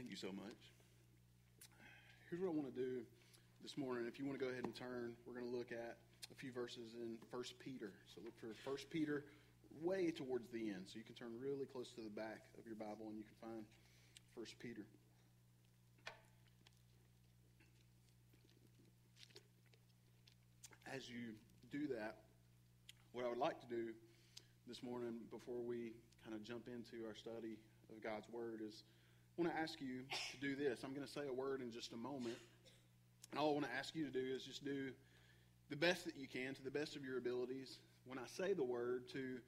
Thank 0.00 0.08
you 0.08 0.16
so 0.16 0.32
much. 0.32 0.56
Here's 2.30 2.40
what 2.40 2.48
I 2.48 2.56
want 2.56 2.72
to 2.72 2.80
do 2.80 3.04
this 3.60 3.76
morning. 3.76 4.08
If 4.08 4.18
you 4.18 4.24
want 4.24 4.40
to 4.40 4.42
go 4.42 4.50
ahead 4.50 4.64
and 4.64 4.74
turn, 4.74 5.12
we're 5.28 5.36
going 5.36 5.44
to 5.44 5.54
look 5.54 5.72
at 5.72 6.00
a 6.32 6.34
few 6.34 6.50
verses 6.56 6.96
in 6.96 7.20
1 7.28 7.44
Peter. 7.60 7.92
So 8.08 8.24
look 8.24 8.32
for 8.40 8.48
1 8.64 8.78
Peter 8.88 9.26
way 9.82 10.10
towards 10.10 10.48
the 10.56 10.72
end. 10.72 10.88
So 10.88 10.96
you 10.96 11.04
can 11.04 11.12
turn 11.12 11.36
really 11.36 11.66
close 11.66 11.92
to 11.96 12.00
the 12.00 12.08
back 12.08 12.40
of 12.56 12.64
your 12.64 12.76
Bible 12.76 13.12
and 13.12 13.18
you 13.18 13.28
can 13.28 13.36
find 13.44 13.64
1 14.40 14.46
Peter. 14.58 14.88
As 20.88 21.10
you 21.10 21.36
do 21.70 21.92
that, 21.92 22.24
what 23.12 23.26
I 23.26 23.28
would 23.28 23.36
like 23.36 23.60
to 23.60 23.68
do 23.68 23.92
this 24.66 24.82
morning 24.82 25.20
before 25.30 25.60
we 25.60 25.92
kind 26.24 26.32
of 26.32 26.42
jump 26.42 26.72
into 26.72 27.04
our 27.04 27.14
study 27.14 27.60
of 27.92 28.02
God's 28.02 28.32
Word 28.32 28.64
is 28.66 28.82
I 29.38 29.42
want 29.42 29.54
to 29.54 29.60
ask 29.60 29.80
you 29.80 30.02
to 30.32 30.36
do 30.40 30.56
this. 30.56 30.80
I'm 30.84 30.92
going 30.92 31.06
to 31.06 31.12
say 31.12 31.22
a 31.28 31.32
word 31.32 31.60
in 31.60 31.72
just 31.72 31.92
a 31.92 31.96
moment. 31.96 32.36
And 33.30 33.40
all 33.40 33.50
I 33.50 33.52
want 33.52 33.66
to 33.66 33.72
ask 33.78 33.94
you 33.94 34.04
to 34.04 34.10
do 34.10 34.34
is 34.34 34.42
just 34.42 34.64
do 34.64 34.90
the 35.70 35.76
best 35.76 36.04
that 36.04 36.16
you 36.16 36.26
can 36.26 36.54
to 36.54 36.62
the 36.62 36.70
best 36.70 36.96
of 36.96 37.04
your 37.04 37.18
abilities. 37.18 37.78
When 38.06 38.18
I 38.18 38.26
say 38.36 38.52
the 38.52 38.64
word, 38.64 39.08
to 39.12 39.38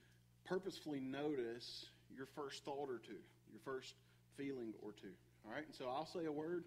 purposefully 0.45 1.01
notice 1.01 1.87
your 2.15 2.27
first 2.35 2.65
thought 2.65 2.89
or 2.89 3.01
two, 3.05 3.21
your 3.51 3.61
first 3.65 3.95
feeling 4.37 4.73
or 4.83 4.93
two. 4.93 5.13
All 5.45 5.53
right? 5.53 5.67
And 5.67 5.75
so 5.75 5.87
I'll 5.89 6.07
say 6.07 6.27
a 6.27 6.33
word. 6.33 6.65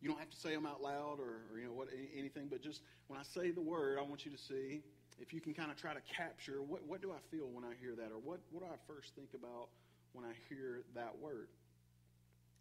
You 0.00 0.08
don't 0.08 0.18
have 0.18 0.30
to 0.30 0.36
say 0.36 0.54
them 0.54 0.66
out 0.66 0.82
loud 0.82 1.20
or, 1.20 1.44
or 1.52 1.58
you 1.58 1.66
know 1.66 1.72
what 1.72 1.88
anything, 2.16 2.48
but 2.50 2.62
just 2.62 2.80
when 3.08 3.18
I 3.18 3.22
say 3.22 3.50
the 3.50 3.62
word, 3.62 3.98
I 3.98 4.02
want 4.02 4.24
you 4.24 4.32
to 4.32 4.38
see 4.38 4.82
if 5.18 5.32
you 5.32 5.40
can 5.40 5.54
kind 5.54 5.70
of 5.70 5.76
try 5.76 5.94
to 5.94 6.00
capture 6.14 6.60
what, 6.62 6.84
what 6.86 7.00
do 7.00 7.10
I 7.10 7.20
feel 7.30 7.48
when 7.48 7.64
I 7.64 7.72
hear 7.80 7.94
that, 7.96 8.12
or 8.12 8.20
what, 8.22 8.40
what 8.50 8.60
do 8.60 8.66
I 8.66 8.76
first 8.86 9.14
think 9.14 9.30
about 9.34 9.68
when 10.12 10.24
I 10.24 10.32
hear 10.48 10.82
that 10.94 11.16
word. 11.20 11.48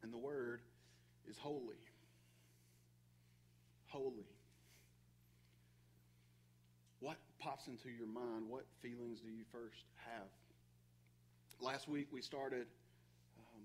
And 0.06 0.14
the 0.14 0.20
word 0.20 0.62
is 1.28 1.36
holy. 1.36 1.82
Holy. 3.88 4.28
What 7.00 7.18
pops 7.40 7.66
into 7.66 7.90
your 7.90 8.06
mind? 8.06 8.48
What 8.48 8.66
feelings 8.84 9.20
do 9.22 9.32
you 9.32 9.44
first 9.52 9.86
have? 10.06 10.28
Last 11.60 11.90
week 11.90 12.10
we 12.12 12.22
started, 12.22 12.68
um, 13.40 13.64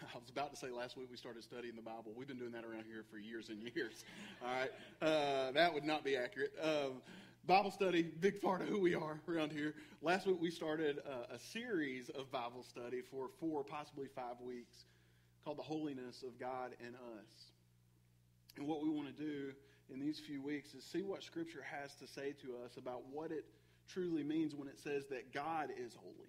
I 0.14 0.18
was 0.18 0.30
about 0.30 0.50
to 0.52 0.56
say 0.56 0.70
last 0.70 0.96
week 0.96 1.08
we 1.10 1.18
started 1.18 1.44
studying 1.44 1.76
the 1.76 1.82
Bible. 1.82 2.14
We've 2.16 2.26
been 2.26 2.38
doing 2.38 2.52
that 2.52 2.64
around 2.64 2.84
here 2.90 3.04
for 3.10 3.18
years 3.18 3.50
and 3.50 3.62
years. 3.74 4.06
All 4.42 4.48
right. 4.48 4.70
Uh, 5.02 5.52
that 5.52 5.74
would 5.74 5.84
not 5.84 6.02
be 6.02 6.16
accurate. 6.16 6.54
Um, 6.62 7.02
Bible 7.46 7.72
study, 7.72 8.04
big 8.20 8.40
part 8.40 8.62
of 8.62 8.68
who 8.68 8.80
we 8.80 8.94
are 8.94 9.20
around 9.28 9.52
here. 9.52 9.74
Last 10.00 10.26
week 10.26 10.38
we 10.40 10.50
started 10.50 11.00
a, 11.30 11.34
a 11.34 11.38
series 11.38 12.08
of 12.08 12.32
Bible 12.32 12.62
study 12.62 13.02
for 13.02 13.28
four, 13.38 13.62
possibly 13.64 14.06
five 14.16 14.40
weeks 14.40 14.86
called 15.48 15.58
The 15.58 15.62
Holiness 15.62 16.22
of 16.26 16.38
God 16.38 16.72
and 16.84 16.94
Us. 16.94 17.52
And 18.58 18.66
what 18.66 18.82
we 18.82 18.90
want 18.90 19.08
to 19.08 19.14
do 19.22 19.52
in 19.90 19.98
these 19.98 20.20
few 20.20 20.42
weeks 20.42 20.74
is 20.74 20.84
see 20.84 21.00
what 21.00 21.22
Scripture 21.22 21.62
has 21.62 21.94
to 21.94 22.06
say 22.06 22.34
to 22.42 22.48
us 22.62 22.76
about 22.76 23.00
what 23.10 23.32
it 23.32 23.46
truly 23.90 24.22
means 24.22 24.54
when 24.54 24.68
it 24.68 24.78
says 24.78 25.06
that 25.06 25.32
God 25.32 25.70
is 25.74 25.94
holy. 25.94 26.28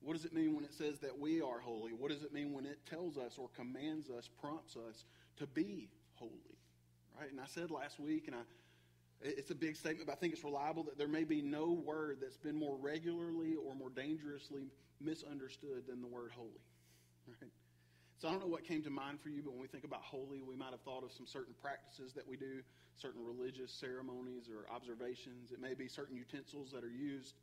What 0.00 0.14
does 0.14 0.24
it 0.24 0.32
mean 0.32 0.54
when 0.54 0.64
it 0.64 0.72
says 0.72 1.00
that 1.00 1.18
we 1.18 1.42
are 1.42 1.58
holy? 1.60 1.92
What 1.92 2.10
does 2.10 2.22
it 2.22 2.32
mean 2.32 2.54
when 2.54 2.64
it 2.64 2.78
tells 2.88 3.18
us 3.18 3.34
or 3.36 3.50
commands 3.54 4.08
us, 4.08 4.30
prompts 4.40 4.74
us 4.74 5.04
to 5.36 5.46
be 5.46 5.90
holy? 6.14 6.32
Right? 7.20 7.30
And 7.30 7.38
I 7.38 7.46
said 7.46 7.70
last 7.70 8.00
week, 8.00 8.26
and 8.26 8.34
I, 8.34 8.40
it's 9.20 9.50
a 9.50 9.54
big 9.54 9.76
statement, 9.76 10.06
but 10.06 10.12
I 10.14 10.16
think 10.16 10.32
it's 10.32 10.44
reliable 10.44 10.84
that 10.84 10.96
there 10.96 11.08
may 11.08 11.24
be 11.24 11.42
no 11.42 11.72
word 11.72 12.20
that's 12.22 12.38
been 12.38 12.56
more 12.56 12.78
regularly 12.80 13.56
or 13.62 13.74
more 13.74 13.90
dangerously 13.90 14.70
misunderstood 14.98 15.82
than 15.86 16.00
the 16.00 16.08
word 16.08 16.30
holy. 16.34 16.64
Right? 17.28 17.50
So 18.20 18.28
I 18.28 18.32
don't 18.32 18.42
know 18.42 18.48
what 18.48 18.64
came 18.64 18.82
to 18.82 18.90
mind 18.90 19.18
for 19.22 19.30
you, 19.30 19.40
but 19.42 19.52
when 19.52 19.62
we 19.62 19.66
think 19.66 19.84
about 19.84 20.02
holy, 20.02 20.42
we 20.42 20.54
might 20.54 20.72
have 20.72 20.82
thought 20.82 21.02
of 21.02 21.10
some 21.10 21.26
certain 21.26 21.54
practices 21.62 22.12
that 22.12 22.28
we 22.28 22.36
do, 22.36 22.60
certain 23.00 23.24
religious 23.24 23.72
ceremonies 23.72 24.50
or 24.50 24.70
observations. 24.70 25.52
It 25.52 25.58
may 25.58 25.72
be 25.72 25.88
certain 25.88 26.14
utensils 26.14 26.70
that 26.72 26.84
are 26.84 26.90
used 26.90 27.36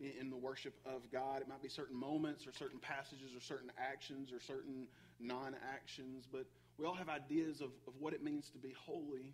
in 0.00 0.28
the 0.28 0.36
worship 0.36 0.74
of 0.84 1.10
God. 1.10 1.40
It 1.40 1.48
might 1.48 1.62
be 1.62 1.70
certain 1.70 1.96
moments 1.96 2.46
or 2.46 2.52
certain 2.52 2.78
passages 2.78 3.34
or 3.34 3.40
certain 3.40 3.72
actions 3.78 4.30
or 4.30 4.38
certain 4.38 4.86
non 5.18 5.56
actions. 5.66 6.28
But 6.30 6.44
we 6.76 6.84
all 6.84 6.94
have 6.94 7.08
ideas 7.08 7.62
of, 7.62 7.70
of 7.86 7.94
what 7.98 8.12
it 8.12 8.22
means 8.22 8.50
to 8.50 8.58
be 8.58 8.74
holy. 8.78 9.32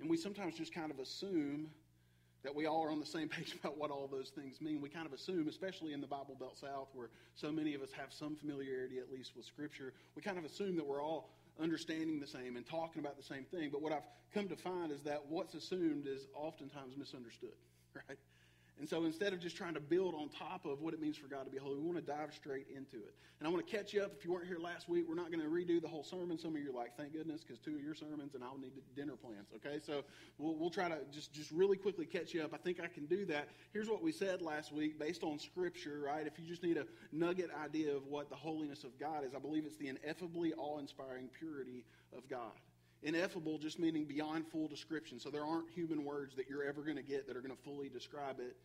And 0.00 0.10
we 0.10 0.16
sometimes 0.16 0.56
just 0.56 0.74
kind 0.74 0.90
of 0.90 0.98
assume 0.98 1.68
that 2.46 2.54
we 2.54 2.66
all 2.66 2.84
are 2.84 2.92
on 2.92 3.00
the 3.00 3.06
same 3.06 3.28
page 3.36 3.56
about 3.60 3.76
what 3.76 3.90
all 3.90 4.06
those 4.06 4.28
things 4.30 4.60
mean. 4.60 4.80
We 4.80 4.88
kind 4.88 5.04
of 5.04 5.12
assume, 5.12 5.48
especially 5.48 5.92
in 5.92 6.00
the 6.00 6.06
Bible 6.06 6.36
Belt 6.38 6.56
South, 6.56 6.88
where 6.94 7.08
so 7.34 7.50
many 7.50 7.74
of 7.74 7.82
us 7.82 7.90
have 7.90 8.12
some 8.12 8.36
familiarity, 8.36 8.98
at 8.98 9.12
least 9.12 9.32
with 9.36 9.44
Scripture, 9.44 9.92
we 10.14 10.22
kind 10.22 10.38
of 10.38 10.44
assume 10.44 10.76
that 10.76 10.86
we're 10.86 11.02
all 11.02 11.30
understanding 11.60 12.20
the 12.20 12.26
same 12.26 12.56
and 12.56 12.64
talking 12.64 13.00
about 13.00 13.16
the 13.16 13.22
same 13.22 13.44
thing. 13.50 13.70
But 13.72 13.82
what 13.82 13.92
I've 13.92 14.06
come 14.32 14.48
to 14.48 14.56
find 14.56 14.92
is 14.92 15.02
that 15.02 15.24
what's 15.28 15.54
assumed 15.54 16.06
is 16.06 16.28
oftentimes 16.36 16.96
misunderstood, 16.96 17.56
right? 18.08 18.18
And 18.78 18.86
so 18.86 19.04
instead 19.04 19.32
of 19.32 19.40
just 19.40 19.56
trying 19.56 19.72
to 19.74 19.80
build 19.80 20.14
on 20.14 20.28
top 20.28 20.66
of 20.66 20.82
what 20.82 20.92
it 20.92 21.00
means 21.00 21.16
for 21.16 21.28
God 21.28 21.44
to 21.44 21.50
be 21.50 21.56
holy, 21.56 21.78
we 21.78 21.86
want 21.86 21.96
to 21.96 22.12
dive 22.12 22.34
straight 22.34 22.66
into 22.74 22.96
it. 22.96 23.14
And 23.40 23.48
I 23.48 23.50
want 23.50 23.66
to 23.66 23.76
catch 23.76 23.94
you 23.94 24.02
up. 24.02 24.12
If 24.18 24.24
you 24.24 24.32
weren't 24.32 24.46
here 24.46 24.58
last 24.58 24.88
week, 24.88 25.06
we're 25.08 25.14
not 25.14 25.32
going 25.32 25.42
to 25.42 25.48
redo 25.48 25.80
the 25.80 25.88
whole 25.88 26.04
sermon. 26.04 26.38
Some 26.38 26.54
of 26.54 26.62
you 26.62 26.70
are 26.70 26.74
like, 26.74 26.94
thank 26.96 27.14
goodness, 27.14 27.42
because 27.42 27.58
two 27.58 27.74
of 27.74 27.82
your 27.82 27.94
sermons 27.94 28.34
and 28.34 28.44
I'll 28.44 28.58
need 28.58 28.72
dinner 28.94 29.14
plans. 29.16 29.48
Okay, 29.56 29.78
so 29.82 30.02
we'll, 30.38 30.56
we'll 30.56 30.70
try 30.70 30.88
to 30.90 30.98
just, 31.10 31.32
just 31.32 31.50
really 31.50 31.78
quickly 31.78 32.04
catch 32.04 32.34
you 32.34 32.42
up. 32.42 32.52
I 32.52 32.58
think 32.58 32.78
I 32.80 32.86
can 32.86 33.06
do 33.06 33.24
that. 33.26 33.48
Here's 33.72 33.88
what 33.88 34.02
we 34.02 34.12
said 34.12 34.42
last 34.42 34.72
week 34.72 34.98
based 34.98 35.22
on 35.22 35.38
Scripture, 35.38 36.02
right? 36.04 36.26
If 36.26 36.38
you 36.38 36.46
just 36.46 36.62
need 36.62 36.76
a 36.76 36.84
nugget 37.12 37.50
idea 37.64 37.96
of 37.96 38.06
what 38.06 38.28
the 38.28 38.36
holiness 38.36 38.84
of 38.84 38.98
God 39.00 39.24
is, 39.24 39.34
I 39.34 39.38
believe 39.38 39.64
it's 39.64 39.76
the 39.76 39.88
ineffably 39.88 40.52
awe 40.54 40.78
inspiring 40.78 41.28
purity 41.38 41.84
of 42.16 42.28
God. 42.28 42.52
Ineffable 43.06 43.56
just 43.56 43.78
meaning 43.78 44.04
beyond 44.04 44.48
full 44.48 44.66
description. 44.66 45.20
So 45.20 45.30
there 45.30 45.44
aren't 45.44 45.70
human 45.70 46.04
words 46.04 46.34
that 46.34 46.50
you're 46.50 46.64
ever 46.64 46.82
going 46.82 46.96
to 46.96 47.04
get 47.04 47.28
that 47.28 47.36
are 47.36 47.40
going 47.40 47.56
to 47.56 47.62
fully 47.62 47.88
describe 47.88 48.40
it. 48.40 48.56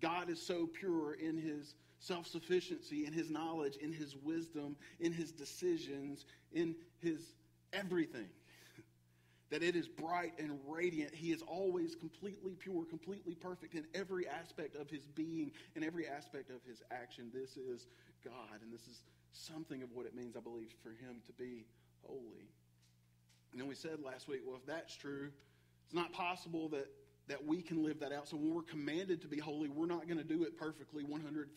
God 0.00 0.30
is 0.30 0.40
so 0.40 0.66
pure 0.66 1.12
in 1.12 1.36
his 1.36 1.74
self 1.98 2.26
sufficiency, 2.26 3.04
in 3.04 3.12
his 3.12 3.30
knowledge, 3.30 3.76
in 3.76 3.92
his 3.92 4.16
wisdom, 4.16 4.74
in 5.00 5.12
his 5.12 5.32
decisions, 5.32 6.24
in 6.50 6.74
his 7.02 7.34
everything. 7.74 8.28
that 9.50 9.62
it 9.62 9.76
is 9.76 9.86
bright 9.86 10.32
and 10.38 10.58
radiant. 10.66 11.14
He 11.14 11.30
is 11.30 11.42
always 11.42 11.94
completely 11.94 12.56
pure, 12.58 12.86
completely 12.86 13.34
perfect 13.34 13.74
in 13.74 13.84
every 13.94 14.26
aspect 14.26 14.76
of 14.76 14.88
his 14.88 15.06
being, 15.08 15.52
in 15.76 15.84
every 15.84 16.08
aspect 16.08 16.48
of 16.48 16.62
his 16.66 16.82
action. 16.90 17.30
This 17.34 17.58
is 17.58 17.86
God, 18.24 18.62
and 18.62 18.72
this 18.72 18.86
is 18.88 19.02
something 19.32 19.82
of 19.82 19.90
what 19.92 20.06
it 20.06 20.14
means, 20.16 20.38
I 20.38 20.40
believe, 20.40 20.72
for 20.82 20.88
him 20.88 21.20
to 21.26 21.32
be 21.34 21.66
holy. 22.02 22.48
And 23.52 23.60
then 23.60 23.68
we 23.68 23.74
said 23.74 23.98
last 24.04 24.28
week, 24.28 24.40
well, 24.46 24.56
if 24.56 24.66
that's 24.66 24.94
true, 24.96 25.30
it's 25.84 25.94
not 25.94 26.12
possible 26.12 26.68
that 26.70 26.86
that 27.30 27.46
we 27.46 27.62
can 27.62 27.84
live 27.84 28.00
that 28.00 28.12
out. 28.12 28.28
So 28.28 28.36
when 28.36 28.52
we're 28.52 28.62
commanded 28.62 29.22
to 29.22 29.28
be 29.28 29.38
holy, 29.38 29.68
we're 29.68 29.86
not 29.86 30.06
going 30.08 30.18
to 30.18 30.24
do 30.24 30.42
it 30.42 30.58
perfectly, 30.58 31.04
100,000% 31.04 31.48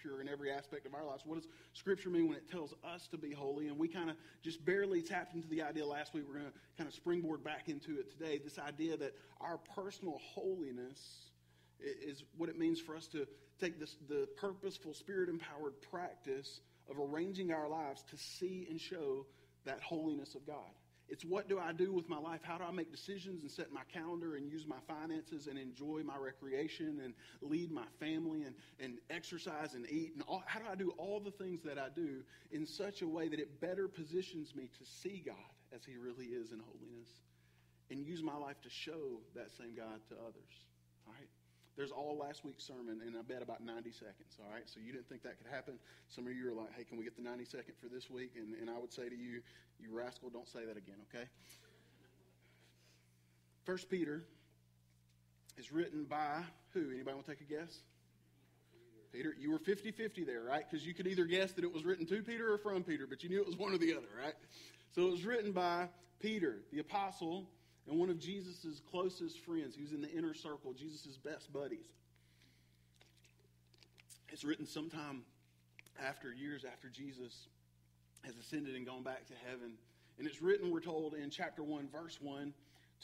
pure 0.00 0.20
in 0.22 0.28
every 0.28 0.50
aspect 0.50 0.86
of 0.86 0.94
our 0.94 1.04
lives. 1.04 1.22
What 1.26 1.36
does 1.36 1.48
Scripture 1.74 2.08
mean 2.08 2.26
when 2.26 2.38
it 2.38 2.50
tells 2.50 2.72
us 2.82 3.06
to 3.08 3.18
be 3.18 3.30
holy? 3.30 3.68
And 3.68 3.78
we 3.78 3.86
kind 3.86 4.08
of 4.08 4.16
just 4.42 4.64
barely 4.64 5.02
tapped 5.02 5.34
into 5.34 5.46
the 5.48 5.60
idea 5.60 5.84
last 5.84 6.14
week. 6.14 6.24
We're 6.26 6.38
going 6.38 6.46
to 6.46 6.58
kind 6.78 6.88
of 6.88 6.94
springboard 6.94 7.44
back 7.44 7.68
into 7.68 7.98
it 7.98 8.10
today. 8.12 8.40
This 8.42 8.58
idea 8.58 8.96
that 8.96 9.14
our 9.42 9.58
personal 9.74 10.18
holiness 10.34 11.28
is 11.80 12.24
what 12.38 12.48
it 12.48 12.58
means 12.58 12.80
for 12.80 12.96
us 12.96 13.06
to 13.08 13.26
take 13.60 13.78
this, 13.78 13.94
the 14.08 14.26
purposeful, 14.38 14.94
spirit 14.94 15.28
empowered 15.28 15.74
practice 15.90 16.60
of 16.88 16.96
arranging 16.98 17.52
our 17.52 17.68
lives 17.68 18.02
to 18.10 18.16
see 18.16 18.66
and 18.70 18.80
show 18.80 19.26
that 19.66 19.80
holiness 19.82 20.34
of 20.34 20.46
God. 20.46 20.70
It's 21.14 21.24
what 21.24 21.48
do 21.48 21.60
I 21.60 21.70
do 21.70 21.92
with 21.92 22.08
my 22.08 22.18
life? 22.18 22.40
How 22.42 22.58
do 22.58 22.64
I 22.64 22.72
make 22.72 22.90
decisions 22.90 23.42
and 23.42 23.48
set 23.48 23.72
my 23.72 23.82
calendar 23.92 24.34
and 24.34 24.50
use 24.50 24.66
my 24.66 24.80
finances 24.88 25.46
and 25.46 25.56
enjoy 25.56 26.00
my 26.04 26.16
recreation 26.16 27.00
and 27.04 27.14
lead 27.40 27.70
my 27.70 27.84
family 28.00 28.42
and, 28.42 28.56
and 28.80 28.98
exercise 29.10 29.74
and 29.74 29.88
eat? 29.88 30.14
And 30.14 30.24
all, 30.26 30.42
how 30.44 30.58
do 30.58 30.64
I 30.68 30.74
do 30.74 30.92
all 30.98 31.20
the 31.20 31.30
things 31.30 31.62
that 31.62 31.78
I 31.78 31.86
do 31.94 32.24
in 32.50 32.66
such 32.66 33.02
a 33.02 33.06
way 33.06 33.28
that 33.28 33.38
it 33.38 33.60
better 33.60 33.86
positions 33.86 34.56
me 34.56 34.64
to 34.76 34.84
see 34.84 35.22
God 35.24 35.36
as 35.72 35.84
He 35.84 35.94
really 35.94 36.26
is 36.26 36.50
in 36.50 36.58
holiness 36.58 37.08
and 37.90 38.04
use 38.04 38.20
my 38.20 38.36
life 38.36 38.60
to 38.62 38.68
show 38.68 39.20
that 39.36 39.52
same 39.56 39.76
God 39.76 40.00
to 40.08 40.16
others? 40.16 40.66
All 41.06 41.12
right? 41.12 41.28
There's 41.76 41.90
all 41.90 42.16
last 42.16 42.44
week's 42.44 42.64
sermon, 42.64 43.00
and 43.04 43.16
I 43.16 43.22
bet 43.22 43.42
about 43.42 43.60
90 43.60 43.90
seconds, 43.90 44.38
all 44.38 44.52
right? 44.52 44.62
So 44.66 44.78
you 44.78 44.92
didn't 44.92 45.08
think 45.08 45.22
that 45.22 45.38
could 45.38 45.50
happen. 45.52 45.74
Some 46.08 46.26
of 46.26 46.32
you 46.32 46.48
are 46.50 46.54
like, 46.54 46.72
hey, 46.76 46.84
can 46.84 46.98
we 46.98 47.04
get 47.04 47.16
the 47.16 47.22
90 47.22 47.44
second 47.46 47.74
for 47.82 47.88
this 47.88 48.08
week? 48.08 48.32
And, 48.36 48.54
and 48.54 48.70
I 48.70 48.78
would 48.78 48.92
say 48.92 49.08
to 49.08 49.16
you, 49.16 49.42
you 49.80 49.90
rascal, 49.90 50.30
don't 50.30 50.48
say 50.48 50.64
that 50.64 50.76
again, 50.76 50.96
okay? 51.10 51.26
First 53.64 53.90
Peter 53.90 54.22
is 55.58 55.72
written 55.72 56.04
by 56.04 56.42
who? 56.74 56.90
Anybody 56.90 57.14
want 57.14 57.26
to 57.26 57.32
take 57.32 57.40
a 57.40 57.52
guess? 57.52 57.80
Peter, 59.12 59.34
you 59.38 59.50
were 59.50 59.58
50 59.58 59.92
50 59.92 60.24
there, 60.24 60.42
right? 60.42 60.64
Because 60.68 60.84
you 60.84 60.92
could 60.92 61.06
either 61.06 61.24
guess 61.24 61.52
that 61.52 61.64
it 61.64 61.72
was 61.72 61.84
written 61.84 62.04
to 62.06 62.22
Peter 62.22 62.52
or 62.52 62.58
from 62.58 62.82
Peter, 62.82 63.06
but 63.08 63.22
you 63.22 63.28
knew 63.28 63.40
it 63.40 63.46
was 63.46 63.56
one 63.56 63.72
or 63.72 63.78
the 63.78 63.92
other, 63.92 64.08
right? 64.20 64.34
So 64.94 65.06
it 65.06 65.10
was 65.10 65.24
written 65.24 65.52
by 65.52 65.88
Peter, 66.20 66.58
the 66.72 66.80
apostle, 66.80 67.48
and 67.88 67.98
one 67.98 68.10
of 68.10 68.18
Jesus' 68.18 68.80
closest 68.90 69.40
friends. 69.40 69.74
He 69.74 69.82
was 69.82 69.92
in 69.92 70.00
the 70.00 70.10
inner 70.10 70.34
circle, 70.34 70.72
Jesus' 70.72 71.16
best 71.16 71.52
buddies. 71.52 71.86
It's 74.32 74.44
written 74.44 74.66
sometime 74.66 75.22
after, 76.02 76.32
years 76.32 76.64
after 76.64 76.88
Jesus 76.88 77.46
has 78.24 78.36
ascended 78.36 78.74
and 78.74 78.86
gone 78.86 79.02
back 79.02 79.26
to 79.26 79.34
heaven. 79.48 79.74
And 80.18 80.26
it's 80.26 80.40
written, 80.40 80.70
we're 80.70 80.80
told 80.80 81.14
in 81.14 81.30
chapter 81.30 81.62
1, 81.62 81.88
verse 81.88 82.18
1, 82.20 82.54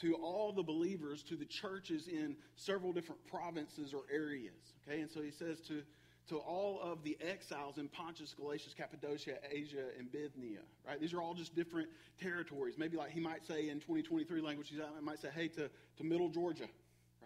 to 0.01 0.15
all 0.15 0.51
the 0.51 0.63
believers, 0.63 1.21
to 1.23 1.35
the 1.35 1.45
churches 1.45 2.07
in 2.07 2.35
several 2.55 2.91
different 2.91 3.25
provinces 3.27 3.93
or 3.93 4.01
areas. 4.11 4.73
Okay, 4.87 5.01
and 5.01 5.11
so 5.11 5.21
he 5.21 5.31
says 5.31 5.59
to, 5.67 5.83
to 6.29 6.37
all 6.37 6.79
of 6.81 7.03
the 7.03 7.17
exiles 7.21 7.77
in 7.77 7.87
Pontus, 7.87 8.33
Galatia, 8.33 8.69
Cappadocia, 8.77 9.37
Asia, 9.49 9.85
and 9.97 10.11
Bithynia. 10.11 10.59
Right? 10.87 10.99
These 10.99 11.13
are 11.13 11.21
all 11.21 11.33
just 11.33 11.55
different 11.55 11.89
territories. 12.21 12.75
Maybe 12.77 12.97
like 12.97 13.11
he 13.11 13.19
might 13.19 13.45
say 13.45 13.69
in 13.69 13.79
2023 13.79 14.41
language, 14.41 14.69
he 14.69 14.79
might 15.01 15.19
say, 15.19 15.29
hey, 15.33 15.47
to, 15.49 15.69
to 15.97 16.03
middle 16.03 16.29
Georgia, 16.29 16.67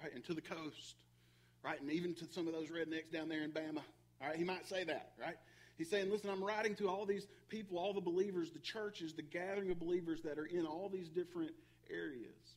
right? 0.01 0.13
And 0.13 0.24
to 0.25 0.33
the 0.33 0.42
coast, 0.42 0.95
right? 1.63 1.80
And 1.81 1.92
even 1.92 2.15
to 2.15 2.25
some 2.31 2.47
of 2.47 2.53
those 2.53 2.69
rednecks 2.69 3.12
down 3.12 3.30
there 3.30 3.44
in 3.44 3.51
Bama. 3.51 3.81
All 4.21 4.30
right, 4.30 4.38
he 4.38 4.44
might 4.44 4.68
say 4.68 4.83
that, 4.86 5.12
right? 5.19 5.36
He's 5.77 5.89
saying, 5.89 6.09
listen, 6.09 6.30
I'm 6.30 6.44
writing 6.44 6.75
to 6.75 6.88
all 6.88 7.06
these 7.06 7.27
people, 7.50 7.77
all 7.77 7.94
the 7.94 8.01
believers, 8.01 8.51
the 8.51 8.59
churches, 8.59 9.13
the 9.13 9.21
gathering 9.21 9.71
of 9.71 9.80
believers 9.80 10.21
that 10.24 10.39
are 10.39 10.45
in 10.45 10.65
all 10.65 10.89
these 10.89 11.09
different 11.09 11.51
areas. 11.92 12.56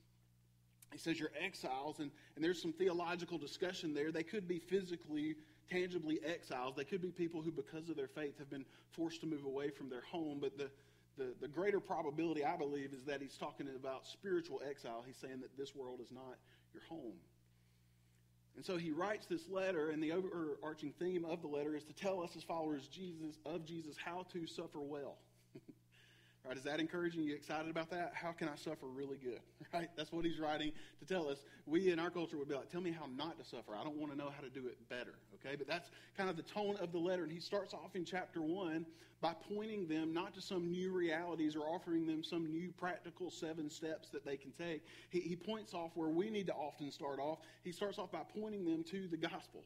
He 0.92 0.98
says 0.98 1.20
you're 1.20 1.32
exiles, 1.38 1.98
and, 1.98 2.10
and 2.34 2.44
there's 2.44 2.60
some 2.60 2.72
theological 2.72 3.38
discussion 3.38 3.94
there. 3.94 4.10
They 4.10 4.22
could 4.22 4.48
be 4.48 4.58
physically, 4.58 5.36
tangibly 5.70 6.18
exiles. 6.24 6.74
They 6.76 6.84
could 6.84 7.02
be 7.02 7.10
people 7.10 7.42
who, 7.42 7.52
because 7.52 7.88
of 7.88 7.96
their 7.96 8.08
faith, 8.08 8.38
have 8.38 8.50
been 8.50 8.64
forced 8.92 9.20
to 9.20 9.26
move 9.26 9.44
away 9.44 9.70
from 9.70 9.90
their 9.90 10.02
home. 10.10 10.38
But 10.40 10.56
the, 10.56 10.70
the, 11.16 11.34
the 11.40 11.48
greater 11.48 11.80
probability, 11.80 12.44
I 12.44 12.56
believe, 12.56 12.92
is 12.92 13.04
that 13.04 13.20
he's 13.20 13.36
talking 13.36 13.68
about 13.76 14.06
spiritual 14.06 14.62
exile. 14.68 15.04
He's 15.06 15.18
saying 15.18 15.40
that 15.40 15.56
this 15.58 15.74
world 15.74 16.00
is 16.02 16.10
not 16.10 16.36
your 16.72 16.82
home. 16.88 17.16
And 18.56 18.64
so 18.64 18.76
he 18.76 18.90
writes 18.90 19.26
this 19.26 19.48
letter, 19.48 19.90
and 19.90 20.02
the 20.02 20.10
overarching 20.12 20.92
theme 20.98 21.24
of 21.24 21.42
the 21.42 21.48
letter 21.48 21.76
is 21.76 21.84
to 21.84 21.92
tell 21.92 22.20
us 22.20 22.34
as 22.36 22.42
followers 22.42 22.88
Jesus, 22.88 23.38
of 23.46 23.64
Jesus 23.64 23.94
how 24.02 24.26
to 24.32 24.46
suffer 24.46 24.80
well. 24.80 25.18
Right? 26.48 26.56
Is 26.56 26.64
that 26.64 26.80
encouraging? 26.80 27.22
You 27.22 27.34
excited 27.34 27.70
about 27.70 27.90
that? 27.90 28.12
How 28.14 28.32
can 28.32 28.48
I 28.48 28.56
suffer 28.56 28.86
really 28.86 29.18
good? 29.18 29.40
Right? 29.74 29.90
That's 29.98 30.10
what 30.12 30.24
he's 30.24 30.38
writing 30.38 30.72
to 30.98 31.04
tell 31.04 31.28
us. 31.28 31.44
We 31.66 31.92
in 31.92 31.98
our 31.98 32.08
culture 32.08 32.38
would 32.38 32.48
be 32.48 32.54
like, 32.54 32.70
tell 32.70 32.80
me 32.80 32.90
how 32.90 33.04
not 33.18 33.38
to 33.38 33.44
suffer. 33.44 33.74
I 33.78 33.84
don't 33.84 33.96
want 33.96 34.12
to 34.12 34.18
know 34.18 34.32
how 34.34 34.40
to 34.40 34.48
do 34.48 34.66
it 34.66 34.78
better. 34.88 35.12
Okay? 35.34 35.56
But 35.56 35.66
that's 35.66 35.90
kind 36.16 36.30
of 36.30 36.36
the 36.36 36.42
tone 36.42 36.76
of 36.80 36.90
the 36.90 36.98
letter. 36.98 37.22
And 37.22 37.30
he 37.30 37.38
starts 37.38 37.74
off 37.74 37.94
in 37.94 38.06
chapter 38.06 38.40
one 38.40 38.86
by 39.20 39.34
pointing 39.54 39.86
them 39.86 40.14
not 40.14 40.32
to 40.34 40.40
some 40.40 40.70
new 40.70 40.90
realities 40.90 41.54
or 41.54 41.68
offering 41.68 42.06
them 42.06 42.24
some 42.24 42.50
new 42.50 42.72
practical 42.78 43.30
seven 43.30 43.68
steps 43.68 44.08
that 44.08 44.24
they 44.24 44.38
can 44.38 44.52
take. 44.52 44.84
He, 45.10 45.20
he 45.20 45.36
points 45.36 45.74
off 45.74 45.90
where 45.94 46.08
we 46.08 46.30
need 46.30 46.46
to 46.46 46.54
often 46.54 46.90
start 46.90 47.18
off. 47.20 47.40
He 47.62 47.72
starts 47.72 47.98
off 47.98 48.10
by 48.10 48.22
pointing 48.34 48.64
them 48.64 48.82
to 48.84 49.06
the 49.06 49.18
gospel. 49.18 49.64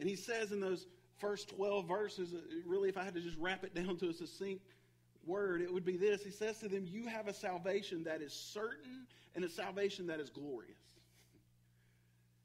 And 0.00 0.08
he 0.08 0.16
says 0.16 0.50
in 0.50 0.58
those 0.58 0.86
first 1.18 1.50
12 1.50 1.86
verses, 1.86 2.34
uh, 2.34 2.38
really, 2.66 2.88
if 2.88 2.96
I 2.96 3.04
had 3.04 3.14
to 3.14 3.20
just 3.20 3.36
wrap 3.38 3.62
it 3.62 3.72
down 3.86 3.96
to 3.98 4.08
a 4.08 4.12
succinct 4.12 4.62
word, 5.26 5.60
it 5.60 5.72
would 5.72 5.84
be 5.84 5.96
this. 5.96 6.22
He 6.22 6.30
says 6.30 6.58
to 6.58 6.68
them, 6.68 6.86
You 6.86 7.06
have 7.06 7.28
a 7.28 7.34
salvation 7.34 8.04
that 8.04 8.22
is 8.22 8.32
certain 8.32 9.06
and 9.34 9.44
a 9.44 9.48
salvation 9.48 10.06
that 10.08 10.20
is 10.20 10.30
glorious. 10.30 10.78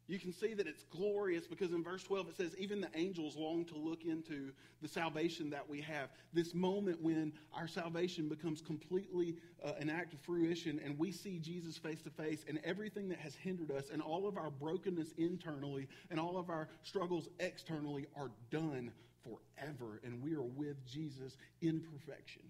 You 0.07 0.19
can 0.19 0.31
see 0.31 0.53
that 0.53 0.67
it's 0.67 0.83
glorious 0.83 1.47
because 1.47 1.71
in 1.71 1.83
verse 1.83 2.03
12 2.03 2.29
it 2.29 2.37
says, 2.37 2.55
even 2.59 2.79
the 2.79 2.89
angels 2.93 3.35
long 3.35 3.65
to 3.65 3.75
look 3.75 4.03
into 4.03 4.51
the 4.81 4.87
salvation 4.87 5.49
that 5.49 5.67
we 5.67 5.81
have. 5.81 6.09
This 6.31 6.53
moment 6.53 7.01
when 7.01 7.33
our 7.51 7.67
salvation 7.67 8.29
becomes 8.29 8.61
completely 8.61 9.35
uh, 9.63 9.71
an 9.79 9.89
act 9.89 10.13
of 10.13 10.19
fruition 10.19 10.79
and 10.85 10.97
we 10.99 11.11
see 11.11 11.39
Jesus 11.39 11.77
face 11.77 12.03
to 12.03 12.11
face, 12.11 12.45
and 12.47 12.59
everything 12.63 13.09
that 13.09 13.17
has 13.17 13.33
hindered 13.33 13.71
us 13.71 13.89
and 13.91 13.99
all 13.99 14.27
of 14.27 14.37
our 14.37 14.51
brokenness 14.51 15.13
internally 15.17 15.87
and 16.11 16.19
all 16.19 16.37
of 16.37 16.51
our 16.51 16.69
struggles 16.83 17.27
externally 17.39 18.05
are 18.15 18.29
done 18.51 18.91
forever, 19.23 20.01
and 20.03 20.21
we 20.21 20.35
are 20.35 20.43
with 20.43 20.85
Jesus 20.85 21.37
in 21.61 21.81
perfection. 21.81 22.43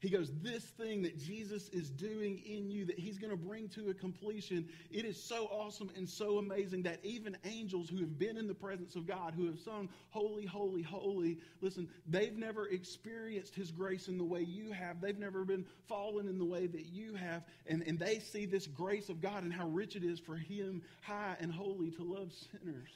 He 0.00 0.10
goes, 0.10 0.30
This 0.42 0.62
thing 0.62 1.02
that 1.02 1.18
Jesus 1.18 1.68
is 1.70 1.88
doing 1.88 2.42
in 2.44 2.70
you, 2.70 2.84
that 2.84 2.98
he's 2.98 3.18
going 3.18 3.30
to 3.30 3.36
bring 3.36 3.68
to 3.70 3.88
a 3.88 3.94
completion, 3.94 4.68
it 4.90 5.04
is 5.06 5.22
so 5.22 5.46
awesome 5.46 5.90
and 5.96 6.08
so 6.08 6.38
amazing 6.38 6.82
that 6.82 7.00
even 7.02 7.36
angels 7.44 7.88
who 7.88 7.98
have 7.98 8.18
been 8.18 8.36
in 8.36 8.46
the 8.46 8.54
presence 8.54 8.94
of 8.94 9.06
God, 9.06 9.32
who 9.34 9.46
have 9.46 9.58
sung, 9.58 9.88
Holy, 10.10 10.44
Holy, 10.44 10.82
Holy, 10.82 11.38
listen, 11.62 11.88
they've 12.06 12.36
never 12.36 12.68
experienced 12.68 13.54
his 13.54 13.70
grace 13.70 14.08
in 14.08 14.18
the 14.18 14.24
way 14.24 14.42
you 14.42 14.70
have. 14.70 15.00
They've 15.00 15.18
never 15.18 15.44
been 15.44 15.64
fallen 15.88 16.28
in 16.28 16.38
the 16.38 16.44
way 16.44 16.66
that 16.66 16.86
you 16.86 17.14
have. 17.14 17.42
And, 17.66 17.82
and 17.82 17.98
they 17.98 18.18
see 18.18 18.44
this 18.44 18.66
grace 18.66 19.08
of 19.08 19.22
God 19.22 19.44
and 19.44 19.52
how 19.52 19.68
rich 19.68 19.96
it 19.96 20.04
is 20.04 20.20
for 20.20 20.36
him, 20.36 20.82
high 21.00 21.36
and 21.40 21.50
holy, 21.50 21.90
to 21.92 22.02
love 22.02 22.32
sinners. 22.52 22.90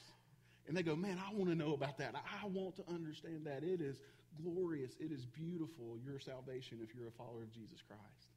And 0.68 0.76
they 0.76 0.82
go, 0.82 0.94
Man, 0.94 1.18
I 1.18 1.34
want 1.34 1.50
to 1.50 1.56
know 1.56 1.72
about 1.72 1.98
that. 1.98 2.14
I 2.14 2.46
want 2.46 2.76
to 2.76 2.84
understand 2.88 3.46
that. 3.46 3.64
It 3.64 3.80
is 3.80 3.96
glorious, 4.42 4.92
it 5.00 5.12
is 5.12 5.24
beautiful, 5.26 5.96
your 6.04 6.18
salvation, 6.18 6.78
if 6.82 6.94
you're 6.94 7.08
a 7.08 7.12
follower 7.12 7.42
of 7.42 7.52
Jesus 7.52 7.82
Christ. 7.86 8.28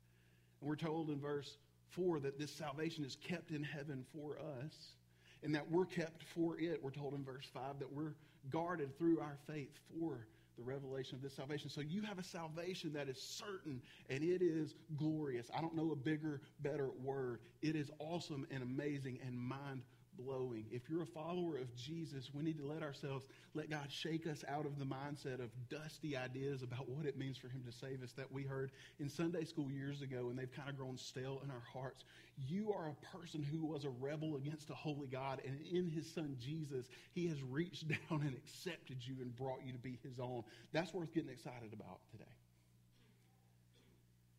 And 0.61 0.69
we're 0.69 0.75
told 0.75 1.09
in 1.09 1.19
verse 1.19 1.57
4 1.89 2.19
that 2.21 2.39
this 2.39 2.51
salvation 2.51 3.03
is 3.03 3.15
kept 3.15 3.51
in 3.51 3.63
heaven 3.63 4.05
for 4.13 4.37
us, 4.39 4.95
and 5.43 5.53
that 5.53 5.69
we're 5.69 5.85
kept 5.85 6.23
for 6.23 6.57
it. 6.59 6.81
We're 6.81 6.91
told 6.91 7.13
in 7.13 7.23
verse 7.23 7.47
5 7.53 7.79
that 7.79 7.91
we're 7.91 8.15
guarded 8.49 8.97
through 8.97 9.19
our 9.19 9.37
faith 9.47 9.79
for 9.99 10.27
the 10.57 10.63
revelation 10.63 11.15
of 11.15 11.21
this 11.21 11.35
salvation. 11.35 11.69
So 11.69 11.81
you 11.81 12.01
have 12.03 12.19
a 12.19 12.23
salvation 12.23 12.93
that 12.93 13.09
is 13.09 13.19
certain 13.19 13.81
and 14.09 14.23
it 14.23 14.41
is 14.41 14.75
glorious. 14.97 15.49
I 15.55 15.61
don't 15.61 15.75
know 15.75 15.91
a 15.91 15.95
bigger, 15.95 16.41
better 16.61 16.91
word. 17.03 17.39
It 17.61 17.75
is 17.75 17.89
awesome 17.99 18.45
and 18.51 18.61
amazing 18.61 19.19
and 19.25 19.37
mind 19.37 19.81
blowing. 20.17 20.65
If 20.71 20.89
you're 20.89 21.03
a 21.03 21.07
follower 21.07 21.57
of 21.57 21.73
Jesus, 21.75 22.29
we 22.33 22.43
need 22.43 22.57
to 22.57 22.65
let 22.65 22.83
ourselves, 22.83 23.25
let 23.53 23.69
God 23.69 23.87
shake 23.89 24.27
us 24.27 24.43
out 24.47 24.65
of 24.65 24.79
the 24.79 24.85
mindset 24.85 25.39
of 25.39 25.49
dusty 25.69 26.15
ideas 26.15 26.63
about 26.63 26.89
what 26.89 27.05
it 27.05 27.17
means 27.17 27.37
for 27.37 27.47
Him 27.47 27.63
to 27.65 27.71
save 27.71 28.01
us 28.03 28.13
that 28.13 28.31
we 28.31 28.43
heard 28.43 28.71
in 28.99 29.09
Sunday 29.09 29.43
school 29.43 29.69
years 29.71 30.01
ago, 30.01 30.29
and 30.29 30.37
they've 30.37 30.51
kind 30.51 30.69
of 30.69 30.77
grown 30.77 30.97
stale 30.97 31.41
in 31.43 31.51
our 31.51 31.63
hearts. 31.73 32.03
You 32.37 32.73
are 32.73 32.89
a 32.89 33.17
person 33.17 33.43
who 33.43 33.65
was 33.65 33.85
a 33.85 33.89
rebel 33.89 34.35
against 34.37 34.69
a 34.69 34.75
holy 34.75 35.07
God, 35.07 35.41
and 35.45 35.59
in 35.71 35.89
His 35.89 36.11
Son 36.11 36.35
Jesus, 36.39 36.87
He 37.13 37.27
has 37.27 37.41
reached 37.43 37.87
down 38.09 38.21
and 38.21 38.35
accepted 38.35 38.97
you 39.01 39.15
and 39.21 39.35
brought 39.35 39.65
you 39.65 39.71
to 39.73 39.79
be 39.79 39.99
His 40.03 40.19
own. 40.19 40.43
That's 40.71 40.93
worth 40.93 41.13
getting 41.13 41.31
excited 41.31 41.73
about 41.73 41.99
today. 42.11 42.23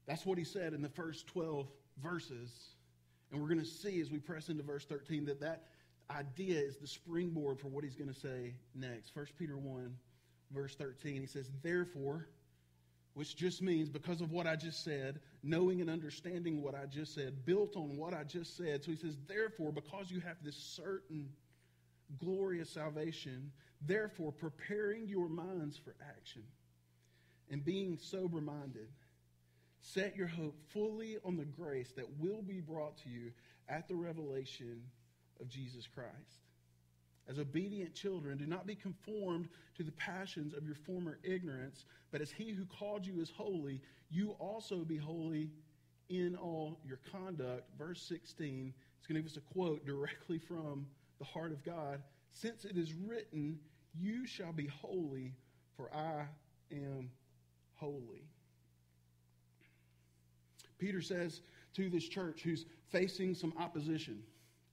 That's 0.06 0.26
what 0.26 0.38
He 0.38 0.44
said 0.44 0.74
in 0.74 0.82
the 0.82 0.88
first 0.90 1.26
12 1.28 1.66
verses 2.02 2.73
and 3.34 3.42
we're 3.42 3.48
going 3.48 3.60
to 3.60 3.66
see 3.66 4.00
as 4.00 4.12
we 4.12 4.18
press 4.18 4.48
into 4.48 4.62
verse 4.62 4.84
13 4.84 5.24
that 5.24 5.40
that 5.40 5.64
idea 6.08 6.56
is 6.60 6.76
the 6.76 6.86
springboard 6.86 7.58
for 7.58 7.66
what 7.66 7.82
he's 7.82 7.96
going 7.96 8.12
to 8.12 8.18
say 8.18 8.54
next. 8.76 9.10
1 9.14 9.26
Peter 9.36 9.56
1, 9.58 9.92
verse 10.52 10.76
13, 10.76 11.20
he 11.20 11.26
says, 11.26 11.50
Therefore, 11.60 12.28
which 13.14 13.34
just 13.34 13.60
means 13.60 13.88
because 13.88 14.20
of 14.20 14.30
what 14.30 14.46
I 14.46 14.54
just 14.54 14.84
said, 14.84 15.18
knowing 15.42 15.80
and 15.80 15.90
understanding 15.90 16.62
what 16.62 16.76
I 16.76 16.86
just 16.86 17.12
said, 17.12 17.44
built 17.44 17.76
on 17.76 17.96
what 17.96 18.14
I 18.14 18.22
just 18.22 18.56
said. 18.56 18.84
So 18.84 18.92
he 18.92 18.96
says, 18.96 19.16
Therefore, 19.26 19.72
because 19.72 20.12
you 20.12 20.20
have 20.20 20.36
this 20.44 20.56
certain 20.56 21.28
glorious 22.20 22.70
salvation, 22.70 23.50
therefore, 23.84 24.30
preparing 24.30 25.08
your 25.08 25.28
minds 25.28 25.76
for 25.76 25.96
action 26.08 26.44
and 27.50 27.64
being 27.64 27.98
sober 28.00 28.40
minded 28.40 28.86
Set 29.86 30.16
your 30.16 30.26
hope 30.26 30.56
fully 30.72 31.18
on 31.26 31.36
the 31.36 31.44
grace 31.44 31.92
that 31.94 32.08
will 32.18 32.40
be 32.40 32.58
brought 32.58 32.96
to 32.96 33.10
you 33.10 33.30
at 33.68 33.86
the 33.86 33.94
revelation 33.94 34.80
of 35.40 35.48
Jesus 35.48 35.86
Christ. 35.86 36.40
As 37.28 37.38
obedient 37.38 37.94
children, 37.94 38.38
do 38.38 38.46
not 38.46 38.66
be 38.66 38.74
conformed 38.74 39.46
to 39.76 39.82
the 39.82 39.92
passions 39.92 40.54
of 40.54 40.64
your 40.64 40.74
former 40.74 41.18
ignorance, 41.22 41.84
but 42.10 42.22
as 42.22 42.30
he 42.30 42.50
who 42.50 42.64
called 42.64 43.06
you 43.06 43.20
is 43.20 43.30
holy, 43.36 43.82
you 44.10 44.30
also 44.38 44.84
be 44.84 44.96
holy 44.96 45.50
in 46.08 46.34
all 46.36 46.78
your 46.82 47.00
conduct. 47.12 47.68
Verse 47.78 48.00
16 48.00 48.72
is 49.02 49.06
going 49.06 49.16
to 49.16 49.20
give 49.22 49.30
us 49.30 49.36
a 49.36 49.52
quote 49.52 49.84
directly 49.84 50.38
from 50.38 50.86
the 51.18 51.26
heart 51.26 51.52
of 51.52 51.62
God. 51.62 52.02
Since 52.32 52.64
it 52.64 52.78
is 52.78 52.94
written, 52.94 53.58
You 53.92 54.26
shall 54.26 54.52
be 54.52 54.66
holy, 54.66 55.34
for 55.76 55.94
I 55.94 56.24
am 56.72 57.10
holy. 57.74 58.30
Peter 60.84 61.00
says 61.00 61.40
to 61.74 61.88
this 61.88 62.06
church 62.06 62.42
who's 62.42 62.66
facing 62.90 63.34
some 63.34 63.54
opposition, 63.58 64.22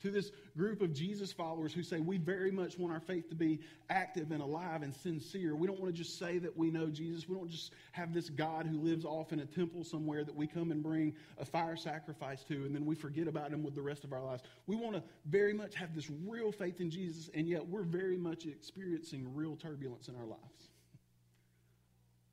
to 0.02 0.12
this 0.12 0.32
group 0.58 0.82
of 0.82 0.94
Jesus 0.94 1.32
followers 1.32 1.74
who 1.74 1.84
say, 1.84 2.02
We 2.02 2.18
very 2.18 2.52
much 2.52 2.78
want 2.78 2.92
our 2.92 3.00
faith 3.00 3.30
to 3.30 3.36
be 3.36 3.60
active 3.90 4.32
and 4.32 4.42
alive 4.42 4.82
and 4.82 4.94
sincere. 4.94 5.56
We 5.56 5.68
don't 5.68 5.80
want 5.80 5.96
to 5.96 5.98
just 5.98 6.20
say 6.20 6.38
that 6.40 6.58
we 6.58 6.70
know 6.70 6.88
Jesus. 6.88 7.30
We 7.30 7.36
don't 7.36 7.50
just 7.50 7.72
have 7.94 8.14
this 8.14 8.30
God 8.30 8.66
who 8.66 8.80
lives 8.80 9.06
off 9.06 9.32
in 9.32 9.40
a 9.40 9.46
temple 9.46 9.86
somewhere 9.86 10.26
that 10.26 10.36
we 10.36 10.48
come 10.48 10.72
and 10.72 10.84
bring 10.84 11.14
a 11.38 11.46
fire 11.46 11.78
sacrifice 11.78 12.44
to 12.46 12.56
and 12.66 12.76
then 12.76 12.86
we 12.86 12.96
forget 12.96 13.28
about 13.28 13.52
him 13.52 13.64
with 13.64 13.76
the 13.76 13.82
rest 13.82 14.04
of 14.04 14.12
our 14.12 14.24
lives. 14.24 14.44
We 14.68 14.76
want 14.76 14.96
to 14.96 15.04
very 15.28 15.54
much 15.54 15.76
have 15.76 15.96
this 15.96 16.10
real 16.28 16.52
faith 16.52 16.82
in 16.82 16.90
Jesus, 16.90 17.30
and 17.34 17.48
yet 17.48 17.66
we're 17.66 17.84
very 17.84 18.18
much 18.18 18.48
experiencing 18.48 19.34
real 19.34 19.56
turbulence 19.56 20.10
in 20.10 20.16
our 20.16 20.26
lives. 20.26 20.71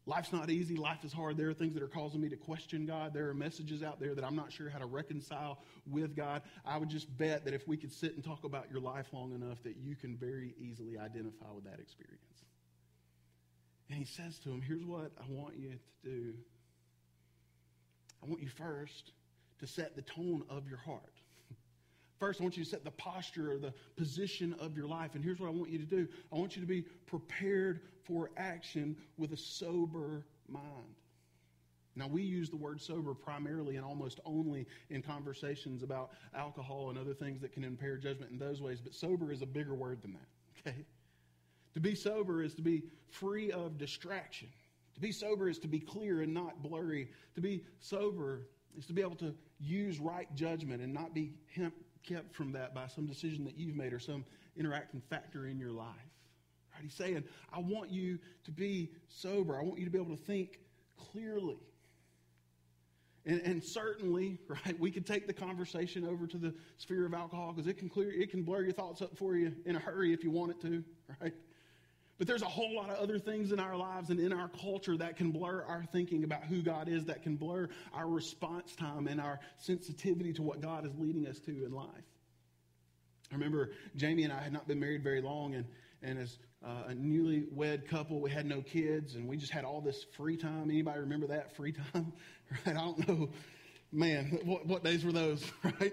Life's 0.09 0.33
not 0.33 0.49
easy. 0.49 0.75
Life 0.75 1.05
is 1.05 1.13
hard. 1.13 1.37
There 1.37 1.51
are 1.51 1.55
things 1.55 1.75
that 1.75 1.83
are 1.83 1.89
causing 1.89 2.23
me 2.23 2.31
to 2.31 2.37
question 2.37 2.87
God. 2.87 3.13
There 3.13 3.29
are 3.29 3.35
messages 3.35 3.83
out 3.83 4.01
there 4.01 4.15
that 4.15 4.25
I'm 4.25 4.35
not 4.35 4.51
sure 4.51 4.71
how 4.71 4.79
to 4.79 4.87
reconcile 4.87 5.63
with 5.87 6.17
God. 6.17 6.41
I 6.65 6.79
would 6.79 6.89
just 6.89 7.15
bet 7.19 7.45
that 7.45 7.53
if 7.53 7.69
we 7.69 7.77
could 7.77 7.93
sit 7.93 8.15
and 8.15 8.25
talk 8.25 8.45
about 8.45 8.71
your 8.71 8.81
life 8.81 9.09
long 9.13 9.35
enough, 9.35 9.63
that 9.65 9.77
you 9.77 9.95
can 9.95 10.17
very 10.17 10.55
easily 10.59 10.97
identify 10.97 11.53
with 11.55 11.65
that 11.65 11.79
experience. 11.79 12.23
And 13.91 13.99
he 13.99 14.07
says 14.07 14.39
to 14.41 14.49
him, 14.49 14.63
Here's 14.63 14.87
what 14.87 15.13
I 15.21 15.31
want 15.31 15.59
you 15.59 15.73
to 15.73 16.11
do. 16.11 16.35
I 18.23 18.31
want 18.31 18.41
you 18.41 18.49
first 18.49 19.13
to 19.61 19.67
set 19.67 19.95
the 19.95 20.03
tone 20.03 20.43
of 20.49 20.67
your 20.67 20.79
heart. 20.79 21.21
First, 22.19 22.41
I 22.41 22.45
want 22.45 22.57
you 22.57 22.65
to 22.65 22.71
set 22.71 22.85
the 22.85 22.91
posture 22.91 23.53
or 23.53 23.59
the 23.59 23.73
position 23.97 24.55
of 24.59 24.77
your 24.77 24.89
life. 24.89 25.15
And 25.15 25.23
here's 25.23 25.39
what 25.39 25.49
I 25.49 25.53
want 25.53 25.71
you 25.71 25.79
to 25.79 25.85
do 25.85 26.09
I 26.33 26.37
want 26.37 26.57
you 26.57 26.63
to 26.63 26.69
be 26.69 26.83
prepared 27.07 27.81
for 28.05 28.31
action 28.37 28.97
with 29.17 29.33
a 29.33 29.37
sober 29.37 30.25
mind. 30.49 30.95
Now, 31.95 32.07
we 32.07 32.23
use 32.23 32.49
the 32.49 32.57
word 32.57 32.81
sober 32.81 33.13
primarily 33.13 33.77
and 33.77 33.85
almost 33.85 34.21
only 34.25 34.67
in 34.89 35.03
conversations 35.03 35.83
about 35.83 36.13
alcohol 36.35 36.91
and 36.91 36.99
other 36.99 37.13
things 37.13 37.41
that 37.41 37.53
can 37.53 37.65
impair 37.65 37.97
judgment 37.97 38.31
in 38.31 38.39
those 38.39 38.63
ways, 38.63 38.81
but 38.81 38.95
sober 38.95 39.33
is 39.33 39.43
a 39.43 39.47
bigger 39.47 39.75
word 39.75 40.01
than 40.03 40.13
that, 40.13 40.69
okay? 40.69 40.85
To 41.75 41.81
be 41.81 41.97
sober 41.97 42.43
is 42.43 42.55
to 42.55 42.63
be 42.63 42.85
free 43.11 43.51
of 43.51 43.79
distraction. 43.79 44.49
To 44.95 45.01
be 45.01 45.11
sober 45.11 45.49
is 45.49 45.59
to 45.61 45.69
be 45.69 45.81
clear 45.81 46.23
and 46.23 46.33
not 46.33 46.63
blurry. 46.63 47.09
To 47.35 47.41
be 47.41 47.65
sober 47.81 48.43
is 48.77 48.87
to 48.87 48.93
be 48.93 49.03
able 49.03 49.17
to 49.17 49.35
use 49.59 49.99
right 49.99 50.33
judgment 50.37 50.81
and 50.83 50.95
not 50.95 51.15
be 51.15 51.33
kept 52.03 52.35
from 52.35 52.53
that 52.53 52.75
by 52.75 52.87
some 52.87 53.07
decision 53.07 53.45
that 53.45 53.59
you've 53.59 53.77
made 53.77 53.93
or 53.93 53.99
some 53.99 54.25
interacting 54.57 55.01
factor 55.09 55.47
in 55.47 55.59
your 55.59 55.71
life. 55.71 55.95
Right? 56.75 56.83
He's 56.83 56.95
saying, 56.95 57.25
I 57.53 57.61
want 57.61 57.91
you 57.91 58.19
to 58.45 58.51
be 58.51 58.91
sober. 59.09 59.59
I 59.59 59.63
want 59.63 59.79
you 59.79 59.85
to 59.85 59.91
be 59.91 59.99
able 59.99 60.17
to 60.17 60.23
think 60.23 60.59
clearly. 60.97 61.59
And, 63.27 63.41
and, 63.43 63.63
certainly, 63.63 64.39
right, 64.49 64.79
we 64.79 64.91
could 64.91 65.07
take 65.07 65.27
the 65.27 65.33
conversation 65.33 66.07
over 66.07 66.27
to 66.27 66.39
the 66.39 66.55
sphere 66.79 67.05
of 67.05 67.15
alcohol 67.15 67.53
because 67.53 67.69
it 67.69 67.77
can 67.79 67.89
clear, 67.89 68.11
it 68.11 68.31
can 68.31 68.43
blur 68.43 68.63
your 68.63 68.73
thoughts 68.73 69.03
up 69.03 69.17
for 69.17 69.37
you 69.37 69.53
in 69.67 69.77
a 69.77 69.79
hurry 69.79 70.13
if 70.13 70.25
you 70.25 70.31
want 70.31 70.53
it 70.53 70.61
to, 70.63 70.83
right? 71.21 71.35
But 72.19 72.27
there's 72.27 72.43
a 72.43 72.47
whole 72.47 72.75
lot 72.75 72.91
of 72.91 72.97
other 72.97 73.21
things 73.21 73.53
in 73.53 73.61
our 73.61 73.77
lives 73.77 74.11
and 74.11 74.19
in 74.19 74.33
our 74.33 74.49
culture 74.49 74.97
that 74.97 75.17
can 75.17 75.31
blur 75.31 75.65
our 75.67 75.85
thinking 75.93 76.25
about 76.25 76.45
who 76.45 76.63
God 76.63 76.89
is, 76.89 77.05
that 77.05 77.23
can 77.23 77.37
blur 77.37 77.69
our 77.95 78.09
response 78.09 78.75
time 78.75 79.07
and 79.07 79.21
our 79.21 79.39
sensitivity 79.59 80.33
to 80.33 80.43
what 80.43 80.61
God 80.61 80.85
is 80.85 80.93
leading 80.99 81.29
us 81.29 81.39
to 81.41 81.65
in 81.65 81.73
life. 81.73 81.87
I 83.31 83.35
remember 83.35 83.71
Jamie 83.95 84.25
and 84.25 84.33
I 84.33 84.43
had 84.43 84.53
not 84.53 84.67
been 84.67 84.81
married 84.81 85.05
very 85.05 85.21
long, 85.21 85.55
and, 85.55 85.65
and 86.03 86.19
as 86.19 86.39
uh, 86.65 86.89
a 86.89 86.93
newlywed 86.93 87.87
couple, 87.89 88.21
we 88.21 88.31
had 88.31 88.47
no 88.47 88.63
kids, 88.63 89.15
and 89.15 89.29
we 89.29 89.37
just 89.37 89.53
had 89.53 89.65
all 89.65 89.81
this 89.81 90.05
free 90.17 90.37
time. 90.37 90.71
Anybody 90.71 91.01
remember 91.01 91.29
that 91.29 91.55
free 91.55 91.73
time? 91.73 92.13
right? 92.67 92.77
I 92.77 92.81
don't 92.81 93.09
know. 93.09 93.29
Man, 93.93 94.41
what, 94.45 94.67
what 94.67 94.83
days 94.83 95.05
were 95.05 95.13
those, 95.13 95.51
right? 95.63 95.93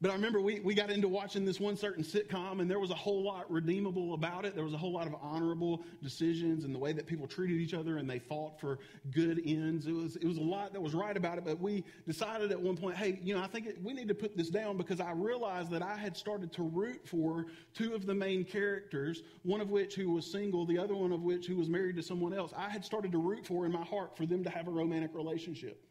But 0.00 0.12
I 0.12 0.14
remember 0.14 0.40
we, 0.40 0.60
we 0.60 0.74
got 0.74 0.90
into 0.90 1.08
watching 1.08 1.44
this 1.44 1.58
one 1.58 1.76
certain 1.76 2.04
sitcom, 2.04 2.60
and 2.60 2.70
there 2.70 2.78
was 2.78 2.92
a 2.92 2.94
whole 2.94 3.24
lot 3.24 3.50
redeemable 3.50 4.14
about 4.14 4.44
it. 4.44 4.54
There 4.54 4.62
was 4.62 4.72
a 4.72 4.78
whole 4.78 4.92
lot 4.92 5.08
of 5.08 5.16
honorable 5.20 5.82
decisions 6.04 6.62
and 6.62 6.72
the 6.72 6.78
way 6.78 6.92
that 6.92 7.04
people 7.04 7.26
treated 7.26 7.60
each 7.60 7.74
other 7.74 7.96
and 7.96 8.08
they 8.08 8.20
fought 8.20 8.60
for 8.60 8.78
good 9.10 9.42
ends. 9.44 9.88
It 9.88 9.92
was, 9.92 10.14
it 10.14 10.24
was 10.24 10.36
a 10.36 10.42
lot 10.42 10.72
that 10.72 10.80
was 10.80 10.94
right 10.94 11.16
about 11.16 11.36
it, 11.36 11.44
but 11.44 11.58
we 11.60 11.84
decided 12.06 12.52
at 12.52 12.60
one 12.60 12.76
point, 12.76 12.96
hey, 12.96 13.18
you 13.24 13.34
know, 13.34 13.42
I 13.42 13.48
think 13.48 13.66
it, 13.66 13.82
we 13.82 13.92
need 13.92 14.06
to 14.06 14.14
put 14.14 14.36
this 14.36 14.50
down 14.50 14.76
because 14.76 15.00
I 15.00 15.10
realized 15.10 15.70
that 15.72 15.82
I 15.82 15.96
had 15.96 16.16
started 16.16 16.52
to 16.52 16.62
root 16.62 17.00
for 17.04 17.46
two 17.74 17.92
of 17.94 18.06
the 18.06 18.14
main 18.14 18.44
characters, 18.44 19.24
one 19.42 19.60
of 19.60 19.70
which 19.70 19.96
who 19.96 20.12
was 20.12 20.30
single, 20.30 20.64
the 20.64 20.78
other 20.78 20.94
one 20.94 21.10
of 21.10 21.22
which 21.22 21.46
who 21.46 21.56
was 21.56 21.68
married 21.68 21.96
to 21.96 22.04
someone 22.04 22.32
else. 22.32 22.52
I 22.56 22.68
had 22.68 22.84
started 22.84 23.10
to 23.12 23.18
root 23.18 23.44
for 23.44 23.66
in 23.66 23.72
my 23.72 23.84
heart 23.84 24.16
for 24.16 24.26
them 24.26 24.44
to 24.44 24.50
have 24.50 24.68
a 24.68 24.70
romantic 24.70 25.12
relationship 25.12 25.87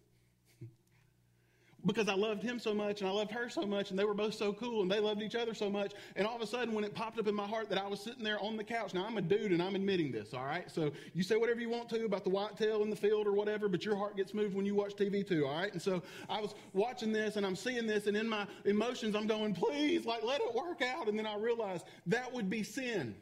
because 1.88 2.10
I 2.10 2.14
loved 2.14 2.44
him 2.44 2.60
so 2.60 2.74
much 2.74 3.02
and 3.02 3.10
I 3.10 3.14
loved 3.14 3.32
her 3.32 3.50
so 3.50 3.66
much 3.66 3.90
and 3.90 3.98
they 3.98 4.04
were 4.04 4.14
both 4.14 4.36
so 4.36 4.54
cool 4.54 4.82
and 4.82 4.92
they 4.92 5.00
loved 5.00 5.22
each 5.22 5.36
other 5.36 5.54
so 5.54 5.70
much. 5.70 5.94
And 6.16 6.28
all 6.28 6.36
of 6.36 6.42
a 6.42 6.48
sudden, 6.48 6.74
when 6.74 6.84
it 6.84 6.94
popped 6.94 7.18
up 7.18 7.28
in 7.28 7.34
my 7.34 7.48
heart 7.48 7.70
that 7.70 7.82
I 7.82 7.88
was 7.88 8.02
sitting 8.02 8.24
there 8.24 8.40
on 8.40 8.58
the 8.58 8.64
couch, 8.64 8.94
now 8.94 9.06
I'm 9.06 9.18
a 9.18 9.22
dude 9.22 9.52
and 9.52 9.64
I'm 9.64 9.76
admitting 9.76 10.12
this, 10.12 10.34
all 10.34 10.46
right? 10.46 10.70
So 10.70 10.92
you 11.14 11.24
say 11.24 11.38
whatever 11.38 11.62
you 11.62 11.70
want 11.70 11.90
to 11.90 12.06
about 12.06 12.24
the 12.24 12.30
whitetail 12.30 12.84
in 12.84 12.90
the 12.90 12.96
field 12.96 13.26
or 13.26 13.32
whatever, 13.32 13.70
but 13.70 13.86
your 13.86 13.96
heart 13.96 14.18
gets 14.18 14.34
moved 14.34 14.54
when 14.54 14.66
you 14.66 14.76
watch 14.76 14.96
TV 14.96 15.28
too, 15.28 15.48
all 15.48 15.56
right? 15.58 15.72
And 15.72 15.82
so 15.82 16.04
I 16.30 16.42
was 16.42 16.54
watching 16.74 17.12
this 17.12 17.38
and 17.38 17.46
I'm 17.46 17.56
seeing 17.56 17.88
this 17.88 18.08
and 18.08 18.18
in 18.18 18.28
my 18.28 18.46
emotions, 18.66 19.16
I'm 19.16 19.28
going, 19.28 19.54
please, 19.54 20.06
like, 20.06 20.24
let 20.24 20.42
it 20.42 20.54
work 20.54 20.82
out. 20.82 21.08
And 21.08 21.18
then 21.18 21.26
I 21.26 21.38
realized 21.38 21.86
that 22.08 22.32
would 22.34 22.50
be 22.50 22.64
sin. 22.64 23.16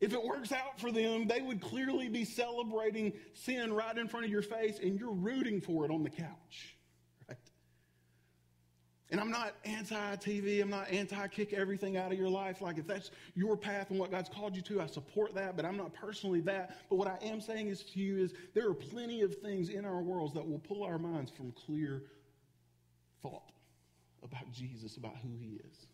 If 0.00 0.12
it 0.12 0.22
works 0.22 0.52
out 0.52 0.78
for 0.78 0.92
them, 0.92 1.26
they 1.26 1.40
would 1.40 1.60
clearly 1.60 2.08
be 2.08 2.24
celebrating 2.24 3.14
sin 3.32 3.72
right 3.72 3.96
in 3.96 4.08
front 4.08 4.26
of 4.26 4.32
your 4.32 4.42
face, 4.42 4.78
and 4.82 4.98
you're 4.98 5.12
rooting 5.12 5.60
for 5.60 5.86
it 5.86 5.90
on 5.90 6.02
the 6.02 6.10
couch. 6.10 6.76
Right? 7.26 7.38
And 9.10 9.18
I'm 9.18 9.30
not 9.30 9.54
anti 9.64 10.16
TV, 10.16 10.60
I'm 10.60 10.68
not 10.68 10.90
anti 10.90 11.28
kick 11.28 11.54
everything 11.54 11.96
out 11.96 12.12
of 12.12 12.18
your 12.18 12.28
life. 12.28 12.60
Like, 12.60 12.76
if 12.76 12.86
that's 12.86 13.10
your 13.34 13.56
path 13.56 13.88
and 13.88 13.98
what 13.98 14.10
God's 14.10 14.28
called 14.28 14.54
you 14.54 14.60
to, 14.62 14.82
I 14.82 14.86
support 14.86 15.34
that, 15.34 15.56
but 15.56 15.64
I'm 15.64 15.78
not 15.78 15.94
personally 15.94 16.40
that. 16.42 16.76
But 16.90 16.96
what 16.96 17.08
I 17.08 17.16
am 17.24 17.40
saying 17.40 17.68
is 17.68 17.82
to 17.84 17.98
you 17.98 18.18
is 18.18 18.34
there 18.54 18.68
are 18.68 18.74
plenty 18.74 19.22
of 19.22 19.36
things 19.36 19.70
in 19.70 19.86
our 19.86 20.02
worlds 20.02 20.34
that 20.34 20.46
will 20.46 20.58
pull 20.58 20.82
our 20.82 20.98
minds 20.98 21.30
from 21.30 21.52
clear 21.52 22.02
thought 23.22 23.50
about 24.22 24.52
Jesus, 24.52 24.98
about 24.98 25.16
who 25.22 25.30
he 25.38 25.58
is. 25.70 25.86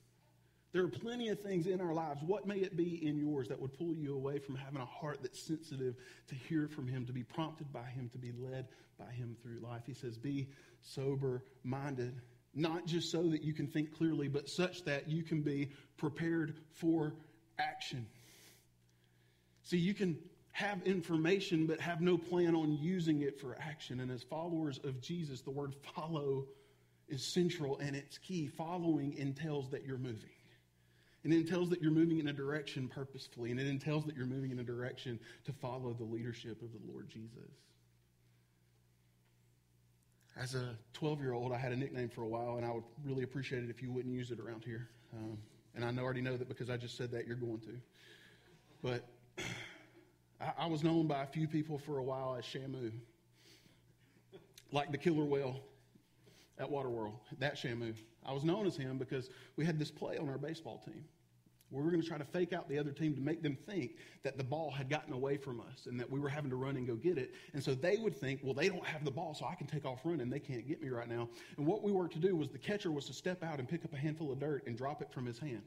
There 0.73 0.83
are 0.83 0.89
plenty 0.89 1.29
of 1.29 1.39
things 1.39 1.67
in 1.67 1.83
our 1.83 1.93
lives. 1.93 2.23
What 2.23 2.47
may 2.47 2.57
it 2.57 2.77
be 2.77 3.07
in 3.07 3.19
yours 3.19 3.49
that 3.49 3.61
would 3.61 3.75
pull 3.75 3.95
you 3.95 4.15
away 4.15 4.39
from 4.39 4.55
having 4.55 4.81
a 4.81 4.87
heart 4.87 5.19
that's 5.21 5.41
sensitive 5.41 5.97
to 6.29 6.35
hear 6.35 6.67
from 6.67 6.89
Him, 6.89 7.05
to 7.07 7.13
be 7.13 7.23
prompted 7.23 7.71
by 7.73 7.85
Him, 7.85 8.09
to 8.11 8.19
be 8.19 8.33
led 8.33 8.69
by 8.99 9.11
Him 9.13 9.37
through 9.43 9.61
life? 9.61 9.83
He 9.87 9.93
says, 9.93 10.17
Be 10.17 10.49
sober 10.81 11.45
minded, 11.63 12.23
not 12.55 12.87
just 12.87 13.11
so 13.11 13.23
that 13.25 13.43
you 13.43 13.53
can 13.53 13.67
think 13.67 13.95
clearly, 13.95 14.29
but 14.29 14.49
such 14.49 14.83
that 14.85 15.09
you 15.11 15.23
can 15.23 15.43
be 15.43 15.71
prepared 15.99 16.55
for 16.73 17.13
action. 17.59 18.07
See, 19.65 19.77
you 19.79 19.93
can 19.93 20.19
have 20.53 20.83
information 20.87 21.67
but 21.67 21.81
have 21.81 22.01
no 22.01 22.17
plan 22.17 22.55
on 22.55 22.73
using 22.73 23.23
it 23.23 23.39
for 23.39 23.59
action. 23.61 24.01
And 24.01 24.11
as 24.11 24.23
followers 24.23 24.81
of 24.85 25.03
Jesus, 25.03 25.43
the 25.43 25.51
word 25.51 25.75
follow 25.95 26.47
is 27.09 27.23
central 27.25 27.79
and 27.79 27.95
it's 27.95 28.17
key. 28.17 28.47
Following 28.47 29.15
entails 29.19 29.69
that 29.71 29.85
you're 29.85 29.99
moving. 29.99 30.31
And 31.25 31.33
it 31.33 31.37
entails 31.37 31.71
that 31.71 31.81
you're 31.81 31.93
moving 31.93 32.19
in 32.19 32.29
a 32.29 32.33
direction 32.33 32.89
purposefully, 32.89 33.53
and 33.53 33.61
it 33.61 33.69
entails 33.69 34.05
that 34.07 34.17
you're 34.17 34.27
moving 34.27 34.51
in 34.51 34.59
a 34.59 34.65
direction 34.65 35.21
to 35.45 35.53
follow 35.53 35.93
the 35.93 36.05
leadership 36.05 36.61
of 36.63 36.73
the 36.73 36.93
Lord 36.93 37.09
Jesus. 37.09 37.53
As 40.37 40.55
a 40.55 40.77
12 40.95 41.21
year 41.21 41.33
old, 41.33 41.53
I 41.53 41.59
had 41.59 41.73
a 41.73 41.77
nickname 41.77 42.09
for 42.09 42.23
a 42.23 42.29
while, 42.29 42.57
and 42.57 42.67
I 42.67 42.73
would 42.73 42.85
really 43.05 43.23
appreciate 43.23 43.63
it 43.63 43.71
if 43.71 43.83
you 43.83 43.93
wouldn't 43.93 44.13
use 44.13 44.31
it 44.31 44.41
around 44.41 44.65
here. 44.65 44.89
Um, 45.15 45.39
and 45.75 45.85
I 45.85 46.03
already 46.03 46.23
know 46.23 46.37
that 46.37 46.49
because 46.49 46.71
I 46.71 46.77
just 46.77 46.97
said 46.97 47.13
that, 47.13 47.27
you're 47.27 47.37
going 47.37 47.61
to. 47.61 47.79
But 48.83 49.09
I, 50.41 50.65
I 50.65 50.67
was 50.67 50.83
known 50.83 51.07
by 51.07 51.23
a 51.23 51.27
few 51.27 51.47
people 51.47 51.79
for 51.79 51.99
a 51.99 52.03
while 52.03 52.35
as 52.37 52.45
Shamu, 52.45 52.91
like 54.73 54.91
the 54.91 54.99
killer 54.99 55.25
whale 55.25 55.61
at 56.59 56.69
Waterworld, 56.69 57.15
that 57.39 57.55
Shamu. 57.55 57.95
I 58.25 58.33
was 58.33 58.45
known 58.45 58.67
as 58.67 58.77
him 58.77 58.99
because 58.99 59.31
we 59.57 59.65
had 59.65 59.79
this 59.79 59.91
play 59.91 60.17
on 60.17 60.29
our 60.29 60.39
baseball 60.39 60.83
team 60.85 61.05
we 61.73 61.83
were 61.83 61.91
going 61.91 62.03
to 62.03 62.07
try 62.07 62.19
to 62.19 62.25
fake 62.25 62.53
out 62.53 62.69
the 62.69 62.79
other 62.79 62.93
team 62.93 63.15
to 63.15 63.21
make 63.21 63.43
them 63.43 63.57
think 63.67 63.97
that 64.23 64.37
the 64.37 64.45
ball 64.45 64.71
had 64.71 64.91
gotten 64.91 65.13
away 65.13 65.37
from 65.37 65.61
us 65.61 65.87
and 65.87 65.99
that 65.99 66.11
we 66.11 66.21
were 66.21 66.29
having 66.29 66.51
to 66.51 66.57
run 66.57 66.77
and 66.77 66.87
go 66.87 66.95
get 66.95 67.19
it. 67.19 67.33
And 67.55 67.63
so 67.63 67.75
they 67.75 67.97
would 67.97 68.17
think, 68.17 68.41
well, 68.43 68.55
they 68.55 68.69
don't 68.69 68.85
have 68.85 69.05
the 69.05 69.11
ball, 69.11 69.35
so 69.35 69.47
I 69.47 69.55
can 69.55 69.67
take 69.67 69.85
off 69.85 70.01
running. 70.05 70.29
They 70.29 70.39
can't 70.39 70.69
get 70.69 70.83
me 70.83 70.91
right 70.91 71.09
now. 71.09 71.29
And 71.57 71.67
what 71.67 71.83
we 71.83 71.91
were 71.91 72.09
to 72.09 72.19
do 72.19 72.37
was 72.37 72.51
the 72.51 72.59
catcher 72.59 72.93
was 72.93 73.07
to 73.07 73.15
step 73.15 73.43
out 73.43 73.59
and 73.59 73.69
pick 73.69 73.85
up 73.85 73.93
a 73.93 73.97
handful 73.97 74.31
of 74.31 74.39
dirt 74.39 74.67
and 74.67 74.77
drop 74.77 75.01
it 75.01 75.11
from 75.13 75.27
his 75.27 75.39
hand. 75.39 75.63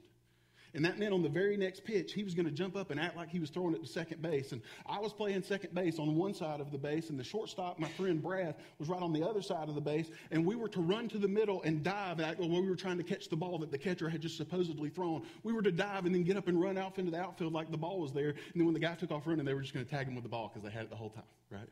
And 0.74 0.84
that 0.84 1.00
meant 1.00 1.14
on 1.14 1.24
the 1.24 1.30
very 1.30 1.56
next 1.56 1.86
pitch, 1.86 2.14
he 2.14 2.24
was 2.24 2.34
going 2.34 2.46
to 2.46 2.52
jump 2.52 2.76
up 2.76 2.92
and 2.92 3.00
act 3.00 3.16
like 3.16 3.30
he 3.30 3.40
was 3.40 3.50
throwing 3.50 3.74
it 3.74 3.82
to 3.82 3.88
second 3.88 4.22
base. 4.22 4.52
And 4.52 4.62
I 4.86 5.00
was 5.00 5.14
playing 5.14 5.44
second 5.44 5.74
base 5.74 6.00
on 6.00 6.16
one 6.16 6.34
side 6.34 6.60
of 6.60 6.72
the 6.72 6.78
base, 6.78 7.10
and 7.10 7.20
the 7.20 7.24
shortstop, 7.24 7.80
my 7.80 7.88
friend 7.90 8.22
Brad, 8.22 8.56
was 8.80 8.90
right 8.90 9.02
on 9.02 9.14
the 9.14 9.24
other 9.24 9.42
side 9.42 9.70
of 9.70 9.76
the 9.76 9.82
base. 9.82 10.10
And 10.32 10.46
we 10.46 10.56
were 10.56 10.68
to 10.70 10.82
run 10.82 11.08
to 11.10 11.18
the 11.18 11.28
middle 11.28 11.62
and 11.64 11.84
dive 11.84 12.20
at, 12.20 12.40
well, 12.40 12.50
we 12.50 12.68
were 12.68 12.76
trying 12.76 12.98
to 12.98 13.04
catch 13.04 13.30
the 13.30 13.38
ball 13.38 13.58
that 13.60 13.72
the 13.72 13.78
catcher 13.78 14.10
had 14.10 14.22
just 14.22 14.38
supposedly 14.38 14.90
thrown. 14.90 15.24
We 15.44 15.54
were 15.54 15.62
to 15.62 15.72
dive 15.72 16.06
and 16.06 16.14
then 16.14 16.24
get 16.24 16.38
up 16.38 16.48
and 16.48 16.62
run 16.62 16.78
out 16.78 16.98
into 16.98 17.12
the 17.12 17.20
outfield 17.20 17.54
like 17.54 17.72
the 17.72 17.78
ball 17.78 18.00
was 18.00 18.12
there. 18.12 18.30
And 18.30 18.54
then 18.56 18.66
when 18.66 18.74
the 18.74 18.80
guy 18.80 18.96
took 18.96 19.12
off 19.12 19.28
running, 19.28 19.46
they 19.46 19.54
were 19.54 19.62
just 19.62 19.74
going 19.74 19.86
to 19.86 19.92
tag 19.92 20.08
him 20.08 20.16
with 20.16 20.24
the 20.24 20.30
ball 20.30 20.52
because 20.54 20.68
they 20.68 20.74
had 20.74 20.84
it 20.84 20.90
the 20.90 20.96
whole 20.96 21.10
time, 21.10 21.24
right? 21.50 21.70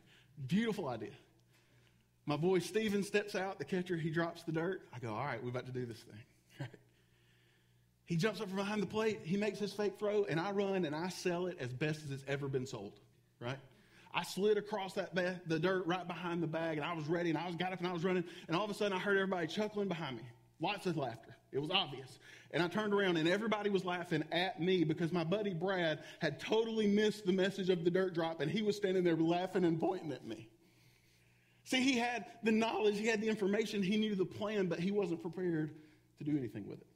Beautiful 0.47 0.87
idea. 0.87 1.11
My 2.25 2.37
boy 2.37 2.59
Steven 2.59 3.03
steps 3.03 3.35
out, 3.35 3.59
the 3.59 3.65
catcher, 3.65 3.97
he 3.97 4.09
drops 4.09 4.43
the 4.43 4.53
dirt. 4.53 4.81
I 4.93 4.99
go, 4.99 5.09
all 5.09 5.25
right, 5.25 5.43
we're 5.43 5.49
about 5.49 5.65
to 5.65 5.73
do 5.73 5.85
this 5.85 5.99
thing. 5.99 6.19
He 8.05 8.17
jumps 8.17 8.41
up 8.41 8.47
from 8.47 8.57
behind 8.57 8.81
the 8.81 8.87
plate, 8.87 9.21
he 9.23 9.37
makes 9.37 9.59
his 9.59 9.73
fake 9.73 9.97
throw, 9.97 10.25
and 10.25 10.39
I 10.39 10.51
run 10.51 10.85
and 10.85 10.95
I 10.95 11.09
sell 11.09 11.47
it 11.47 11.57
as 11.59 11.71
best 11.73 12.03
as 12.03 12.11
it's 12.11 12.23
ever 12.27 12.47
been 12.47 12.67
sold, 12.67 12.99
right? 13.39 13.57
I 14.13 14.23
slid 14.23 14.57
across 14.57 14.93
that 14.93 15.15
ba- 15.15 15.41
the 15.47 15.57
dirt 15.57 15.87
right 15.87 16.07
behind 16.07 16.43
the 16.43 16.47
bag, 16.47 16.77
and 16.77 16.85
I 16.85 16.93
was 16.93 17.07
ready, 17.07 17.29
and 17.29 17.37
I 17.37 17.47
was 17.47 17.55
got 17.55 17.73
up 17.73 17.79
and 17.79 17.87
I 17.87 17.93
was 17.93 18.03
running, 18.03 18.23
and 18.47 18.55
all 18.55 18.65
of 18.65 18.69
a 18.69 18.73
sudden 18.73 18.93
I 18.93 18.99
heard 18.99 19.17
everybody 19.17 19.47
chuckling 19.47 19.87
behind 19.87 20.17
me. 20.17 20.23
Lots 20.59 20.85
of 20.85 20.97
laughter. 20.97 21.35
It 21.51 21.59
was 21.59 21.71
obvious. 21.71 22.19
And 22.51 22.61
I 22.61 22.67
turned 22.67 22.93
around, 22.93 23.17
and 23.17 23.27
everybody 23.27 23.69
was 23.69 23.85
laughing 23.85 24.23
at 24.31 24.59
me 24.59 24.83
because 24.83 25.11
my 25.11 25.23
buddy 25.23 25.53
Brad 25.53 26.03
had 26.19 26.39
totally 26.39 26.87
missed 26.87 27.25
the 27.25 27.31
message 27.31 27.69
of 27.69 27.83
the 27.83 27.89
dirt 27.89 28.13
drop, 28.13 28.41
and 28.41 28.51
he 28.51 28.61
was 28.61 28.75
standing 28.75 29.03
there 29.03 29.15
laughing 29.15 29.65
and 29.65 29.79
pointing 29.79 30.11
at 30.11 30.25
me. 30.25 30.49
See, 31.63 31.81
he 31.81 31.97
had 31.97 32.25
the 32.43 32.51
knowledge, 32.51 32.97
he 32.99 33.07
had 33.07 33.21
the 33.21 33.29
information, 33.29 33.81
he 33.81 33.97
knew 33.97 34.15
the 34.15 34.25
plan, 34.25 34.67
but 34.67 34.79
he 34.79 34.91
wasn't 34.91 35.21
prepared 35.21 35.73
to 36.17 36.23
do 36.23 36.37
anything 36.37 36.67
with 36.67 36.81
it. 36.81 36.87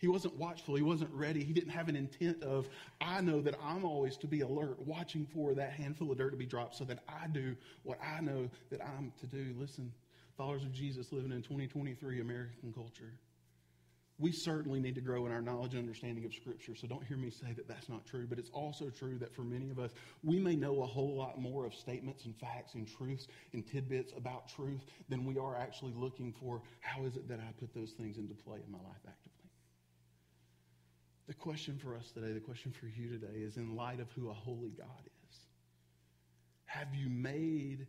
He 0.00 0.08
wasn't 0.08 0.36
watchful. 0.36 0.74
He 0.74 0.82
wasn't 0.82 1.12
ready. 1.12 1.44
He 1.44 1.52
didn't 1.52 1.70
have 1.70 1.88
an 1.88 1.96
intent 1.96 2.42
of, 2.42 2.68
I 3.00 3.20
know 3.20 3.40
that 3.42 3.54
I'm 3.62 3.84
always 3.84 4.16
to 4.18 4.26
be 4.26 4.40
alert, 4.40 4.78
watching 4.86 5.26
for 5.26 5.54
that 5.54 5.72
handful 5.72 6.10
of 6.10 6.18
dirt 6.18 6.30
to 6.30 6.36
be 6.36 6.46
dropped 6.46 6.74
so 6.74 6.84
that 6.84 7.04
I 7.08 7.28
do 7.28 7.54
what 7.82 7.98
I 8.02 8.20
know 8.20 8.48
that 8.70 8.80
I'm 8.82 9.12
to 9.20 9.26
do. 9.26 9.54
Listen, 9.58 9.92
followers 10.36 10.64
of 10.64 10.72
Jesus 10.72 11.12
living 11.12 11.32
in 11.32 11.42
2023 11.42 12.20
American 12.20 12.72
culture 12.72 13.12
we 14.20 14.30
certainly 14.30 14.80
need 14.80 14.94
to 14.94 15.00
grow 15.00 15.24
in 15.24 15.32
our 15.32 15.40
knowledge 15.40 15.72
and 15.72 15.80
understanding 15.80 16.26
of 16.26 16.34
Scripture. 16.34 16.74
So 16.76 16.86
don't 16.86 17.02
hear 17.04 17.16
me 17.16 17.30
say 17.30 17.52
that 17.56 17.66
that's 17.66 17.88
not 17.88 18.04
true. 18.04 18.26
But 18.28 18.38
it's 18.38 18.50
also 18.50 18.90
true 18.90 19.18
that 19.18 19.34
for 19.34 19.42
many 19.42 19.70
of 19.70 19.78
us, 19.78 19.92
we 20.22 20.38
may 20.38 20.54
know 20.54 20.82
a 20.82 20.86
whole 20.86 21.16
lot 21.16 21.40
more 21.40 21.64
of 21.64 21.74
statements 21.74 22.26
and 22.26 22.36
facts 22.36 22.74
and 22.74 22.86
truths 22.86 23.26
and 23.54 23.66
tidbits 23.66 24.12
about 24.16 24.48
truth 24.48 24.84
than 25.08 25.24
we 25.24 25.38
are 25.38 25.56
actually 25.56 25.94
looking 25.96 26.34
for 26.38 26.60
how 26.80 27.04
is 27.04 27.16
it 27.16 27.28
that 27.28 27.40
I 27.40 27.50
put 27.58 27.74
those 27.74 27.92
things 27.92 28.18
into 28.18 28.34
play 28.34 28.58
in 28.64 28.70
my 28.70 28.78
life 28.78 29.00
actively. 29.08 29.29
The 31.26 31.34
question 31.34 31.78
for 31.78 31.94
us 31.94 32.10
today, 32.10 32.32
the 32.32 32.40
question 32.40 32.72
for 32.72 32.86
you 32.86 33.08
today 33.08 33.38
is 33.38 33.56
in 33.56 33.76
light 33.76 34.00
of 34.00 34.10
who 34.12 34.30
a 34.30 34.34
holy 34.34 34.70
God 34.70 35.06
is, 35.28 35.36
have 36.64 36.94
you 36.94 37.08
made 37.08 37.86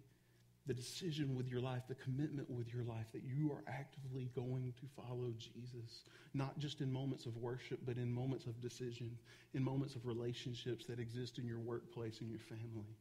the 0.67 0.73
decision 0.73 1.35
with 1.35 1.47
your 1.47 1.59
life, 1.59 1.81
the 1.87 1.95
commitment 1.95 2.49
with 2.49 2.71
your 2.71 2.83
life 2.83 3.07
that 3.13 3.23
you 3.23 3.51
are 3.51 3.63
actively 3.67 4.29
going 4.35 4.73
to 4.79 4.85
follow 4.95 5.33
Jesus, 5.37 6.03
not 6.35 6.57
just 6.59 6.81
in 6.81 6.91
moments 6.91 7.25
of 7.25 7.35
worship, 7.37 7.79
but 7.85 7.97
in 7.97 8.11
moments 8.11 8.45
of 8.45 8.61
decision, 8.61 9.17
in 9.53 9.63
moments 9.63 9.95
of 9.95 10.05
relationships 10.05 10.85
that 10.85 10.99
exist 10.99 11.39
in 11.39 11.47
your 11.47 11.59
workplace 11.59 12.21
and 12.21 12.29
your 12.29 12.39
family. 12.39 12.95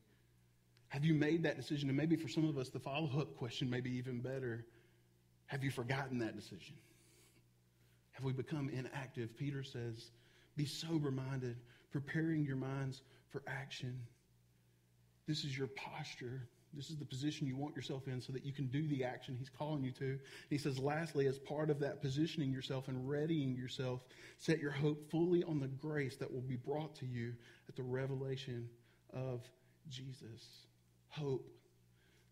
Have 0.88 1.04
you 1.04 1.14
made 1.14 1.42
that 1.42 1.56
decision? 1.56 1.88
And 1.88 1.96
maybe 1.96 2.16
for 2.16 2.28
some 2.28 2.48
of 2.48 2.56
us, 2.56 2.70
the 2.70 2.80
follow 2.80 3.10
up 3.20 3.36
question 3.36 3.68
may 3.68 3.80
be 3.80 3.90
even 3.92 4.20
better. 4.20 4.64
Have 5.46 5.62
you 5.62 5.70
forgotten 5.70 6.18
that 6.20 6.36
decision? 6.36 6.76
Have 8.12 8.24
we 8.24 8.32
become 8.32 8.70
inactive? 8.70 9.36
Peter 9.36 9.62
says, 9.62 10.10
Be 10.60 10.66
sober 10.66 11.10
minded, 11.10 11.56
preparing 11.90 12.44
your 12.44 12.56
minds 12.56 13.00
for 13.30 13.42
action. 13.46 13.98
This 15.26 15.42
is 15.42 15.56
your 15.56 15.68
posture 15.68 16.42
this 16.74 16.90
is 16.90 16.96
the 16.96 17.04
position 17.04 17.46
you 17.46 17.56
want 17.56 17.74
yourself 17.74 18.06
in 18.06 18.20
so 18.20 18.32
that 18.32 18.44
you 18.44 18.52
can 18.52 18.66
do 18.66 18.86
the 18.86 19.02
action 19.02 19.34
he's 19.36 19.48
calling 19.48 19.82
you 19.82 19.90
to. 19.92 20.04
And 20.04 20.20
he 20.50 20.58
says, 20.58 20.78
lastly, 20.78 21.26
as 21.26 21.38
part 21.38 21.68
of 21.68 21.80
that 21.80 22.00
positioning 22.00 22.52
yourself 22.52 22.86
and 22.88 23.08
readying 23.08 23.56
yourself, 23.56 24.04
set 24.38 24.60
your 24.60 24.70
hope 24.70 25.10
fully 25.10 25.42
on 25.42 25.58
the 25.58 25.66
grace 25.66 26.16
that 26.18 26.32
will 26.32 26.42
be 26.42 26.54
brought 26.54 26.94
to 26.96 27.06
you 27.06 27.32
at 27.68 27.74
the 27.74 27.82
revelation 27.82 28.68
of 29.12 29.42
Jesus. 29.88 30.66
Hope, 31.08 31.50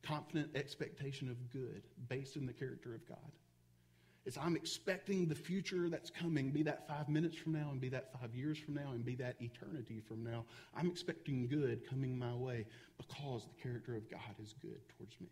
confident 0.05 0.51
expectation 0.55 1.29
of 1.29 1.51
good 1.51 1.83
based 2.09 2.37
in 2.37 2.47
the 2.47 2.53
character 2.53 2.95
of 2.95 3.09
God 3.09 3.33
is 4.29 4.37
I'm 4.37 4.55
expecting 4.55 5.27
the 5.27 5.35
future 5.35 5.89
that's 5.89 6.11
coming, 6.11 6.51
be 6.51 6.63
that 6.65 6.87
five 6.87 7.09
minutes 7.09 7.35
from 7.37 7.53
now, 7.53 7.71
and 7.73 7.81
be 7.81 7.89
that 7.89 8.13
five 8.13 8.35
years 8.35 8.59
from 8.59 8.75
now, 8.75 8.91
and 8.93 9.03
be 9.05 9.15
that 9.17 9.37
eternity 9.41 10.01
from 10.07 10.23
now. 10.23 10.45
I'm 10.77 10.87
expecting 10.87 11.49
good 11.49 11.89
coming 11.89 12.17
my 12.19 12.35
way 12.35 12.67
because 12.99 13.47
the 13.47 13.63
character 13.63 13.97
of 13.97 14.09
God 14.11 14.21
is 14.41 14.55
good 14.61 14.81
towards 14.97 15.19
me. 15.19 15.29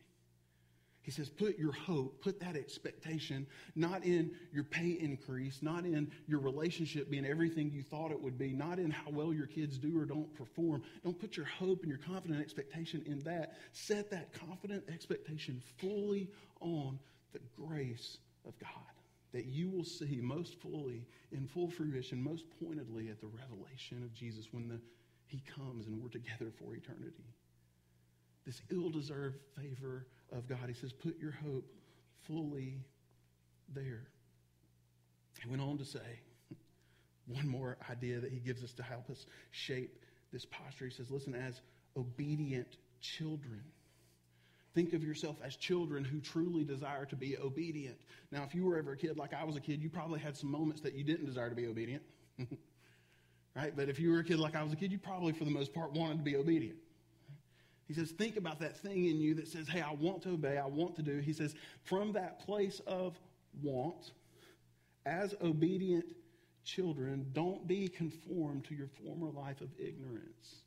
He 1.03 1.13
says, 1.13 1.29
put 1.29 1.57
your 1.57 1.73
hope, 1.73 2.21
put 2.21 2.41
that 2.41 2.57
expectation, 2.57 3.47
not 3.77 4.03
in 4.03 4.33
your 4.51 4.65
pay 4.65 4.99
increase, 4.99 5.63
not 5.63 5.85
in 5.85 6.11
your 6.27 6.41
relationship 6.41 7.09
being 7.09 7.25
everything 7.25 7.71
you 7.71 7.83
thought 7.83 8.11
it 8.11 8.21
would 8.21 8.37
be, 8.37 8.53
not 8.53 8.81
in 8.81 8.91
how 8.91 9.11
well 9.11 9.33
your 9.33 9.47
kids 9.47 9.79
do 9.79 10.01
or 10.01 10.05
don't 10.05 10.35
perform. 10.35 10.83
Don't 11.05 11.17
put 11.17 11.37
your 11.37 11.47
hope 11.47 11.83
and 11.83 11.91
your 11.91 12.01
confident 12.01 12.41
expectation 12.41 13.05
in 13.07 13.21
that. 13.21 13.53
Set 13.71 14.11
that 14.11 14.33
confident 14.33 14.83
expectation 14.93 15.63
fully 15.79 16.29
on 16.61 16.99
the 17.33 17.41
grace 17.57 18.19
of 18.47 18.59
God 18.59 18.71
that 19.33 19.47
you 19.47 19.69
will 19.69 19.85
see 19.85 20.21
most 20.23 20.55
fully 20.61 21.07
in 21.31 21.47
full 21.47 21.69
fruition, 21.69 22.23
most 22.23 22.45
pointedly 22.59 23.11
at 23.11 23.21
the 23.21 23.27
revelation 23.27 24.03
of 24.03 24.15
Jesus 24.15 24.47
when 24.51 24.67
the, 24.69 24.81
he 25.27 25.43
comes 25.55 25.87
and 25.87 26.01
we're 26.03 26.09
together 26.09 26.51
for 26.59 26.75
eternity. 26.75 27.35
This 28.47 28.63
ill 28.71 28.89
deserved 28.89 29.37
favor 29.55 30.07
of 30.33 30.49
God. 30.49 30.69
He 30.69 30.75
says, 30.75 30.93
put 30.93 31.19
your 31.19 31.33
hope 31.33 31.67
fully 32.27 32.85
there. 33.75 34.07
He 35.43 35.51
went 35.51 35.61
on 35.61 35.77
to 35.79 35.85
say 35.85 36.21
one 37.27 37.47
more 37.47 37.77
idea 37.91 38.21
that 38.21 38.33
he 38.33 38.39
gives 38.39 38.63
us 38.63 38.73
to 38.75 38.83
help 38.83 39.11
us 39.11 39.27
shape 39.51 39.99
this 40.33 40.47
posture. 40.47 40.87
He 40.87 40.93
says, 40.93 41.11
listen, 41.11 41.35
as 41.35 41.61
obedient 41.97 42.79
children. 43.01 43.63
Think 44.77 44.93
of 44.93 45.03
yourself 45.03 45.39
as 45.43 45.57
children 45.57 46.05
who 46.05 46.21
truly 46.21 46.63
desire 46.63 47.07
to 47.07 47.17
be 47.17 47.39
obedient. 47.39 47.97
Now, 48.31 48.45
if 48.45 48.55
you 48.55 48.63
were 48.63 48.77
ever 48.77 48.93
a 48.93 48.97
kid 48.97 49.17
like 49.17 49.33
I 49.33 49.43
was 49.43 49.57
a 49.57 49.61
kid, 49.61 49.83
you 49.83 49.89
probably 49.89 50.21
had 50.21 50.37
some 50.37 50.51
moments 50.51 50.83
that 50.83 50.93
you 50.93 51.03
didn't 51.03 51.25
desire 51.25 51.49
to 51.49 51.57
be 51.57 51.67
obedient. 51.67 52.03
right? 53.57 53.75
But 53.75 53.89
if 53.89 53.99
you 53.99 54.11
were 54.11 54.19
a 54.19 54.25
kid 54.25 54.39
like 54.39 54.55
I 54.55 54.63
was 54.63 54.75
a 54.75 54.77
kid, 54.77 54.93
you 54.93 54.99
probably, 54.99 55.33
for 55.33 55.47
the 55.47 55.51
most 55.51 55.73
part, 55.73 55.93
wanted 55.93 56.19
to 56.19 56.25
be 56.25 56.37
obedient. 56.37 56.77
He 57.89 57.95
says, 57.95 58.11
think 58.11 58.37
about 58.37 58.61
that 58.61 58.77
thing 58.77 59.07
in 59.07 59.19
you 59.19 59.33
that 59.37 59.49
says, 59.49 59.67
hey, 59.67 59.81
I 59.81 59.93
want 59.93 60.21
to 60.25 60.33
obey, 60.33 60.59
I 60.59 60.67
want 60.67 60.95
to 60.97 61.03
do. 61.03 61.21
He 61.21 61.33
says, 61.33 61.55
from 61.83 62.13
that 62.13 62.45
place 62.45 62.83
of 62.87 63.19
want, 63.63 64.11
as 65.07 65.35
obedient 65.41 66.05
children, 66.65 67.31
don't 67.33 67.67
be 67.67 67.89
conformed 67.89 68.67
to 68.67 68.75
your 68.75 68.89
former 68.89 69.31
life 69.31 69.63
of 69.63 69.71
ignorance. 69.79 70.66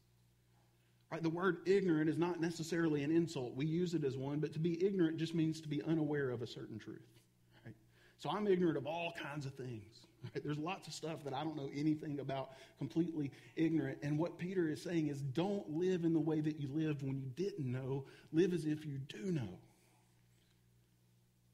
Right? 1.11 1.23
The 1.23 1.29
word 1.29 1.57
ignorant 1.65 2.09
is 2.09 2.17
not 2.17 2.39
necessarily 2.39 3.03
an 3.03 3.11
insult. 3.11 3.55
We 3.55 3.65
use 3.65 3.95
it 3.95 4.03
as 4.03 4.15
one, 4.15 4.39
but 4.39 4.53
to 4.53 4.59
be 4.59 4.83
ignorant 4.85 5.17
just 5.17 5.33
means 5.33 5.59
to 5.61 5.67
be 5.67 5.81
unaware 5.83 6.29
of 6.29 6.41
a 6.41 6.47
certain 6.47 6.77
truth. 6.77 7.19
Right? 7.65 7.75
So 8.19 8.29
I'm 8.29 8.47
ignorant 8.47 8.77
of 8.77 8.85
all 8.85 9.13
kinds 9.19 9.47
of 9.47 9.53
things. 9.55 10.05
Right? 10.23 10.43
There's 10.43 10.59
lots 10.59 10.87
of 10.87 10.93
stuff 10.93 11.23
that 11.23 11.33
I 11.33 11.43
don't 11.43 11.55
know 11.55 11.69
anything 11.75 12.19
about, 12.19 12.51
completely 12.77 13.31
ignorant. 13.55 13.97
And 14.03 14.19
what 14.19 14.37
Peter 14.37 14.69
is 14.69 14.83
saying 14.83 15.07
is 15.07 15.21
don't 15.21 15.67
live 15.69 16.03
in 16.03 16.13
the 16.13 16.19
way 16.19 16.41
that 16.41 16.59
you 16.59 16.69
lived 16.71 17.01
when 17.01 17.17
you 17.19 17.31
didn't 17.35 17.65
know. 17.65 18.05
Live 18.31 18.53
as 18.53 18.65
if 18.65 18.85
you 18.85 18.99
do 18.99 19.31
know. 19.31 19.57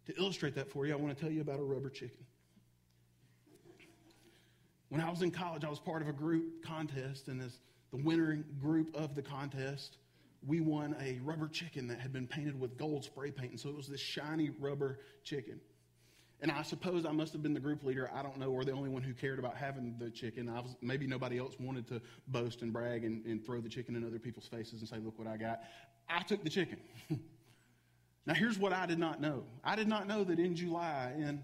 To 0.07 0.17
illustrate 0.19 0.55
that 0.55 0.69
for 0.69 0.85
you, 0.85 0.93
I 0.93 0.97
want 0.97 1.15
to 1.15 1.23
tell 1.23 1.31
you 1.31 1.41
about 1.41 1.59
a 1.59 1.63
rubber 1.63 1.89
chicken. 1.89 2.25
When 4.89 5.01
I 5.01 5.09
was 5.09 5.21
in 5.21 5.31
college, 5.31 5.63
I 5.63 5.69
was 5.69 5.79
part 5.79 6.01
of 6.01 6.07
a 6.07 6.13
group 6.13 6.63
contest, 6.63 7.27
and 7.27 7.41
as 7.41 7.59
the 7.95 8.03
winning 8.03 8.43
group 8.59 8.95
of 8.95 9.15
the 9.15 9.21
contest, 9.21 9.97
we 10.45 10.59
won 10.59 10.95
a 11.01 11.19
rubber 11.23 11.47
chicken 11.47 11.87
that 11.87 11.99
had 11.99 12.11
been 12.11 12.27
painted 12.27 12.59
with 12.59 12.77
gold 12.77 13.03
spray 13.03 13.31
paint. 13.31 13.51
And 13.51 13.59
so 13.59 13.69
it 13.69 13.75
was 13.75 13.87
this 13.87 13.99
shiny 13.99 14.51
rubber 14.59 14.99
chicken. 15.23 15.59
And 16.41 16.51
I 16.51 16.63
suppose 16.63 17.05
I 17.05 17.11
must 17.11 17.31
have 17.33 17.41
been 17.41 17.53
the 17.53 17.59
group 17.59 17.83
leader. 17.83 18.09
I 18.13 18.21
don't 18.21 18.37
know, 18.37 18.51
or 18.51 18.65
the 18.65 18.73
only 18.73 18.89
one 18.89 19.01
who 19.01 19.13
cared 19.13 19.39
about 19.39 19.55
having 19.55 19.95
the 19.97 20.09
chicken. 20.09 20.49
I 20.49 20.59
was, 20.59 20.75
maybe 20.81 21.07
nobody 21.07 21.39
else 21.39 21.55
wanted 21.59 21.87
to 21.87 22.01
boast 22.27 22.61
and 22.61 22.73
brag 22.73 23.05
and, 23.05 23.25
and 23.25 23.43
throw 23.43 23.61
the 23.61 23.69
chicken 23.69 23.95
in 23.95 24.05
other 24.05 24.19
people's 24.19 24.47
faces 24.47 24.81
and 24.81 24.89
say, 24.89 24.97
look 24.97 25.17
what 25.17 25.27
I 25.27 25.37
got. 25.37 25.61
I 26.09 26.21
took 26.21 26.43
the 26.43 26.49
chicken. 26.49 26.77
now, 28.25 28.33
here's 28.33 28.59
what 28.59 28.73
I 28.73 28.85
did 28.85 28.99
not 28.99 29.21
know 29.21 29.43
I 29.63 29.75
did 29.75 29.87
not 29.87 30.07
know 30.07 30.23
that 30.25 30.37
in 30.37 30.55
July, 30.55 31.13
in 31.17 31.43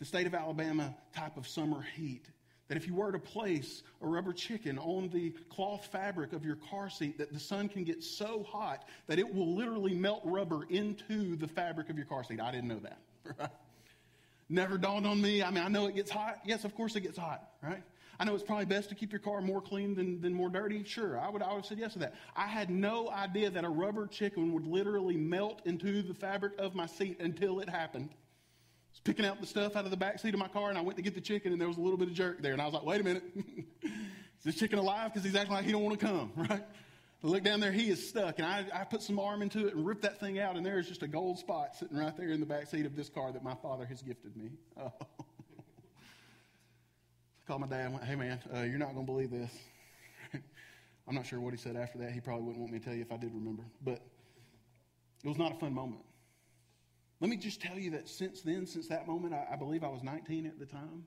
the 0.00 0.04
state 0.04 0.26
of 0.26 0.34
Alabama 0.34 0.94
type 1.14 1.36
of 1.36 1.46
summer 1.46 1.86
heat, 1.94 2.28
that 2.72 2.78
if 2.78 2.86
you 2.86 2.94
were 2.94 3.12
to 3.12 3.18
place 3.18 3.82
a 4.00 4.06
rubber 4.06 4.32
chicken 4.32 4.78
on 4.78 5.10
the 5.10 5.28
cloth 5.50 5.90
fabric 5.92 6.32
of 6.32 6.42
your 6.42 6.56
car 6.70 6.88
seat, 6.88 7.18
that 7.18 7.30
the 7.30 7.38
sun 7.38 7.68
can 7.68 7.84
get 7.84 8.02
so 8.02 8.42
hot 8.44 8.88
that 9.08 9.18
it 9.18 9.34
will 9.34 9.54
literally 9.54 9.92
melt 9.92 10.22
rubber 10.24 10.64
into 10.70 11.36
the 11.36 11.46
fabric 11.46 11.90
of 11.90 11.98
your 11.98 12.06
car 12.06 12.24
seat. 12.24 12.40
I 12.40 12.50
didn't 12.50 12.68
know 12.68 12.80
that. 12.80 13.52
Never 14.48 14.78
dawned 14.78 15.06
on 15.06 15.20
me. 15.20 15.42
I 15.42 15.50
mean, 15.50 15.62
I 15.62 15.68
know 15.68 15.84
it 15.84 15.94
gets 15.94 16.10
hot. 16.10 16.38
Yes, 16.46 16.64
of 16.64 16.74
course 16.74 16.96
it 16.96 17.02
gets 17.02 17.18
hot, 17.18 17.46
right? 17.62 17.82
I 18.18 18.24
know 18.24 18.34
it's 18.34 18.42
probably 18.42 18.64
best 18.64 18.88
to 18.88 18.94
keep 18.94 19.12
your 19.12 19.20
car 19.20 19.42
more 19.42 19.60
clean 19.60 19.94
than, 19.94 20.22
than 20.22 20.32
more 20.32 20.48
dirty. 20.48 20.82
Sure, 20.82 21.20
I 21.20 21.28
would, 21.28 21.42
I 21.42 21.48
would 21.48 21.56
have 21.56 21.66
said 21.66 21.78
yes 21.78 21.92
to 21.92 21.98
that. 21.98 22.14
I 22.34 22.46
had 22.46 22.70
no 22.70 23.10
idea 23.10 23.50
that 23.50 23.64
a 23.64 23.68
rubber 23.68 24.06
chicken 24.06 24.50
would 24.54 24.66
literally 24.66 25.18
melt 25.18 25.60
into 25.66 26.00
the 26.00 26.14
fabric 26.14 26.54
of 26.58 26.74
my 26.74 26.86
seat 26.86 27.20
until 27.20 27.60
it 27.60 27.68
happened 27.68 28.08
was 28.92 29.00
picking 29.00 29.24
out 29.24 29.40
the 29.40 29.46
stuff 29.46 29.74
out 29.76 29.84
of 29.84 29.90
the 29.90 29.96
back 29.96 30.18
seat 30.18 30.34
of 30.34 30.40
my 30.40 30.48
car, 30.48 30.68
and 30.68 30.78
I 30.78 30.82
went 30.82 30.96
to 30.96 31.02
get 31.02 31.14
the 31.14 31.20
chicken, 31.20 31.52
and 31.52 31.60
there 31.60 31.68
was 31.68 31.78
a 31.78 31.80
little 31.80 31.96
bit 31.96 32.08
of 32.08 32.14
jerk 32.14 32.42
there. 32.42 32.52
And 32.52 32.60
I 32.60 32.66
was 32.66 32.74
like, 32.74 32.84
wait 32.84 33.00
a 33.00 33.04
minute. 33.04 33.24
is 33.82 34.44
this 34.44 34.56
chicken 34.56 34.78
alive? 34.78 35.12
Because 35.12 35.24
he's 35.24 35.34
acting 35.34 35.54
like 35.54 35.64
he 35.64 35.72
don't 35.72 35.82
want 35.82 35.98
to 35.98 36.06
come, 36.06 36.32
right? 36.36 36.64
I 37.24 37.26
look 37.26 37.42
down 37.42 37.60
there, 37.60 37.72
he 37.72 37.88
is 37.88 38.08
stuck. 38.08 38.38
And 38.38 38.46
I, 38.46 38.66
I 38.74 38.84
put 38.84 39.02
some 39.02 39.18
arm 39.18 39.42
into 39.42 39.66
it 39.66 39.74
and 39.74 39.86
ripped 39.86 40.02
that 40.02 40.20
thing 40.20 40.38
out, 40.38 40.56
and 40.56 40.66
there 40.66 40.78
is 40.78 40.88
just 40.88 41.02
a 41.02 41.08
gold 41.08 41.38
spot 41.38 41.76
sitting 41.76 41.96
right 41.96 42.16
there 42.16 42.28
in 42.28 42.40
the 42.40 42.46
back 42.46 42.66
seat 42.66 42.84
of 42.84 42.94
this 42.96 43.08
car 43.08 43.32
that 43.32 43.42
my 43.42 43.54
father 43.62 43.86
has 43.86 44.02
gifted 44.02 44.36
me. 44.36 44.50
Oh. 44.78 44.92
I 47.40 47.46
called 47.46 47.62
my 47.62 47.66
dad 47.66 47.86
and 47.86 47.94
went, 47.94 48.04
hey, 48.04 48.14
man, 48.14 48.40
uh, 48.54 48.60
you're 48.60 48.78
not 48.78 48.94
going 48.94 49.06
to 49.06 49.12
believe 49.12 49.30
this. 49.30 49.50
I'm 51.08 51.14
not 51.14 51.26
sure 51.26 51.40
what 51.40 51.52
he 51.52 51.58
said 51.58 51.76
after 51.76 51.98
that. 51.98 52.12
He 52.12 52.20
probably 52.20 52.44
wouldn't 52.44 52.60
want 52.60 52.72
me 52.72 52.78
to 52.78 52.84
tell 52.84 52.94
you 52.94 53.02
if 53.02 53.10
I 53.10 53.16
did 53.16 53.34
remember. 53.34 53.64
But 53.82 54.00
it 55.24 55.28
was 55.28 55.38
not 55.38 55.52
a 55.52 55.58
fun 55.58 55.74
moment. 55.74 56.02
Let 57.22 57.30
me 57.30 57.36
just 57.36 57.62
tell 57.62 57.78
you 57.78 57.92
that 57.92 58.08
since 58.08 58.40
then, 58.40 58.66
since 58.66 58.88
that 58.88 59.06
moment, 59.06 59.32
I, 59.32 59.46
I 59.52 59.54
believe 59.54 59.84
I 59.84 59.88
was 59.88 60.02
19 60.02 60.44
at 60.44 60.58
the 60.58 60.66
time, 60.66 61.04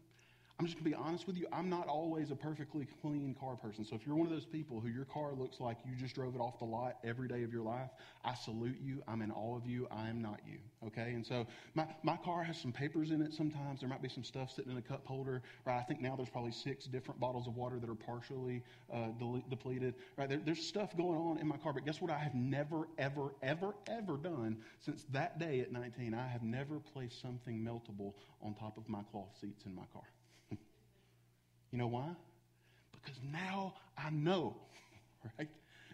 I'm 0.58 0.66
just 0.66 0.78
going 0.78 0.90
to 0.90 0.98
be 0.98 1.04
honest 1.04 1.28
with 1.28 1.36
you. 1.36 1.48
I'm 1.52 1.70
not 1.70 1.90
always 1.90 2.32
a 2.32 2.36
perfectly 2.36 2.88
clean 3.02 3.36
car 3.38 3.58
person. 3.58 3.84
So 3.84 3.94
if 3.94 4.08
you're 4.08 4.16
one 4.16 4.26
of 4.26 4.32
those 4.32 4.46
people 4.46 4.80
who 4.80 4.88
your 4.88 5.04
car 5.04 5.34
looks 5.34 5.60
like 5.60 5.76
you 5.86 5.98
just 5.98 6.16
drove 6.16 6.34
it 6.34 6.40
off 6.40 6.60
the 6.60 6.66
lot 6.66 6.96
every 7.04 7.28
day 7.28 7.44
of 7.44 7.52
your 7.52 7.62
life, 7.62 7.90
I 8.24 8.36
salute 8.36 8.78
you. 8.82 9.04
I'm 9.06 9.22
in 9.22 9.32
awe 9.32 9.58
of 9.58 9.66
you. 9.66 9.86
I 9.92 10.08
am 10.08 10.22
not 10.22 10.40
you. 10.48 10.60
Okay? 10.88 11.12
And 11.12 11.26
so 11.26 11.46
my, 11.74 11.86
my 12.04 12.16
car 12.16 12.42
has 12.42 12.58
some 12.58 12.72
papers 12.72 13.12
in 13.12 13.22
it 13.22 13.34
sometimes. 13.34 13.82
There 13.82 13.90
might 13.90 14.02
be 14.02 14.08
some 14.08 14.24
stuff 14.24 14.50
sitting 14.50 14.72
in 14.72 14.78
a 14.78 14.82
cup 14.82 15.06
holder. 15.06 15.42
Right? 15.66 15.78
I 15.78 15.84
think 15.84 16.00
now 16.00 16.16
there's 16.16 16.30
probably 16.30 16.54
six 16.54 16.86
different 16.86 17.20
bottles 17.20 17.48
of 17.48 17.58
water 17.58 17.78
that 17.78 17.90
are 17.90 17.94
partially 17.94 18.64
uh, 18.94 19.08
de- 19.20 19.44
depleted. 19.50 19.96
Right? 20.16 20.30
There, 20.30 20.40
there's 20.46 20.66
stuff 20.66 20.96
going 20.96 21.18
on 21.18 21.38
in 21.38 21.48
my 21.50 21.58
car. 21.58 21.74
But 21.74 21.86
guess 21.86 22.00
what? 22.00 22.12
I 22.12 22.18
have 22.18 22.34
never, 22.34 22.88
ever, 22.98 23.36
ever, 23.44 23.76
ever 23.90 24.16
done 24.16 24.56
since 24.80 25.06
that 25.12 25.38
day 25.38 25.60
at 25.60 25.74
19. 25.74 26.14
I 26.14 26.28
have 26.28 26.44
never 26.44 26.80
placed 26.80 27.22
something 27.22 27.60
meltable 27.60 28.14
on 28.42 28.54
top 28.54 28.78
of 28.78 28.88
my 28.88 29.02
cloth 29.12 29.36
seats 29.42 29.66
in 29.66 29.76
my 29.76 29.84
car. 29.92 30.04
You 31.76 31.82
know 31.82 31.88
why? 31.88 32.08
Because 32.94 33.20
now 33.34 33.74
I 33.98 34.10
know, 34.10 34.56
right? 35.38 35.50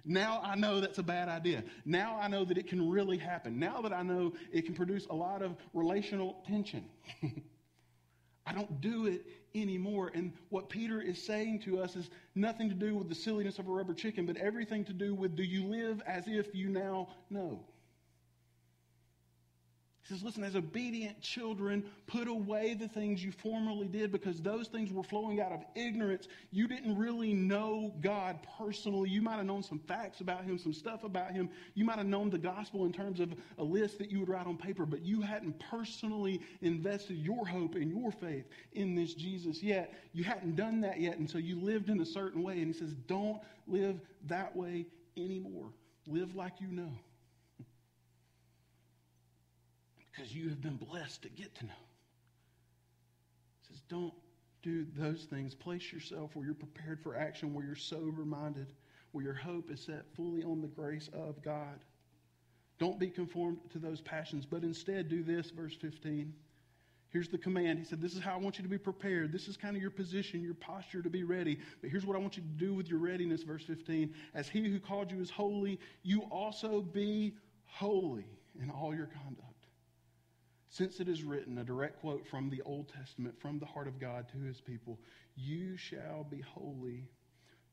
Now 0.06 0.39
I 0.44 0.56
know 0.56 0.80
that's 0.80 1.00
a 1.00 1.04
bad 1.04 1.28
idea. 1.28 1.63
Now 1.86 2.20
I 2.22 2.28
know 2.28 2.46
that 2.46 2.60
it 2.60 2.67
can 2.67 2.88
really 2.88 3.17
happen. 3.17 3.58
Now 3.58 3.82
that 3.82 3.91
I 3.91 4.04
know 4.04 4.34
it 4.54 4.67
can 4.67 4.76
produce 4.76 5.08
a 5.08 5.15
lot 5.15 5.41
of 5.41 5.56
relational 5.74 6.44
tension. 6.48 6.86
I 8.46 8.54
don't 8.54 8.80
do 8.80 9.08
it 9.08 9.26
anymore. 9.56 10.12
And 10.13 10.34
what 10.50 10.70
Peter 10.70 11.02
is 11.02 11.20
saying 11.20 11.62
to 11.62 11.82
us 11.82 11.96
is 11.96 12.12
nothing 12.36 12.70
to 12.70 12.76
do 12.76 12.96
with 12.96 13.10
the 13.10 13.15
silliness 13.15 13.58
of 13.58 13.67
a 13.67 13.72
rubber 13.72 13.96
chicken, 13.96 14.28
but 14.28 14.38
everything 14.38 14.86
to 14.86 14.94
do 14.94 15.15
with 15.15 15.36
do 15.36 15.41
you 15.41 15.65
live 15.65 16.04
as 16.06 16.26
if 16.28 16.54
you 16.54 16.70
now 16.70 17.08
know? 17.32 17.60
Says, 20.12 20.24
Listen, 20.24 20.43
as 20.43 20.58
obedient 20.58 21.21
children, 21.21 21.86
put 22.06 22.28
away 22.28 22.74
the 22.74 22.89
things 22.89 23.24
you 23.24 23.32
formerly 23.32 23.88
did 23.88 24.12
because 24.12 24.41
those 24.41 24.67
things 24.67 24.91
were 24.91 25.04
flowing 25.04 25.39
out 25.39 25.54
of 25.54 25.63
ignorance. 25.74 26.28
You 26.52 26.67
didn't 26.67 26.97
really 26.97 27.34
know 27.34 27.93
God 28.02 28.39
personally. 28.58 29.10
You 29.10 29.21
might 29.21 29.38
have 29.38 29.45
known 29.45 29.63
some 29.63 29.80
facts 29.80 30.19
about 30.19 30.43
Him, 30.43 30.58
some 30.58 30.74
stuff 30.74 31.06
about 31.06 31.32
Him. 31.32 31.50
You 31.76 31.86
might 31.86 31.97
have 31.97 32.08
known 32.08 32.30
the 32.30 32.38
gospel 32.38 32.84
in 32.84 32.91
terms 32.91 33.21
of 33.21 33.34
a 33.58 33.63
list 33.63 34.00
that 34.00 34.12
you 34.12 34.19
would 34.19 34.28
write 34.28 34.47
on 34.47 34.58
paper, 34.58 34.86
but 34.86 35.02
you 35.02 35.21
hadn't 35.21 35.58
personally 35.60 36.41
invested 36.62 37.15
your 37.15 37.47
hope 37.47 37.76
and 37.76 37.89
your 37.89 38.12
faith 38.12 38.50
in 38.74 38.95
this 38.95 39.13
Jesus 39.13 39.63
yet. 39.63 39.93
You 40.12 40.26
hadn't 40.26 40.58
done 40.58 40.82
that 40.82 41.00
yet, 41.00 41.19
and 41.19 41.30
so 41.30 41.38
you 41.38 41.58
lived 41.58 41.89
in 41.89 42.02
a 42.02 42.06
certain 42.06 42.43
way. 42.43 42.58
And 42.58 42.67
He 42.67 42.74
says, 42.74 42.95
Don't 43.08 43.39
live 43.65 44.02
that 44.28 44.54
way 44.54 44.88
anymore. 45.15 45.69
Live 46.06 46.36
like 46.36 46.60
you 46.60 46.67
know 46.67 46.91
because 50.12 50.34
you 50.34 50.50
have 50.50 50.62
been 50.62 50.78
blessed 50.78 51.21
to 51.24 51.30
get 51.30 51.54
to 51.56 51.65
know. 51.65 51.71
He 53.62 53.74
says, 53.74 53.82
don't 53.89 54.13
do 54.62 54.86
those 54.97 55.24
things. 55.24 55.56
Place 55.56 55.91
yourself 55.91 56.32
where 56.36 56.45
you're 56.45 56.54
prepared 56.54 57.02
for 57.02 57.15
action, 57.15 57.54
where 57.54 57.65
you're 57.65 57.76
sober 57.76 58.26
minded, 58.26 58.74
where 59.12 59.24
your 59.24 59.34
hope 59.34 59.71
is 59.71 59.82
set 59.82 60.06
fully 60.15 60.43
on 60.43 60.62
the 60.62 60.67
grace 60.67 61.10
of 61.13 61.41
God. 61.41 61.80
Don't 62.80 63.00
be 63.00 63.10
conformed 63.10 63.60
to 63.71 63.80
those 63.80 64.02
passions, 64.02 64.45
but 64.45 64.63
instead 64.63 65.08
do 65.08 65.24
this, 65.24 65.52
verse 65.52 65.76
15. 65.76 66.34
Here's 67.12 67.28
the 67.28 67.38
command. 67.38 67.78
He 67.78 67.86
said, 67.86 68.02
This 68.02 68.15
is 68.15 68.21
how 68.21 68.34
I 68.34 68.38
want 68.38 68.58
you 68.58 68.63
to 68.63 68.69
be 68.69 68.78
prepared. 68.78 69.34
This 69.34 69.47
is 69.47 69.58
kind 69.58 69.76
of 69.76 69.82
your 69.82 69.91
position, 69.91 70.41
your 70.41 70.54
posture 70.54 71.02
to 71.02 71.10
be 71.10 71.24
ready. 71.24 71.60
But 71.82 71.89
here's 71.89 72.06
what 72.06 72.15
I 72.15 72.19
want 72.19 72.38
you 72.38 72.43
to 72.43 72.65
do 72.65 72.74
with 72.74 72.88
your 72.88 73.00
readiness, 73.00 73.43
verse 73.43 73.65
15. 73.65 74.13
As 74.34 74.47
he 74.47 74.69
who 74.69 74.80
called 74.80 75.12
you 75.12 75.19
is 75.19 75.30
holy, 75.30 75.80
you 76.04 76.21
also 76.32 76.82
be 76.82 77.34
holy 77.65 78.26
in 78.62 78.69
all 78.69 78.95
your 78.95 79.08
conduct. 79.08 79.51
Since 80.72 81.02
it 81.02 81.10
is 81.10 81.24
written, 81.24 81.58
a 81.58 81.66
direct 81.66 82.00
quote 82.00 82.26
from 82.26 82.50
the 82.50 82.62
Old 82.62 82.88
Testament, 82.88 83.38
from 83.42 83.60
the 83.60 83.66
heart 83.66 83.90
of 83.90 84.00
God 84.00 84.30
to 84.30 84.38
his 84.40 84.62
people, 84.62 84.98
You 85.36 85.76
shall 85.76 86.26
be 86.30 86.40
holy, 86.40 87.10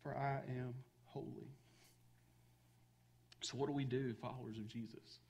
for 0.02 0.16
I 0.16 0.40
am 0.48 0.74
holy. 1.04 1.54
So, 3.40 3.56
what 3.56 3.68
do 3.68 3.72
we 3.72 3.84
do, 3.84 4.14
followers 4.14 4.58
of 4.58 4.66
Jesus? 4.66 5.20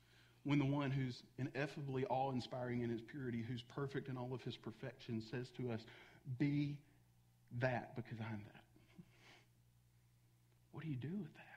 When 0.45 0.59
the 0.59 0.65
one 0.65 0.91
who's 0.91 1.23
ineffably 1.39 2.07
awe 2.07 2.33
inspiring 2.33 2.81
in 2.81 2.89
his 2.89 3.03
purity, 3.03 3.45
who's 3.47 3.61
perfect 3.63 4.09
in 4.09 4.17
all 4.17 4.33
of 4.33 4.43
his 4.43 4.57
perfection, 4.57 5.21
says 5.21 5.51
to 5.59 5.71
us, 5.71 5.85
Be 6.39 6.79
that 7.59 7.95
because 7.97 8.19
I'm 8.19 8.41
that. 8.47 8.63
What 10.73 10.85
do 10.85 10.89
you 10.89 10.97
do 10.97 11.19
with 11.19 11.35
that? 11.35 11.48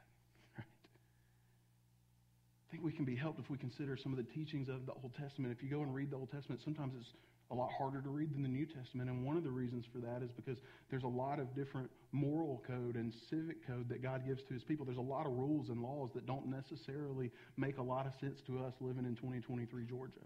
I 2.72 2.74
think 2.74 2.86
we 2.86 2.94
can 2.94 3.04
be 3.04 3.18
helped 3.18 3.38
if 3.38 3.50
we 3.50 3.58
consider 3.58 3.98
some 3.98 4.14
of 4.14 4.18
the 4.18 4.32
teachings 4.32 4.70
of 4.70 4.86
the 4.86 4.94
Old 4.94 5.14
Testament. 5.20 5.54
If 5.54 5.62
you 5.62 5.70
go 5.70 5.82
and 5.82 5.94
read 5.94 6.10
the 6.10 6.16
Old 6.16 6.32
Testament, 6.32 6.62
sometimes 6.64 6.94
it's 6.98 7.10
a 7.52 7.54
lot 7.54 7.70
harder 7.78 8.02
to 8.02 8.08
read 8.08 8.34
than 8.34 8.44
the 8.44 8.48
New 8.48 8.66
Testament. 8.66 9.10
And 9.10 9.26
one 9.26 9.36
of 9.36 9.44
the 9.44 9.52
reasons 9.52 9.84
for 9.92 10.00
that 10.00 10.24
is 10.24 10.32
because 10.32 10.58
there's 10.90 11.04
a 11.04 11.08
lot 11.08 11.38
of 11.42 11.54
different 11.54 11.92
moral 12.14 12.64
code 12.66 12.96
and 12.96 13.14
civic 13.30 13.68
code 13.68 13.90
that 13.90 14.02
God 14.02 14.26
gives 14.26 14.42
to 14.44 14.54
his 14.54 14.64
people. 14.64 14.86
There's 14.86 14.98
a 14.98 15.02
lot 15.02 15.26
of 15.26 15.34
rules 15.34 15.68
and 15.68 15.84
laws 15.84 16.12
that 16.16 16.26
don't 16.26 16.48
necessarily 16.48 17.30
make 17.58 17.78
a 17.78 17.84
lot 17.84 18.08
of 18.08 18.14
sense 18.22 18.40
to 18.48 18.64
us 18.64 18.74
living 18.80 19.04
in 19.04 19.18
2023 19.18 19.84
Georgia. 19.84 20.24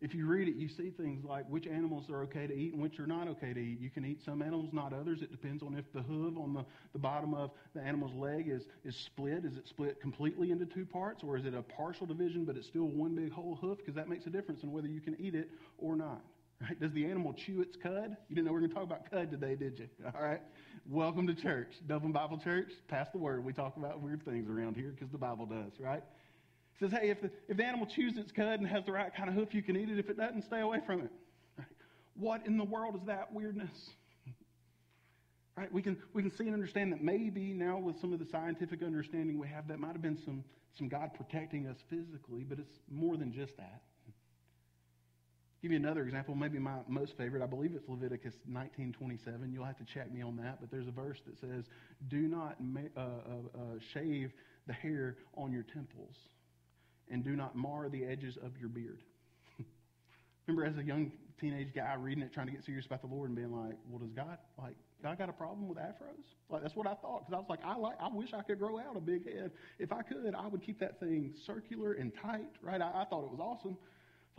If 0.00 0.14
you 0.14 0.26
read 0.26 0.46
it, 0.46 0.54
you 0.54 0.68
see 0.68 0.90
things 0.90 1.24
like 1.24 1.44
which 1.48 1.66
animals 1.66 2.08
are 2.08 2.22
okay 2.22 2.46
to 2.46 2.54
eat 2.54 2.72
and 2.72 2.80
which 2.80 3.00
are 3.00 3.06
not 3.06 3.26
okay 3.28 3.52
to 3.52 3.58
eat. 3.58 3.80
You 3.80 3.90
can 3.90 4.04
eat 4.04 4.20
some 4.24 4.42
animals, 4.42 4.70
not 4.72 4.92
others. 4.92 5.22
It 5.22 5.32
depends 5.32 5.60
on 5.62 5.74
if 5.76 5.92
the 5.92 6.02
hoof 6.02 6.36
on 6.38 6.54
the, 6.54 6.64
the 6.92 7.00
bottom 7.00 7.34
of 7.34 7.50
the 7.74 7.80
animal's 7.80 8.14
leg 8.14 8.48
is, 8.48 8.62
is 8.84 8.94
split. 9.06 9.44
Is 9.44 9.56
it 9.56 9.66
split 9.68 10.00
completely 10.00 10.52
into 10.52 10.66
two 10.66 10.86
parts, 10.86 11.24
or 11.24 11.36
is 11.36 11.44
it 11.46 11.54
a 11.54 11.62
partial 11.62 12.06
division, 12.06 12.44
but 12.44 12.56
it's 12.56 12.68
still 12.68 12.86
one 12.86 13.16
big 13.16 13.32
whole 13.32 13.56
hoof? 13.60 13.78
Because 13.78 13.96
that 13.96 14.08
makes 14.08 14.26
a 14.26 14.30
difference 14.30 14.62
in 14.62 14.70
whether 14.70 14.88
you 14.88 15.00
can 15.00 15.16
eat 15.18 15.34
it 15.34 15.50
or 15.78 15.96
not. 15.96 16.22
Right? 16.60 16.78
Does 16.80 16.92
the 16.92 17.04
animal 17.04 17.34
chew 17.46 17.60
its 17.60 17.76
cud? 17.76 18.16
You 18.28 18.36
didn't 18.36 18.46
know 18.46 18.52
we 18.52 18.58
are 18.58 18.60
going 18.60 18.70
to 18.70 18.74
talk 18.74 18.84
about 18.84 19.10
cud 19.10 19.30
today, 19.30 19.56
did 19.56 19.78
you? 19.78 19.88
All 20.14 20.22
right. 20.22 20.42
Welcome 20.88 21.26
to 21.26 21.34
church. 21.34 21.68
Dublin 21.86 22.12
Bible 22.12 22.38
Church. 22.38 22.70
Pass 22.88 23.08
the 23.12 23.18
word. 23.18 23.44
We 23.44 23.52
talk 23.52 23.76
about 23.76 24.00
weird 24.00 24.24
things 24.24 24.48
around 24.48 24.74
here 24.74 24.90
because 24.90 25.10
the 25.10 25.18
Bible 25.18 25.46
does, 25.46 25.72
right? 25.78 26.02
Says, 26.80 26.92
hey, 26.92 27.10
if 27.10 27.20
the, 27.20 27.30
if 27.48 27.56
the 27.56 27.64
animal 27.64 27.86
chews 27.86 28.16
its 28.16 28.30
cud 28.32 28.60
and 28.60 28.68
has 28.68 28.84
the 28.84 28.92
right 28.92 29.14
kind 29.14 29.28
of 29.28 29.34
hoof, 29.34 29.54
you 29.54 29.62
can 29.62 29.76
eat 29.76 29.88
it. 29.88 29.98
If 29.98 30.10
it 30.10 30.16
doesn't, 30.16 30.44
stay 30.44 30.60
away 30.60 30.78
from 30.86 31.00
it. 31.00 31.10
Right? 31.56 31.66
What 32.14 32.46
in 32.46 32.56
the 32.56 32.64
world 32.64 32.94
is 32.96 33.06
that 33.06 33.32
weirdness? 33.32 33.90
Right? 35.56 35.72
We 35.72 35.82
can, 35.82 35.96
we 36.12 36.22
can 36.22 36.30
see 36.36 36.44
and 36.44 36.54
understand 36.54 36.92
that 36.92 37.02
maybe 37.02 37.52
now 37.52 37.78
with 37.78 38.00
some 38.00 38.12
of 38.12 38.20
the 38.20 38.26
scientific 38.26 38.80
understanding 38.82 39.38
we 39.38 39.48
have, 39.48 39.66
that 39.68 39.80
might 39.80 39.92
have 39.92 40.02
been 40.02 40.18
some, 40.24 40.44
some 40.76 40.88
God 40.88 41.10
protecting 41.14 41.66
us 41.66 41.76
physically, 41.90 42.44
but 42.48 42.60
it's 42.60 42.70
more 42.88 43.16
than 43.16 43.32
just 43.32 43.56
that. 43.56 43.82
Give 45.60 45.72
you 45.72 45.76
another 45.76 46.02
example, 46.02 46.36
maybe 46.36 46.60
my 46.60 46.76
most 46.86 47.16
favorite. 47.16 47.42
I 47.42 47.46
believe 47.46 47.72
it's 47.74 47.88
Leviticus 47.88 48.34
19:27. 48.48 49.52
You'll 49.52 49.64
have 49.64 49.78
to 49.78 49.84
check 49.84 50.12
me 50.12 50.22
on 50.22 50.36
that, 50.36 50.60
but 50.60 50.70
there's 50.70 50.86
a 50.86 50.92
verse 50.92 51.18
that 51.26 51.36
says, 51.40 51.64
"Do 52.06 52.28
not 52.28 52.60
ma- 52.60 52.82
uh, 52.96 53.00
uh, 53.00 53.58
uh, 53.58 53.78
shave 53.92 54.32
the 54.68 54.72
hair 54.72 55.16
on 55.34 55.50
your 55.50 55.64
temples." 55.64 56.14
And 57.10 57.24
do 57.24 57.36
not 57.36 57.56
mar 57.56 57.88
the 57.88 58.04
edges 58.04 58.36
of 58.42 58.56
your 58.58 58.68
beard. 58.68 59.00
Remember, 60.46 60.64
as 60.64 60.76
a 60.76 60.86
young 60.86 61.12
teenage 61.40 61.74
guy 61.74 61.94
reading 61.94 62.22
it, 62.22 62.32
trying 62.32 62.46
to 62.46 62.52
get 62.52 62.64
serious 62.64 62.86
about 62.86 63.00
the 63.00 63.08
Lord, 63.08 63.30
and 63.30 63.36
being 63.36 63.52
like, 63.52 63.76
"Well, 63.88 63.98
does 63.98 64.12
God 64.12 64.38
like 64.58 64.74
God 65.02 65.18
got 65.18 65.28
a 65.28 65.32
problem 65.32 65.68
with 65.68 65.78
afros?" 65.78 66.34
Like 66.50 66.62
that's 66.62 66.74
what 66.74 66.86
I 66.86 66.94
thought 66.94 67.26
because 67.26 67.34
I 67.34 67.38
was 67.38 67.46
like, 67.48 67.64
"I 67.64 67.76
like, 67.76 67.96
I 68.00 68.08
wish 68.12 68.32
I 68.32 68.42
could 68.42 68.58
grow 68.58 68.78
out 68.78 68.96
a 68.96 69.00
big 69.00 69.24
head. 69.24 69.52
If 69.78 69.92
I 69.92 70.02
could, 70.02 70.34
I 70.34 70.46
would 70.46 70.62
keep 70.62 70.80
that 70.80 70.98
thing 71.00 71.34
circular 71.46 71.92
and 71.92 72.12
tight, 72.22 72.50
right? 72.62 72.80
I, 72.80 73.02
I 73.02 73.04
thought 73.04 73.24
it 73.24 73.30
was 73.30 73.40
awesome. 73.40 73.76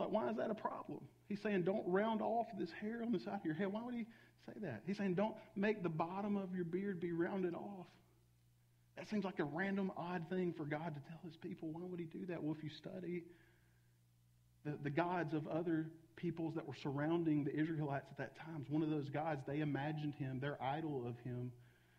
like, 0.00 0.10
why 0.10 0.30
is 0.30 0.36
that 0.36 0.50
a 0.50 0.54
problem? 0.54 1.00
He's 1.28 1.40
saying, 1.42 1.62
don't 1.64 1.86
round 1.86 2.22
off 2.22 2.46
this 2.58 2.70
hair 2.80 3.02
on 3.02 3.12
the 3.12 3.20
side 3.20 3.34
of 3.34 3.44
your 3.44 3.54
head. 3.54 3.72
Why 3.72 3.82
would 3.82 3.94
he 3.94 4.06
say 4.46 4.54
that? 4.62 4.82
He's 4.86 4.96
saying, 4.96 5.14
don't 5.14 5.34
make 5.56 5.82
the 5.82 5.88
bottom 5.88 6.36
of 6.36 6.54
your 6.54 6.64
beard 6.64 7.00
be 7.00 7.12
rounded 7.12 7.54
off. 7.54 7.86
That 9.00 9.08
seems 9.08 9.24
like 9.24 9.38
a 9.38 9.44
random, 9.44 9.90
odd 9.96 10.26
thing 10.28 10.52
for 10.54 10.66
God 10.66 10.94
to 10.94 11.00
tell 11.08 11.18
his 11.24 11.34
people. 11.34 11.70
Why 11.72 11.80
would 11.82 11.98
he 11.98 12.04
do 12.04 12.26
that? 12.26 12.42
Well, 12.42 12.54
if 12.56 12.62
you 12.62 12.68
study 12.68 13.24
the, 14.62 14.76
the 14.82 14.90
gods 14.90 15.32
of 15.32 15.48
other 15.48 15.86
peoples 16.16 16.54
that 16.54 16.68
were 16.68 16.74
surrounding 16.82 17.42
the 17.42 17.58
Israelites 17.58 18.04
at 18.10 18.18
that 18.18 18.36
time, 18.36 18.66
one 18.68 18.82
of 18.82 18.90
those 18.90 19.08
gods, 19.08 19.40
they 19.46 19.60
imagined 19.60 20.12
him, 20.18 20.38
their 20.38 20.62
idol 20.62 21.02
of 21.06 21.18
him, 21.24 21.50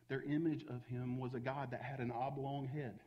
their 0.10 0.22
image 0.22 0.64
of 0.70 0.86
him 0.92 1.18
was 1.18 1.34
a 1.34 1.40
God 1.40 1.72
that 1.72 1.82
had 1.82 2.02
an 2.02 2.12
oblong 2.12 2.68
head. 2.68 3.00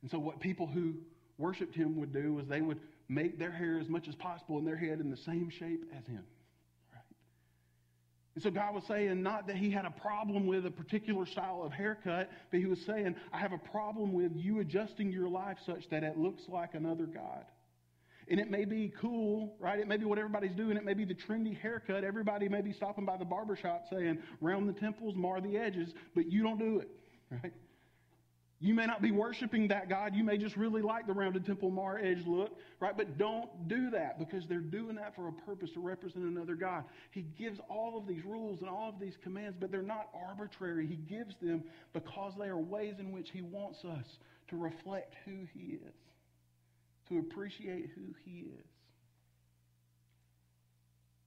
And 0.00 0.10
so, 0.10 0.18
what 0.18 0.40
people 0.40 0.66
who 0.66 0.94
worshiped 1.36 1.74
him 1.74 2.00
would 2.00 2.14
do 2.14 2.32
was 2.32 2.46
they 2.46 2.62
would 2.62 2.80
make 3.10 3.38
their 3.38 3.52
hair 3.52 3.78
as 3.78 3.90
much 3.90 4.08
as 4.08 4.14
possible 4.14 4.56
in 4.58 4.64
their 4.64 4.78
head 4.78 5.00
in 5.00 5.10
the 5.10 5.18
same 5.18 5.50
shape 5.50 5.84
as 5.94 6.06
him. 6.06 6.24
And 8.36 8.42
so 8.42 8.50
God 8.50 8.74
was 8.74 8.84
saying 8.86 9.22
not 9.22 9.46
that 9.46 9.56
he 9.56 9.70
had 9.70 9.86
a 9.86 9.90
problem 9.90 10.46
with 10.46 10.66
a 10.66 10.70
particular 10.70 11.24
style 11.24 11.62
of 11.64 11.72
haircut, 11.72 12.30
but 12.50 12.60
he 12.60 12.66
was 12.66 12.78
saying, 12.84 13.16
I 13.32 13.38
have 13.38 13.52
a 13.52 13.58
problem 13.58 14.12
with 14.12 14.32
you 14.36 14.60
adjusting 14.60 15.10
your 15.10 15.26
life 15.26 15.56
such 15.64 15.88
that 15.88 16.02
it 16.02 16.18
looks 16.18 16.42
like 16.46 16.74
another 16.74 17.06
God. 17.06 17.46
And 18.28 18.38
it 18.38 18.50
may 18.50 18.66
be 18.66 18.92
cool, 19.00 19.56
right? 19.58 19.78
It 19.78 19.88
may 19.88 19.96
be 19.96 20.04
what 20.04 20.18
everybody's 20.18 20.54
doing. 20.54 20.76
It 20.76 20.84
may 20.84 20.92
be 20.92 21.06
the 21.06 21.14
trendy 21.14 21.58
haircut. 21.58 22.04
Everybody 22.04 22.46
may 22.46 22.60
be 22.60 22.74
stopping 22.74 23.06
by 23.06 23.16
the 23.16 23.24
barbershop 23.24 23.86
saying, 23.88 24.18
round 24.42 24.68
the 24.68 24.78
temples, 24.78 25.14
mar 25.16 25.40
the 25.40 25.56
edges, 25.56 25.94
but 26.14 26.30
you 26.30 26.42
don't 26.42 26.58
do 26.58 26.80
it, 26.80 26.90
right? 27.30 27.54
You 28.58 28.72
may 28.72 28.86
not 28.86 29.02
be 29.02 29.10
worshiping 29.10 29.68
that 29.68 29.90
God. 29.90 30.14
You 30.14 30.24
may 30.24 30.38
just 30.38 30.56
really 30.56 30.80
like 30.80 31.06
the 31.06 31.12
rounded 31.12 31.44
Temple 31.44 31.70
Mar 31.70 31.98
edge 31.98 32.26
look, 32.26 32.58
right? 32.80 32.96
But 32.96 33.18
don't 33.18 33.68
do 33.68 33.90
that 33.90 34.18
because 34.18 34.46
they're 34.48 34.60
doing 34.60 34.96
that 34.96 35.14
for 35.14 35.28
a 35.28 35.32
purpose 35.32 35.72
to 35.72 35.80
represent 35.80 36.24
another 36.24 36.54
God. 36.54 36.84
He 37.10 37.22
gives 37.38 37.60
all 37.68 37.98
of 37.98 38.06
these 38.06 38.24
rules 38.24 38.60
and 38.60 38.70
all 38.70 38.88
of 38.88 38.98
these 38.98 39.18
commands, 39.22 39.58
but 39.60 39.70
they're 39.70 39.82
not 39.82 40.08
arbitrary. 40.14 40.86
He 40.86 40.96
gives 40.96 41.34
them 41.42 41.64
because 41.92 42.32
they 42.38 42.46
are 42.46 42.56
ways 42.56 42.94
in 42.98 43.12
which 43.12 43.30
He 43.30 43.42
wants 43.42 43.84
us 43.84 44.06
to 44.48 44.56
reflect 44.56 45.14
who 45.26 45.46
He 45.52 45.74
is, 45.74 45.94
to 47.10 47.18
appreciate 47.18 47.90
who 47.94 48.14
He 48.24 48.46
is. 48.58 48.66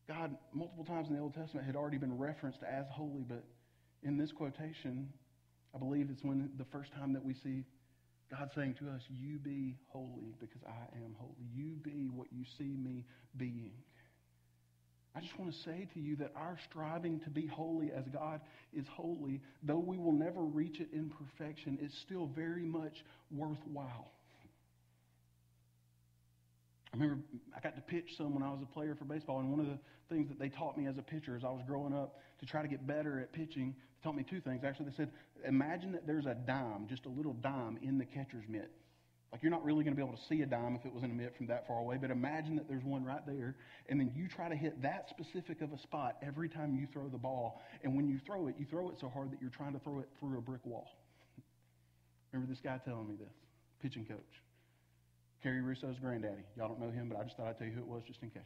God, 0.08 0.36
multiple 0.52 0.84
times 0.84 1.10
in 1.10 1.15
the 1.15 1.22
Old 1.22 1.36
Testament, 1.36 1.68
had 1.68 1.76
already 1.76 2.00
been 2.00 2.18
referenced 2.18 2.63
as 2.63 2.88
holy, 2.89 3.22
but 3.22 3.44
in 4.02 4.18
this 4.18 4.32
quotation, 4.32 5.13
I 5.74 5.78
believe 5.78 6.10
it's 6.12 6.24
when 6.24 6.50
the 6.58 6.66
first 6.66 6.92
time 6.94 7.14
that 7.14 7.24
we 7.24 7.34
see 7.34 7.64
God 8.30 8.52
saying 8.56 8.76
to 8.80 8.90
us, 8.90 9.02
You 9.10 9.40
be 9.40 9.76
holy 9.88 10.36
because 10.40 10.62
I 10.68 10.96
am 10.98 11.16
holy. 11.18 11.48
You 11.54 11.78
be 11.82 12.10
what 12.14 12.28
you 12.32 12.44
see 12.58 12.76
me 12.78 13.06
being. 13.38 13.72
I 15.16 15.22
just 15.22 15.38
want 15.40 15.52
to 15.52 15.60
say 15.60 15.88
to 15.94 16.00
you 16.00 16.16
that 16.18 16.32
our 16.36 16.58
striving 16.70 17.20
to 17.22 17.30
be 17.30 17.48
holy 17.48 17.92
as 17.92 18.08
God 18.14 18.42
is 18.72 18.86
holy, 18.88 19.42
though 19.64 19.80
we 19.80 19.98
will 19.98 20.12
never 20.12 20.42
reach 20.42 20.80
it 20.80 20.90
in 20.94 21.10
perfection, 21.10 21.80
is 21.82 21.92
still 21.94 22.28
very 22.28 22.64
much 22.64 23.04
worthwhile. 23.32 24.12
I 26.93 26.97
remember 26.97 27.23
I 27.56 27.60
got 27.60 27.75
to 27.75 27.82
pitch 27.82 28.15
some 28.17 28.34
when 28.34 28.43
I 28.43 28.49
was 28.49 28.62
a 28.63 28.65
player 28.65 28.95
for 28.95 29.06
baseball, 29.06 29.39
and 29.39 29.52
one 29.52 29.60
of 29.60 29.67
the 29.67 29.78
things 30.10 30.28
that 30.30 30.39
they 30.39 30.49
taught 30.49 30.78
me 30.78 30.88
as 30.88 30.97
a 30.97 31.04
pitcher 31.04 31.36
as 31.36 31.43
I 31.43 31.49
was 31.49 31.62
growing 31.67 31.93
up 31.93 32.19
to 32.39 32.45
try 32.45 32.62
to 32.62 32.67
get 32.67 32.88
better 32.88 33.19
at 33.19 33.32
pitching, 33.32 33.75
they 33.75 34.04
taught 34.04 34.15
me 34.15 34.25
two 34.28 34.41
things. 34.41 34.63
Actually, 34.63 34.89
they 34.89 34.95
said, 34.95 35.12
imagine 35.45 35.91
that 35.91 36.08
there's 36.08 36.25
a 36.25 36.34
dime, 36.34 36.88
just 36.89 37.06
a 37.06 37.10
little 37.10 37.34
dime 37.34 37.78
in 37.84 37.99
the 37.99 38.06
catcher's 38.06 38.45
mitt. 38.49 38.71
Like 39.32 39.43
you're 39.43 39.52
not 39.52 39.63
really 39.63 39.84
going 39.84 39.95
to 39.95 40.02
be 40.02 40.04
able 40.04 40.17
to 40.17 40.23
see 40.28 40.41
a 40.41 40.47
dime 40.47 40.75
if 40.75 40.86
it 40.88 40.91
was 40.91 41.04
in 41.04 41.12
a 41.12 41.13
mitt 41.13 41.38
from 41.38 41.45
that 41.47 41.67
far 41.67 41.78
away, 41.78 41.97
but 42.02 42.10
imagine 42.10 42.56
that 42.56 42.67
there's 42.67 42.84
one 42.84 43.06
right 43.06 43.23
there, 43.28 43.56
and 43.88 43.99
then 43.99 44.12
you 44.15 44.28
try 44.28 44.49
to 44.49 44.56
hit 44.56 44.82
that 44.82 45.08
specific 45.10 45.62
of 45.62 45.71
a 45.71 45.78
spot 45.78 46.17
every 46.23 46.49
time 46.49 46.75
you 46.75 46.88
throw 46.91 47.08
the 47.08 47.17
ball. 47.19 47.62
And 47.84 47.95
when 47.95 48.08
you 48.08 48.19
throw 48.25 48.47
it, 48.47 48.56
you 48.58 48.65
throw 48.65 48.89
it 48.89 48.95
so 48.99 49.08
hard 49.08 49.32
that 49.32 49.39
you're 49.39 49.52
trying 49.52 49.73
to 49.73 49.80
throw 49.80 49.99
it 49.99 50.10
through 50.19 50.39
a 50.39 50.41
brick 50.41 50.65
wall. 50.65 50.88
Remember 52.32 52.52
this 52.52 52.62
guy 52.62 52.80
telling 52.84 53.08
me 53.08 53.15
this, 53.19 53.34
pitching 53.84 54.06
coach. 54.06 54.41
Kerry 55.41 55.62
Russo's 55.62 55.97
granddaddy. 55.99 56.43
Y'all 56.58 56.67
don't 56.67 56.80
know 56.80 56.91
him, 56.91 57.10
but 57.10 57.17
I 57.17 57.23
just 57.23 57.38
thought 57.38 57.47
I'd 57.47 57.58
tell 57.58 57.67
you 57.67 57.73
who 57.73 57.82
it 57.82 57.88
was 57.88 58.04
just 58.06 58.21
in 58.21 58.30
case. 58.30 58.43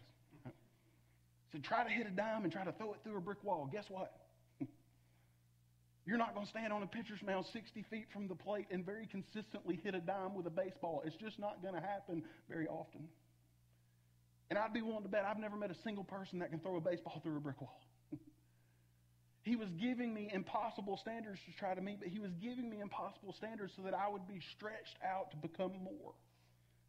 So 1.54 1.60
try 1.60 1.84
to 1.84 1.90
hit 1.90 2.08
a 2.08 2.10
dime 2.10 2.44
and 2.44 2.52
try 2.52 2.64
to 2.66 2.72
throw 2.72 2.94
it 2.94 3.00
through 3.04 3.18
a 3.18 3.22
brick 3.22 3.44
wall. 3.44 3.70
Guess 3.72 3.86
what? 3.90 4.12
You're 6.06 6.18
not 6.18 6.34
going 6.34 6.48
to 6.48 6.50
stand 6.50 6.74
on 6.74 6.82
a 6.82 6.88
pitcher's 6.88 7.22
mound 7.24 7.46
60 7.54 7.86
feet 7.92 8.08
from 8.12 8.28
the 8.28 8.34
plate 8.34 8.66
and 8.72 8.84
very 8.84 9.06
consistently 9.06 9.80
hit 9.84 9.94
a 9.94 10.00
dime 10.00 10.34
with 10.34 10.48
a 10.48 10.50
baseball. 10.50 11.04
It's 11.06 11.16
just 11.16 11.38
not 11.38 11.62
going 11.62 11.76
to 11.76 11.80
happen 11.80 12.24
very 12.50 12.68
often. 12.68 13.08
And 14.50 14.58
I'd 14.58 14.74
be 14.74 14.82
willing 14.82 15.04
to 15.04 15.10
bet 15.10 15.26
I've 15.26 15.38
never 15.38 15.56
met 15.56 15.70
a 15.70 15.78
single 15.84 16.04
person 16.04 16.40
that 16.40 16.50
can 16.50 16.60
throw 16.60 16.78
a 16.78 16.82
baseball 16.82 17.22
through 17.22 17.38
a 17.38 17.40
brick 17.40 17.62
wall. 17.62 17.80
he 19.44 19.56
was 19.56 19.70
giving 19.80 20.12
me 20.12 20.32
impossible 20.34 20.98
standards 20.98 21.40
to 21.46 21.58
try 21.60 21.76
to 21.76 21.82
meet, 21.82 22.00
but 22.00 22.10
he 22.10 22.18
was 22.18 22.32
giving 22.42 22.68
me 22.68 22.82
impossible 22.82 23.34
standards 23.38 23.74
so 23.76 23.84
that 23.84 23.94
I 23.94 24.10
would 24.10 24.28
be 24.28 24.42
stretched 24.58 24.98
out 25.06 25.30
to 25.32 25.38
become 25.38 25.72
more 25.84 26.14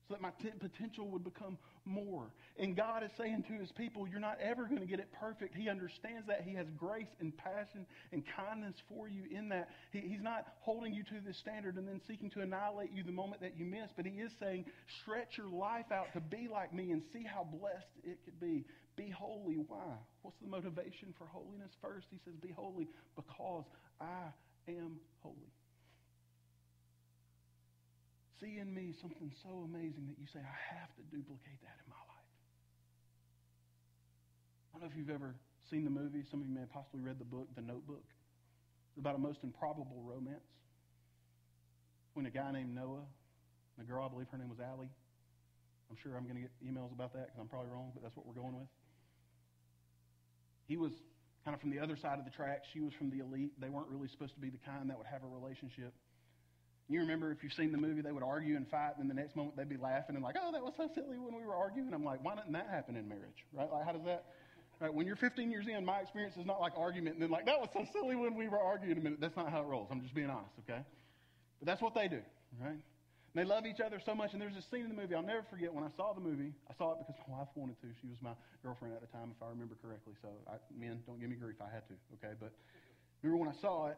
so 0.07 0.15
that 0.15 0.21
my 0.21 0.31
t- 0.43 0.51
potential 0.59 1.09
would 1.09 1.25
become 1.25 1.57
more. 1.87 2.31
And 2.59 2.77
God 2.77 3.03
is 3.03 3.11
saying 3.17 3.45
to 3.49 3.55
his 3.55 3.73
people, 3.73 4.07
You're 4.07 4.21
not 4.21 4.39
ever 4.41 4.67
going 4.67 4.81
to 4.81 4.87
get 4.87 5.01
it 5.01 5.09
perfect. 5.19 5.55
He 5.55 5.69
understands 5.69 6.27
that. 6.27 6.43
He 6.47 6.55
has 6.55 6.67
grace 6.77 7.09
and 7.21 7.37
passion 7.37 7.87
and 8.13 8.23
kindness 8.37 8.77
for 8.89 9.09
you 9.09 9.23
in 9.31 9.49
that. 9.49 9.71
He, 9.93 10.01
he's 10.01 10.23
not 10.23 10.47
holding 10.61 10.93
you 10.93 11.03
to 11.05 11.15
this 11.25 11.39
standard 11.39 11.77
and 11.77 11.89
then 11.89 12.01
seeking 12.07 12.31
to 12.31 12.41
annihilate 12.41 12.93
you 12.93 13.03
the 13.03 13.13
moment 13.13 13.41
that 13.41 13.57
you 13.57 13.65
miss, 13.65 13.91
but 13.97 14.05
He 14.05 14.21
is 14.21 14.33
saying, 14.39 14.67
Stretch 15.03 15.39
your 15.39 15.49
life 15.49 15.91
out 15.91 16.13
to 16.13 16.21
be 16.21 16.49
like 16.51 16.75
me 16.75 16.91
and 16.91 17.03
see 17.13 17.25
how 17.25 17.45
blessed 17.45 17.89
it 18.03 18.19
could 18.25 18.39
be. 18.39 18.65
Be 18.97 19.11
holy. 19.11 19.57
Why? 19.57 19.97
What's 20.23 20.39
the 20.41 20.49
motivation 20.49 21.15
for 21.17 21.27
holiness? 21.27 21.73
First, 21.81 22.07
He 22.11 22.19
says, 22.25 22.35
Be 22.41 22.53
holy 22.55 22.89
because 23.17 23.65
I 24.01 24.33
am 24.69 24.97
holy 25.23 25.53
see 28.41 28.59
in 28.59 28.73
me 28.75 28.95
something 29.01 29.31
so 29.43 29.67
amazing 29.67 30.07
that 30.09 30.19
you 30.19 30.27
say, 30.27 30.41
I 30.41 30.59
have 30.75 30.91
to 30.97 31.03
duplicate 31.11 31.61
that 31.63 31.77
in 31.83 31.89
my 31.91 32.03
life. 32.11 32.31
I 34.71 34.79
don't 34.79 34.81
know 34.83 34.91
if 34.91 34.97
you've 34.97 35.15
ever 35.15 35.35
seen 35.71 35.85
the 35.85 35.95
movie. 35.95 36.25
Some 36.31 36.41
of 36.41 36.47
you 36.47 36.55
may 36.55 36.67
have 36.67 36.73
possibly 36.73 37.01
read 37.01 37.19
the 37.19 37.29
book, 37.29 37.49
The 37.55 37.63
Notebook. 37.63 38.05
It's 38.91 38.99
about 38.99 39.15
a 39.15 39.23
most 39.23 39.43
improbable 39.43 40.03
romance. 40.03 40.47
When 42.15 42.27
a 42.27 42.31
guy 42.31 42.51
named 42.53 42.75
Noah, 42.75 43.07
and 43.77 43.83
a 43.83 43.91
girl, 43.91 44.07
I 44.07 44.09
believe 44.09 44.29
her 44.31 44.39
name 44.39 44.51
was 44.51 44.61
Allie. 44.61 44.91
I'm 45.91 45.97
sure 46.03 46.17
I'm 46.17 46.25
going 46.25 46.39
to 46.39 46.47
get 46.47 46.55
emails 46.63 46.93
about 46.93 47.13
that 47.15 47.27
because 47.31 47.39
I'm 47.41 47.49
probably 47.49 47.71
wrong, 47.71 47.91
but 47.95 48.03
that's 48.03 48.17
what 48.17 48.27
we're 48.27 48.39
going 48.39 48.55
with. 48.55 48.71
He 50.67 50.77
was 50.77 50.93
kind 51.45 51.55
of 51.55 51.61
from 51.61 51.71
the 51.71 51.79
other 51.79 51.97
side 51.97 52.19
of 52.19 52.25
the 52.25 52.31
track. 52.31 52.63
She 52.73 52.81
was 52.81 52.95
from 52.95 53.11
the 53.11 53.19
elite. 53.19 53.53
They 53.61 53.69
weren't 53.69 53.89
really 53.89 54.09
supposed 54.09 54.35
to 54.35 54.41
be 54.41 54.49
the 54.49 54.63
kind 54.65 54.89
that 54.89 54.97
would 54.97 55.11
have 55.11 55.23
a 55.23 55.31
relationship. 55.31 55.93
You 56.89 57.01
remember 57.01 57.33
if 57.33 57.43
you've 57.43 57.53
seen 57.55 57.73
the 57.73 57.79
movie, 57.79 58.03
they 58.03 58.13
would 58.13 58.23
argue 58.23 58.57
and 58.57 58.69
fight, 58.69 58.93
and 58.99 59.09
the 59.09 59.15
next 59.15 59.37
moment 59.37 59.57
they'd 59.57 59.69
be 59.69 59.79
laughing 59.79 60.17
and 60.17 60.25
like, 60.25 60.37
oh, 60.39 60.53
that 60.53 60.63
was 60.63 60.75
so 60.77 60.89
silly 60.95 61.17
when 61.17 61.35
we 61.35 61.47
were 61.47 61.55
arguing. 61.55 61.95
I'm 61.95 62.05
like, 62.05 62.23
why 62.23 62.35
didn't 62.35 62.53
that 62.53 62.69
happen 62.71 62.97
in 62.97 63.09
marriage? 63.09 63.41
Right? 63.53 63.71
Like, 63.73 63.87
how 63.87 63.93
does 63.93 64.05
that? 64.05 64.25
Right? 64.81 64.93
When 64.93 65.07
you're 65.07 65.17
15 65.17 65.51
years 65.51 65.67
in, 65.67 65.85
my 65.85 66.01
experience 66.01 66.37
is 66.37 66.45
not 66.45 66.61
like 66.61 66.73
argument 66.77 67.15
and 67.15 67.23
then 67.23 67.31
like, 67.31 67.47
that 67.47 67.59
was 67.59 67.71
so 67.73 67.87
silly 67.93 68.17
when 68.17 68.35
we 68.35 68.49
were 68.49 68.61
arguing 68.61 68.99
a 68.99 69.01
minute. 69.01 69.21
That's 69.21 69.37
not 69.37 69.51
how 69.51 69.63
it 69.63 69.67
rolls. 69.67 69.89
I'm 69.91 70.03
just 70.03 70.15
being 70.15 70.29
honest, 70.29 70.53
okay? 70.69 70.83
But 71.61 71.67
that's 71.67 71.81
what 71.81 71.95
they 71.95 72.09
do, 72.09 72.21
right? 72.61 72.77
And 72.77 73.37
they 73.37 73.49
love 73.49 73.65
each 73.65 73.81
other 73.81 73.97
so 74.05 74.15
much. 74.15 74.33
And 74.33 74.43
there's 74.43 74.55
this 74.55 74.67
scene 74.71 74.85
in 74.85 74.93
the 74.93 74.99
movie 74.99 75.15
I'll 75.15 75.25
never 75.25 75.47
forget 75.49 75.73
when 75.73 75.85
I 75.85 75.91
saw 75.97 76.13
the 76.13 76.21
movie. 76.21 76.53
I 76.69 76.75
saw 76.77 76.93
it 76.93 76.99
because 77.01 77.17
my 77.25 77.39
wife 77.39 77.49
wanted 77.55 77.81
to. 77.81 77.89
She 78.03 78.09
was 78.13 78.21
my 78.21 78.37
girlfriend 78.63 78.93
at 78.93 79.01
the 79.01 79.09
time, 79.09 79.33
if 79.33 79.41
I 79.41 79.49
remember 79.49 79.75
correctly. 79.81 80.13
So, 80.21 80.29
I, 80.47 80.61
men, 80.77 81.01
don't 81.07 81.19
give 81.19 81.31
me 81.31 81.37
grief. 81.37 81.57
I 81.65 81.73
had 81.73 81.89
to, 81.89 81.97
okay? 82.21 82.37
But 82.39 82.53
remember 83.23 83.41
when 83.41 83.49
I 83.49 83.59
saw 83.63 83.89
it, 83.89 83.97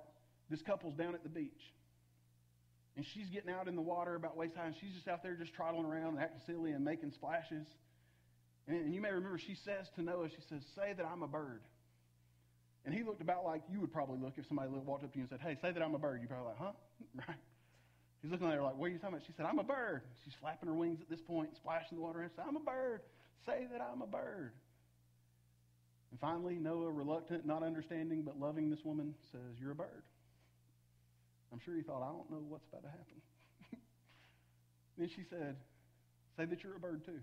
this 0.49 0.63
couple's 0.63 0.95
down 0.95 1.19
at 1.19 1.25
the 1.25 1.29
beach 1.29 1.75
and 2.97 3.05
she's 3.05 3.29
getting 3.29 3.51
out 3.51 3.69
in 3.69 3.77
the 3.77 3.83
water 3.83 4.15
about 4.15 4.37
waist 4.37 4.57
high, 4.57 4.67
and 4.67 4.75
she's 4.81 4.93
just 4.95 5.07
out 5.07 5.23
there 5.23 5.35
just 5.35 5.53
trotting 5.53 5.85
around, 5.85 6.15
and 6.15 6.19
acting 6.21 6.41
silly, 6.47 6.73
and 6.73 6.85
making 6.85 7.13
splashes. 7.13 7.67
And, 8.67 8.87
and 8.87 8.95
you 8.95 9.01
may 9.01 9.11
remember 9.11 9.39
she 9.39 9.55
says 9.55 9.87
to 9.97 10.03
Noah, 10.03 10.29
she 10.29 10.43
says, 10.49 10.63
"Say 10.75 10.95
that 10.97 11.05
I'm 11.05 11.23
a 11.23 11.29
bird." 11.29 11.61
And 12.85 12.95
he 12.95 13.03
looked 13.03 13.21
about 13.21 13.45
like 13.45 13.63
you 13.71 13.81
would 13.81 13.93
probably 13.93 14.19
look 14.19 14.35
if 14.37 14.47
somebody 14.47 14.71
walked 14.71 15.05
up 15.05 15.13
to 15.13 15.19
you 15.19 15.25
and 15.25 15.31
said, 15.31 15.41
"Hey, 15.41 15.57
say 15.61 15.73
that 15.73 15.83
I'm 15.83 15.95
a 15.95 15.99
bird." 15.99 16.21
You're 16.21 16.29
probably 16.29 16.49
like, 16.49 16.59
"Huh?" 16.59 16.73
Right? 17.29 17.37
He's 18.23 18.31
looking 18.31 18.49
at 18.49 18.55
her 18.55 18.63
like, 18.63 18.77
"What 18.77 18.87
are 18.87 18.89
you 18.91 18.99
talking 18.99 19.17
about?" 19.17 19.27
She 19.27 19.33
said, 19.37 19.45
"I'm 19.45 19.59
a 19.59 19.65
bird." 19.65 20.03
She's 20.25 20.35
flapping 20.41 20.69
her 20.69 20.75
wings 20.75 21.01
at 21.03 21.11
this 21.11 21.21
point, 21.21 21.51
splashing 21.57 21.99
the 21.99 22.03
water, 22.03 22.23
and 22.23 22.31
said, 22.35 22.45
"I'm 22.49 22.57
a 22.57 22.61
bird. 22.61 23.03
Say 23.45 23.67
that 23.73 23.81
I'm 23.81 24.03
a 24.03 24.07
bird." 24.07 24.53
And 26.13 26.21
finally, 26.21 26.55
Noah, 26.55 26.91
reluctant, 26.91 27.45
not 27.45 27.63
understanding, 27.63 28.23
but 28.23 28.41
loving 28.41 28.71
this 28.71 28.85
woman, 28.85 29.15
says, 29.33 29.61
"You're 29.61 29.73
a 29.73 29.77
bird." 29.77 30.03
I'm 31.53 31.61
sure 31.65 31.75
he 31.75 31.83
thought, 31.83 32.03
I 32.03 32.13
don't 32.13 32.31
know 32.31 32.43
what's 32.49 32.67
about 32.69 32.83
to 32.83 32.89
happen. 32.89 33.21
then 34.99 35.09
she 35.09 35.23
said, 35.29 35.57
Say 36.37 36.45
that 36.45 36.63
you're 36.63 36.77
a 36.77 36.81
bird 36.81 37.05
too. 37.05 37.21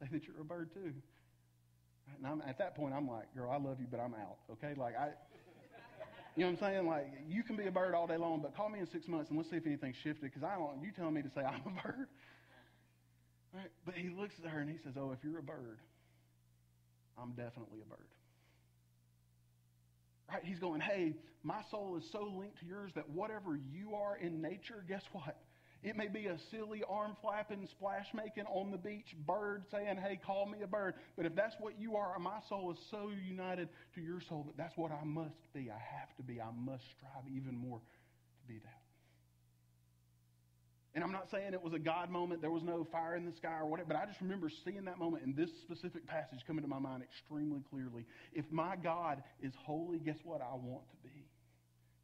Say 0.00 0.08
that 0.12 0.24
you're 0.24 0.40
a 0.40 0.44
bird 0.44 0.70
too. 0.74 0.92
And 2.18 2.26
I'm, 2.26 2.42
at 2.46 2.58
that 2.58 2.74
point, 2.74 2.94
I'm 2.94 3.08
like, 3.08 3.34
Girl, 3.34 3.50
I 3.50 3.56
love 3.56 3.78
you, 3.80 3.86
but 3.90 4.00
I'm 4.00 4.14
out. 4.14 4.38
Okay? 4.52 4.74
Like, 4.76 4.96
I. 4.98 5.10
You 6.36 6.46
know 6.46 6.52
what 6.52 6.62
I'm 6.62 6.72
saying? 6.72 6.86
Like, 6.86 7.12
you 7.28 7.42
can 7.42 7.56
be 7.56 7.66
a 7.66 7.72
bird 7.72 7.92
all 7.92 8.06
day 8.06 8.16
long, 8.16 8.40
but 8.40 8.54
call 8.54 8.68
me 8.68 8.78
in 8.78 8.86
six 8.86 9.08
months 9.08 9.30
and 9.30 9.36
let's 9.36 9.50
see 9.50 9.56
if 9.56 9.66
anything's 9.66 9.96
shifted 9.96 10.30
because 10.30 10.44
I 10.44 10.54
don't 10.54 10.80
you 10.80 10.92
telling 10.94 11.12
me 11.12 11.22
to 11.22 11.28
say 11.28 11.40
I'm 11.44 11.60
a 11.66 11.82
bird. 11.82 12.06
Right? 13.52 13.70
But 13.84 13.94
he 13.94 14.10
looks 14.10 14.34
at 14.42 14.48
her 14.48 14.60
and 14.60 14.70
he 14.70 14.78
says, 14.78 14.94
Oh, 14.96 15.10
if 15.10 15.18
you're 15.24 15.40
a 15.40 15.42
bird, 15.42 15.80
I'm 17.20 17.30
definitely 17.32 17.80
a 17.82 17.88
bird. 17.90 18.06
Right? 20.32 20.42
He's 20.44 20.58
going, 20.58 20.80
hey, 20.80 21.16
my 21.42 21.62
soul 21.70 21.96
is 21.96 22.04
so 22.12 22.32
linked 22.38 22.60
to 22.60 22.66
yours 22.66 22.92
that 22.94 23.08
whatever 23.08 23.56
you 23.56 23.94
are 23.94 24.16
in 24.16 24.40
nature, 24.40 24.84
guess 24.88 25.02
what? 25.12 25.36
It 25.82 25.96
may 25.96 26.08
be 26.08 26.26
a 26.26 26.36
silly 26.50 26.82
arm 26.88 27.16
flapping, 27.22 27.66
splash 27.70 28.06
making 28.12 28.44
on 28.44 28.70
the 28.70 28.76
beach 28.76 29.16
bird 29.26 29.64
saying, 29.70 29.96
hey, 29.96 30.20
call 30.24 30.46
me 30.46 30.58
a 30.62 30.66
bird. 30.66 30.94
But 31.16 31.24
if 31.24 31.34
that's 31.34 31.54
what 31.58 31.80
you 31.80 31.96
are, 31.96 32.18
my 32.18 32.38
soul 32.48 32.70
is 32.70 32.78
so 32.90 33.10
united 33.26 33.70
to 33.94 34.00
your 34.02 34.20
soul 34.20 34.44
that 34.46 34.58
that's 34.58 34.76
what 34.76 34.92
I 34.92 35.04
must 35.04 35.52
be. 35.54 35.70
I 35.70 35.80
have 35.98 36.14
to 36.18 36.22
be. 36.22 36.40
I 36.40 36.50
must 36.54 36.84
strive 36.96 37.24
even 37.34 37.56
more 37.56 37.78
to 37.78 38.46
be 38.46 38.58
that. 38.58 38.79
And 40.94 41.04
I'm 41.04 41.12
not 41.12 41.30
saying 41.30 41.54
it 41.54 41.62
was 41.62 41.72
a 41.72 41.78
God 41.78 42.10
moment, 42.10 42.40
there 42.40 42.50
was 42.50 42.64
no 42.64 42.86
fire 42.90 43.14
in 43.14 43.24
the 43.24 43.32
sky 43.32 43.58
or 43.60 43.66
whatever, 43.66 43.88
but 43.88 43.96
I 43.96 44.06
just 44.06 44.20
remember 44.20 44.50
seeing 44.64 44.84
that 44.86 44.98
moment 44.98 45.22
in 45.24 45.34
this 45.34 45.50
specific 45.62 46.06
passage 46.06 46.40
come 46.46 46.58
into 46.58 46.68
my 46.68 46.80
mind 46.80 47.02
extremely 47.02 47.60
clearly. 47.70 48.06
If 48.32 48.44
my 48.50 48.74
God 48.76 49.22
is 49.40 49.52
holy, 49.64 49.98
guess 49.98 50.18
what 50.24 50.40
I 50.40 50.54
want 50.54 50.88
to 50.90 50.96
be? 51.08 51.26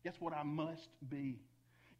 Guess 0.04 0.14
what 0.20 0.32
I 0.32 0.44
must 0.44 0.88
be? 1.10 1.40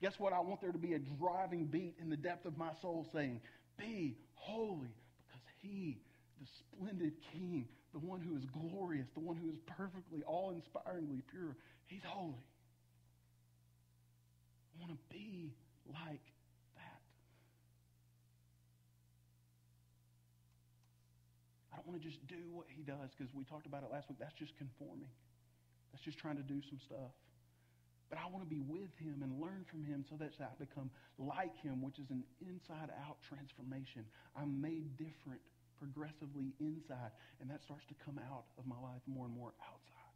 Guess 0.00 0.14
what 0.18 0.32
I 0.32 0.40
want 0.40 0.60
there 0.60 0.70
to 0.70 0.78
be 0.78 0.94
a 0.94 1.00
driving 1.00 1.66
beat 1.66 1.96
in 2.00 2.08
the 2.08 2.16
depth 2.16 2.46
of 2.46 2.56
my 2.56 2.70
soul 2.80 3.06
saying, 3.12 3.40
Be 3.78 4.16
holy, 4.34 4.94
because 5.26 5.42
He, 5.60 5.98
the 6.40 6.46
splendid 6.76 7.14
King, 7.32 7.66
the 7.92 7.98
one 7.98 8.20
who 8.20 8.36
is 8.36 8.44
glorious, 8.44 9.08
the 9.14 9.20
one 9.20 9.36
who 9.36 9.48
is 9.48 9.56
perfectly, 9.76 10.22
awe 10.26 10.52
inspiringly 10.52 11.22
pure, 11.32 11.56
He's 11.86 12.02
holy. 12.04 12.44
I 14.76 14.82
want 14.82 14.92
to 14.92 14.96
to 14.96 15.16
be 15.16 15.52
like 15.92 16.22
that. 16.76 17.00
I 21.72 21.75
don't 21.86 21.94
want 21.94 22.02
to 22.02 22.08
just 22.10 22.18
do 22.26 22.50
what 22.50 22.66
he 22.66 22.82
does 22.82 23.14
because 23.14 23.30
we 23.30 23.46
talked 23.46 23.70
about 23.70 23.86
it 23.86 23.94
last 23.94 24.10
week. 24.10 24.18
That's 24.18 24.34
just 24.34 24.58
conforming. 24.58 25.06
That's 25.94 26.02
just 26.02 26.18
trying 26.18 26.34
to 26.34 26.42
do 26.42 26.58
some 26.66 26.82
stuff. 26.82 27.14
But 28.10 28.18
I 28.18 28.26
want 28.26 28.42
to 28.42 28.50
be 28.50 28.58
with 28.58 28.90
him 28.98 29.22
and 29.22 29.38
learn 29.38 29.62
from 29.70 29.86
him 29.86 30.02
so 30.02 30.18
that 30.18 30.34
I 30.42 30.50
become 30.58 30.90
like 31.14 31.54
him, 31.62 31.86
which 31.86 32.02
is 32.02 32.10
an 32.10 32.26
inside 32.42 32.90
out 33.06 33.22
transformation. 33.22 34.02
I'm 34.34 34.58
made 34.58 34.98
different 34.98 35.38
progressively 35.78 36.50
inside, 36.58 37.14
and 37.38 37.46
that 37.54 37.62
starts 37.62 37.86
to 37.86 37.94
come 38.02 38.18
out 38.18 38.50
of 38.58 38.66
my 38.66 38.78
life 38.82 39.02
more 39.06 39.30
and 39.30 39.34
more 39.34 39.54
outside. 39.62 40.14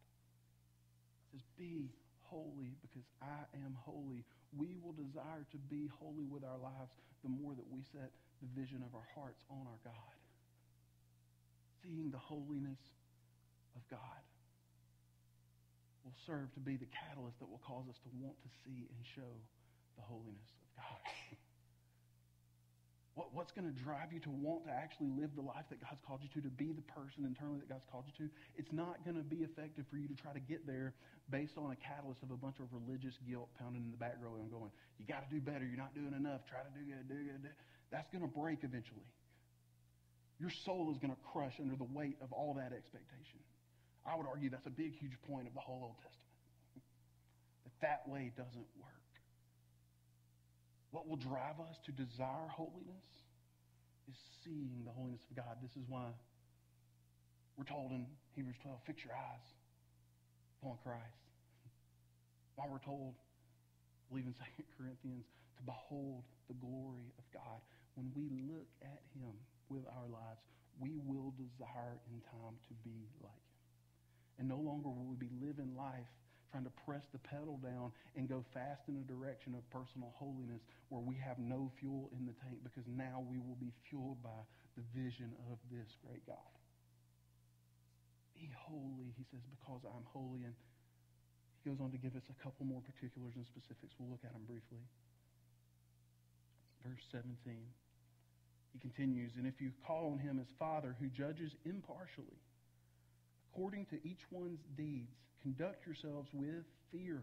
It 1.31 1.39
says, 1.39 1.47
Be 1.55 1.95
holy 2.27 2.75
because 2.83 3.07
I 3.23 3.47
am 3.63 3.79
holy. 3.79 4.27
We 4.59 4.75
will 4.83 4.95
desire 4.95 5.47
to 5.55 5.59
be 5.71 5.87
holy 5.87 6.27
with 6.27 6.43
our 6.43 6.59
lives 6.59 6.91
the 7.23 7.31
more 7.31 7.55
that 7.55 7.67
we 7.71 7.87
set 7.95 8.11
the 8.43 8.51
vision 8.59 8.83
of 8.83 8.91
our 8.95 9.07
hearts 9.15 9.43
on 9.51 9.71
our 9.71 9.79
God. 9.87 10.20
Seeing 11.83 12.11
the 12.11 12.19
holiness 12.19 12.81
of 13.77 13.83
God 13.91 14.21
will 16.05 16.17
serve 16.27 16.53
to 16.55 16.61
be 16.61 16.77
the 16.77 16.89
catalyst 16.93 17.39
that 17.41 17.49
will 17.49 17.63
cause 17.67 17.89
us 17.89 17.99
to 18.05 18.11
want 18.21 18.37
to 18.43 18.51
see 18.65 18.89
and 18.89 19.01
show 19.15 19.33
the 19.97 20.03
holiness 20.03 20.49
of 20.61 20.69
God. 20.77 21.01
What, 23.19 23.35
what's 23.35 23.53
going 23.53 23.67
to 23.67 23.75
drive 23.75 24.17
you 24.17 24.23
to 24.25 24.33
want 24.33 24.65
to 24.65 24.73
actually 24.73 25.11
live 25.13 25.35
the 25.37 25.43
life 25.43 25.67
that 25.69 25.83
God's 25.83 26.01
called 26.01 26.23
you 26.23 26.31
to, 26.39 26.47
to 26.47 26.53
be 26.57 26.73
the 26.73 26.87
person 26.95 27.29
internally 27.29 27.61
that 27.61 27.69
God's 27.69 27.85
called 27.91 28.09
you 28.09 28.15
to? 28.25 28.27
It's 28.57 28.73
not 28.73 29.03
going 29.05 29.19
to 29.19 29.27
be 29.27 29.43
effective 29.43 29.85
for 29.91 29.99
you 29.99 30.07
to 30.07 30.15
try 30.15 30.33
to 30.33 30.41
get 30.41 30.65
there 30.65 30.95
based 31.29 31.59
on 31.59 31.69
a 31.75 31.77
catalyst 31.77 32.23
of 32.23 32.31
a 32.31 32.39
bunch 32.39 32.63
of 32.65 32.71
religious 32.71 33.19
guilt 33.29 33.53
pounding 33.61 33.83
in 33.83 33.91
the 33.91 34.01
back 34.01 34.17
row 34.23 34.39
and 34.39 34.49
going, 34.49 34.71
you 34.97 35.05
got 35.05 35.27
to 35.27 35.31
do 35.31 35.37
better. 35.37 35.69
You're 35.69 35.77
not 35.77 35.93
doing 35.93 36.15
enough. 36.15 36.47
Try 36.47 36.65
to 36.65 36.73
do 36.73 36.81
good, 36.81 37.05
do 37.13 37.19
good. 37.19 37.45
Do. 37.45 37.53
That's 37.91 38.09
going 38.09 38.23
to 38.23 38.31
break 38.31 38.63
eventually. 38.63 39.05
Your 40.41 40.51
soul 40.65 40.89
is 40.91 40.97
going 40.97 41.13
to 41.13 41.21
crush 41.37 41.53
under 41.61 41.77
the 41.77 41.85
weight 41.93 42.17
of 42.25 42.33
all 42.33 42.57
that 42.57 42.73
expectation. 42.73 43.45
I 44.09 44.17
would 44.17 44.25
argue 44.25 44.49
that's 44.49 44.67
a 44.67 44.73
big, 44.73 44.97
huge 44.97 45.13
point 45.29 45.47
of 45.47 45.53
the 45.53 45.61
whole 45.61 45.93
Old 45.93 46.01
Testament. 46.01 46.41
that 47.69 47.77
that 47.85 48.01
way 48.09 48.33
doesn't 48.33 48.69
work. 48.81 49.13
What 50.91 51.07
will 51.07 51.21
drive 51.21 51.61
us 51.61 51.77
to 51.85 51.93
desire 51.93 52.49
holiness 52.49 53.05
is 54.09 54.17
seeing 54.43 54.81
the 54.89 54.91
holiness 54.97 55.21
of 55.29 55.37
God. 55.37 55.61
This 55.61 55.77
is 55.77 55.85
why 55.87 56.09
we're 57.61 57.69
told 57.69 57.93
in 57.93 58.09
Hebrews 58.33 58.57
12, 58.65 58.81
fix 58.89 59.05
your 59.05 59.13
eyes 59.13 59.47
upon 60.59 60.81
Christ. 60.81 61.21
Why 62.57 62.65
we're 62.69 62.81
told, 62.81 63.13
I 63.17 64.05
believe 64.09 64.25
in 64.25 64.33
2 64.57 64.65
Corinthians, 64.81 65.29
to 65.57 65.63
behold 65.69 66.25
the 66.49 66.57
glory 66.57 67.13
of 67.21 67.25
God. 67.33 67.61
When 67.95 68.09
we 68.17 68.33
look 68.49 68.69
at 68.81 69.05
him 69.13 69.37
with 69.71 69.87
our 69.87 70.09
lives, 70.11 70.43
we 70.83 70.99
will 71.07 71.33
desire 71.39 71.97
in 72.11 72.19
time 72.27 72.59
to 72.69 72.75
be 72.83 73.07
like 73.23 73.33
him. 73.33 73.65
And 74.43 74.49
no 74.49 74.59
longer 74.59 74.89
will 74.89 75.07
we 75.07 75.17
be 75.17 75.31
living 75.39 75.77
life 75.77 76.11
trying 76.51 76.67
to 76.67 76.75
press 76.83 77.07
the 77.15 77.23
pedal 77.23 77.63
down 77.63 77.95
and 78.19 78.27
go 78.27 78.43
fast 78.51 78.83
in 78.91 78.99
the 78.99 79.07
direction 79.07 79.55
of 79.55 79.63
personal 79.71 80.11
holiness 80.19 80.59
where 80.91 81.01
we 81.01 81.15
have 81.15 81.39
no 81.39 81.71
fuel 81.79 82.11
in 82.19 82.27
the 82.27 82.35
tank 82.43 82.59
because 82.67 82.83
now 82.91 83.23
we 83.23 83.39
will 83.39 83.59
be 83.63 83.71
fueled 83.87 84.19
by 84.19 84.43
the 84.75 84.83
vision 84.91 85.31
of 85.47 85.63
this 85.71 85.87
great 86.03 86.27
God. 86.27 86.51
Be 88.35 88.51
holy, 88.67 89.15
he 89.15 89.23
says, 89.31 89.45
because 89.47 89.87
I'm 89.87 90.07
holy. 90.11 90.43
And 90.43 90.57
he 91.63 91.71
goes 91.71 91.79
on 91.79 91.95
to 91.95 92.01
give 92.01 92.17
us 92.19 92.27
a 92.27 92.37
couple 92.43 92.67
more 92.67 92.83
particulars 92.83 93.39
and 93.39 93.47
specifics. 93.47 93.95
We'll 94.01 94.11
look 94.11 94.27
at 94.27 94.35
them 94.35 94.49
briefly. 94.49 94.83
Verse 96.83 97.05
17. 97.13 97.37
He 98.73 98.79
continues, 98.79 99.33
And 99.37 99.47
if 99.47 99.61
you 99.61 99.73
call 99.87 100.13
on 100.13 100.19
him 100.19 100.39
as 100.41 100.47
Father 100.59 100.97
who 101.01 101.09
judges 101.09 101.53
impartially, 101.65 102.39
according 103.53 103.87
to 103.87 103.97
each 104.07 104.23
one's 104.31 104.61
deeds, 104.77 105.11
Conduct 105.43 105.87
yourselves 105.87 106.29
with 106.35 106.65
fear 106.93 107.23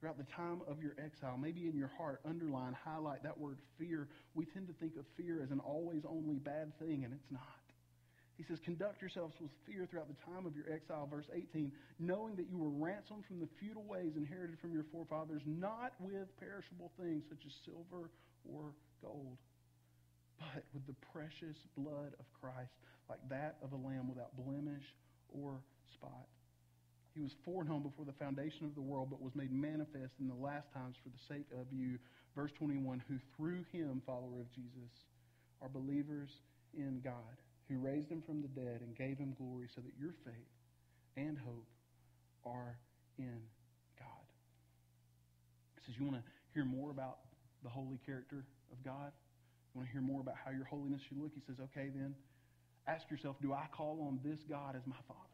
throughout 0.00 0.16
the 0.16 0.26
time 0.34 0.62
of 0.66 0.82
your 0.82 0.92
exile. 0.98 1.36
Maybe 1.36 1.68
in 1.68 1.76
your 1.76 1.92
heart, 1.98 2.20
underline, 2.26 2.72
highlight 2.72 3.22
that 3.22 3.38
word 3.38 3.58
fear. 3.78 4.08
We 4.34 4.46
tend 4.46 4.66
to 4.68 4.72
think 4.74 4.96
of 4.96 5.04
fear 5.16 5.42
as 5.42 5.50
an 5.50 5.60
always 5.60 6.02
only 6.08 6.36
bad 6.36 6.72
thing, 6.78 7.04
and 7.04 7.12
it's 7.12 7.30
not. 7.30 7.62
He 8.36 8.44
says, 8.48 8.58
Conduct 8.64 9.00
yourselves 9.00 9.34
with 9.40 9.50
fear 9.66 9.86
throughout 9.86 10.08
the 10.08 10.18
time 10.24 10.46
of 10.46 10.56
your 10.56 10.64
exile. 10.72 11.06
Verse 11.06 11.26
18, 11.32 11.70
knowing 12.00 12.34
that 12.36 12.48
you 12.50 12.58
were 12.58 12.70
ransomed 12.70 13.24
from 13.28 13.38
the 13.38 13.48
futile 13.60 13.84
ways 13.84 14.16
inherited 14.16 14.58
from 14.58 14.72
your 14.72 14.84
forefathers, 14.90 15.42
not 15.46 15.92
with 16.00 16.26
perishable 16.40 16.90
things 16.98 17.22
such 17.28 17.44
as 17.46 17.52
silver 17.64 18.10
or 18.48 18.72
gold, 19.02 19.36
but 20.54 20.64
with 20.74 20.86
the 20.86 20.96
precious 21.12 21.56
blood 21.76 22.14
of 22.18 22.26
Christ, 22.40 22.72
like 23.08 23.20
that 23.28 23.56
of 23.62 23.72
a 23.72 23.76
lamb 23.76 24.08
without 24.08 24.34
blemish 24.36 24.84
or 25.30 25.60
spot. 25.94 26.26
He 27.14 27.20
was 27.20 27.32
foreknown 27.44 27.82
before 27.82 28.06
the 28.06 28.16
foundation 28.16 28.64
of 28.64 28.74
the 28.74 28.80
world, 28.80 29.08
but 29.10 29.20
was 29.20 29.34
made 29.34 29.52
manifest 29.52 30.16
in 30.18 30.28
the 30.28 30.40
last 30.40 30.72
times 30.72 30.96
for 31.02 31.10
the 31.10 31.22
sake 31.28 31.46
of 31.60 31.66
you. 31.70 31.98
Verse 32.34 32.50
21 32.56 33.02
Who 33.08 33.16
through 33.36 33.64
him, 33.70 34.00
follower 34.06 34.40
of 34.40 34.50
Jesus, 34.54 34.92
are 35.60 35.68
believers 35.68 36.30
in 36.72 37.00
God, 37.04 37.36
who 37.68 37.76
raised 37.78 38.10
him 38.10 38.22
from 38.24 38.40
the 38.40 38.48
dead 38.48 38.80
and 38.80 38.96
gave 38.96 39.18
him 39.18 39.36
glory, 39.36 39.68
so 39.74 39.82
that 39.82 39.92
your 40.00 40.14
faith 40.24 40.52
and 41.16 41.36
hope 41.36 41.68
are 42.46 42.78
in 43.18 43.40
God. 43.98 44.26
He 45.76 45.84
says, 45.84 46.00
You 46.00 46.06
want 46.06 46.16
to 46.16 46.24
hear 46.54 46.64
more 46.64 46.90
about 46.90 47.18
the 47.62 47.68
holy 47.68 48.00
character 48.06 48.44
of 48.72 48.82
God? 48.82 49.12
You 49.72 49.80
want 49.80 49.88
to 49.88 49.92
hear 49.92 50.02
more 50.02 50.20
about 50.20 50.36
how 50.44 50.50
your 50.50 50.64
holiness 50.64 51.00
should 51.08 51.18
look? 51.18 51.32
He 51.34 51.40
says, 51.46 51.56
Okay, 51.72 51.88
then 51.88 52.14
ask 52.86 53.08
yourself, 53.10 53.36
Do 53.40 53.52
I 53.52 53.66
call 53.72 54.04
on 54.06 54.20
this 54.24 54.38
God 54.48 54.76
as 54.76 54.82
my 54.86 55.00
Father? 55.08 55.32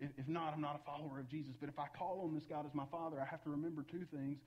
If 0.00 0.26
not, 0.26 0.52
I'm 0.52 0.60
not 0.60 0.74
a 0.74 0.84
follower 0.84 1.20
of 1.20 1.28
Jesus. 1.30 1.54
But 1.60 1.68
if 1.68 1.78
I 1.78 1.86
call 1.96 2.22
on 2.24 2.34
this 2.34 2.42
God 2.48 2.66
as 2.66 2.74
my 2.74 2.86
Father, 2.90 3.20
I 3.20 3.24
have 3.24 3.42
to 3.44 3.50
remember 3.50 3.84
two 3.86 4.02
things 4.10 4.38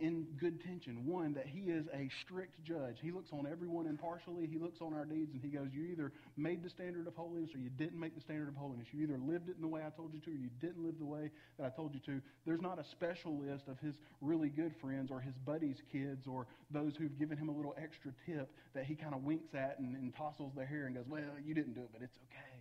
in 0.00 0.26
good 0.38 0.62
tension. 0.64 1.06
One, 1.06 1.34
that 1.34 1.46
he 1.46 1.70
is 1.70 1.86
a 1.94 2.10
strict 2.22 2.62
judge. 2.64 2.96
He 3.00 3.10
looks 3.10 3.30
on 3.32 3.46
everyone 3.50 3.86
impartially. 3.86 4.46
He 4.46 4.58
looks 4.58 4.80
on 4.80 4.92
our 4.92 5.04
deeds 5.04 5.32
and 5.32 5.42
he 5.42 5.48
goes, 5.48 5.68
You 5.72 5.84
either 5.86 6.12
made 6.36 6.62
the 6.62 6.70
standard 6.70 7.06
of 7.06 7.14
holiness 7.14 7.50
or 7.54 7.58
you 7.58 7.70
didn't 7.70 7.98
make 7.98 8.14
the 8.14 8.20
standard 8.20 8.48
of 8.48 8.56
holiness. 8.56 8.86
You 8.92 9.02
either 9.04 9.18
lived 9.18 9.48
it 9.48 9.56
in 9.56 9.62
the 9.62 9.68
way 9.68 9.82
I 9.86 9.90
told 9.90 10.14
you 10.14 10.20
to 10.20 10.30
or 10.30 10.34
you 10.34 10.50
didn't 10.60 10.84
live 10.84 10.98
the 10.98 11.06
way 11.06 11.30
that 11.58 11.66
I 11.66 11.70
told 11.70 11.94
you 11.94 12.00
to. 12.06 12.20
There's 12.44 12.60
not 12.60 12.78
a 12.78 12.84
special 12.92 13.38
list 13.38 13.68
of 13.68 13.78
his 13.78 13.94
really 14.20 14.48
good 14.48 14.74
friends 14.80 15.10
or 15.10 15.20
his 15.20 15.34
buddies' 15.44 15.80
kids 15.92 16.26
or 16.26 16.46
those 16.70 16.94
who've 16.96 17.18
given 17.18 17.38
him 17.38 17.48
a 17.48 17.52
little 17.52 17.74
extra 17.80 18.12
tip 18.26 18.50
that 18.74 18.84
he 18.84 18.94
kind 18.94 19.14
of 19.14 19.24
winks 19.24 19.54
at 19.54 19.78
and, 19.78 19.94
and 19.94 20.12
their 20.56 20.66
hair 20.66 20.86
and 20.86 20.96
goes, 20.96 21.06
Well, 21.08 21.22
you 21.44 21.54
didn't 21.54 21.74
do 21.74 21.80
it, 21.80 21.90
but 21.92 22.02
it's 22.02 22.16
okay. 22.30 22.60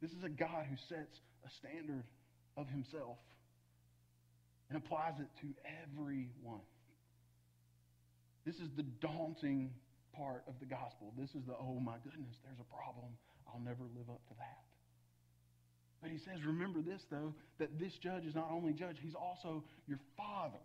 This 0.00 0.12
is 0.12 0.22
a 0.22 0.28
God 0.28 0.66
who 0.68 0.76
sets 0.88 1.20
a 1.44 1.50
standard 1.58 2.04
of 2.56 2.68
himself 2.68 3.18
and 4.68 4.78
applies 4.78 5.14
it 5.20 5.28
to 5.40 5.48
everyone. 5.84 6.66
This 8.44 8.56
is 8.56 8.68
the 8.76 8.82
daunting 8.82 9.70
part 10.14 10.42
of 10.46 10.54
the 10.60 10.66
gospel. 10.66 11.12
This 11.18 11.30
is 11.30 11.44
the, 11.46 11.54
oh 11.54 11.80
my 11.80 11.96
goodness, 12.04 12.36
there's 12.44 12.60
a 12.60 12.74
problem. 12.74 13.12
I'll 13.46 13.60
never 13.60 13.84
live 13.96 14.08
up 14.10 14.26
to 14.28 14.34
that. 14.38 14.64
But 16.00 16.10
he 16.10 16.18
says, 16.18 16.44
remember 16.46 16.80
this, 16.80 17.02
though, 17.10 17.34
that 17.58 17.78
this 17.78 17.92
judge 17.94 18.24
is 18.24 18.34
not 18.34 18.50
only 18.52 18.72
judge, 18.72 18.96
he's 19.00 19.14
also 19.14 19.64
your 19.86 19.98
father. 20.16 20.62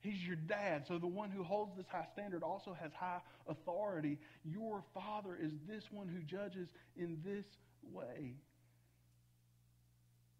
He's 0.00 0.22
your 0.26 0.36
dad. 0.36 0.84
So 0.86 0.98
the 0.98 1.06
one 1.06 1.30
who 1.30 1.42
holds 1.42 1.76
this 1.76 1.86
high 1.90 2.06
standard 2.12 2.42
also 2.42 2.76
has 2.80 2.90
high 2.92 3.20
authority. 3.48 4.18
Your 4.44 4.82
father 4.94 5.38
is 5.40 5.52
this 5.68 5.84
one 5.90 6.08
who 6.08 6.20
judges 6.22 6.68
in 6.96 7.18
this 7.24 7.44
way. 7.92 8.34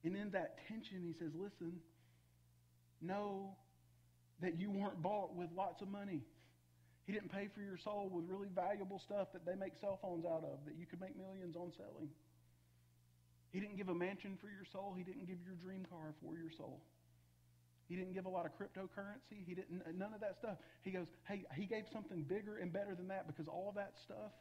And 0.04 0.16
in 0.16 0.30
that 0.32 0.58
tension, 0.68 1.02
he 1.04 1.12
says, 1.12 1.32
listen, 1.34 1.74
know 3.02 3.56
that 4.40 4.58
you 4.58 4.70
weren't 4.70 5.00
bought 5.02 5.34
with 5.34 5.48
lots 5.56 5.82
of 5.82 5.88
money. 5.88 6.22
He 7.04 7.12
didn't 7.12 7.32
pay 7.32 7.48
for 7.54 7.60
your 7.60 7.76
soul 7.78 8.10
with 8.12 8.26
really 8.28 8.48
valuable 8.54 8.98
stuff 8.98 9.28
that 9.32 9.44
they 9.44 9.54
make 9.54 9.72
cell 9.80 9.98
phones 10.02 10.24
out 10.24 10.44
of 10.44 10.58
that 10.66 10.74
you 10.78 10.86
could 10.86 11.00
make 11.00 11.16
millions 11.16 11.56
on 11.56 11.72
selling. 11.76 12.10
He 13.50 13.60
didn't 13.60 13.76
give 13.76 13.88
a 13.88 13.94
mansion 13.94 14.38
for 14.40 14.46
your 14.46 14.64
soul. 14.72 14.94
He 14.96 15.02
didn't 15.02 15.26
give 15.26 15.38
your 15.44 15.54
dream 15.62 15.84
car 15.90 16.14
for 16.22 16.36
your 16.36 16.50
soul. 16.56 16.80
He 17.88 17.96
didn't 17.96 18.14
give 18.14 18.24
a 18.24 18.30
lot 18.30 18.46
of 18.46 18.52
cryptocurrency. 18.56 19.44
He 19.44 19.54
didn't 19.54 19.82
none 19.98 20.14
of 20.14 20.20
that 20.20 20.36
stuff. 20.38 20.56
He 20.82 20.90
goes, 20.90 21.06
hey, 21.24 21.44
he 21.54 21.66
gave 21.66 21.84
something 21.92 22.22
bigger 22.22 22.56
and 22.56 22.72
better 22.72 22.94
than 22.94 23.08
that 23.08 23.26
because 23.26 23.48
all 23.48 23.72
that 23.76 23.92
stuff 24.04 24.32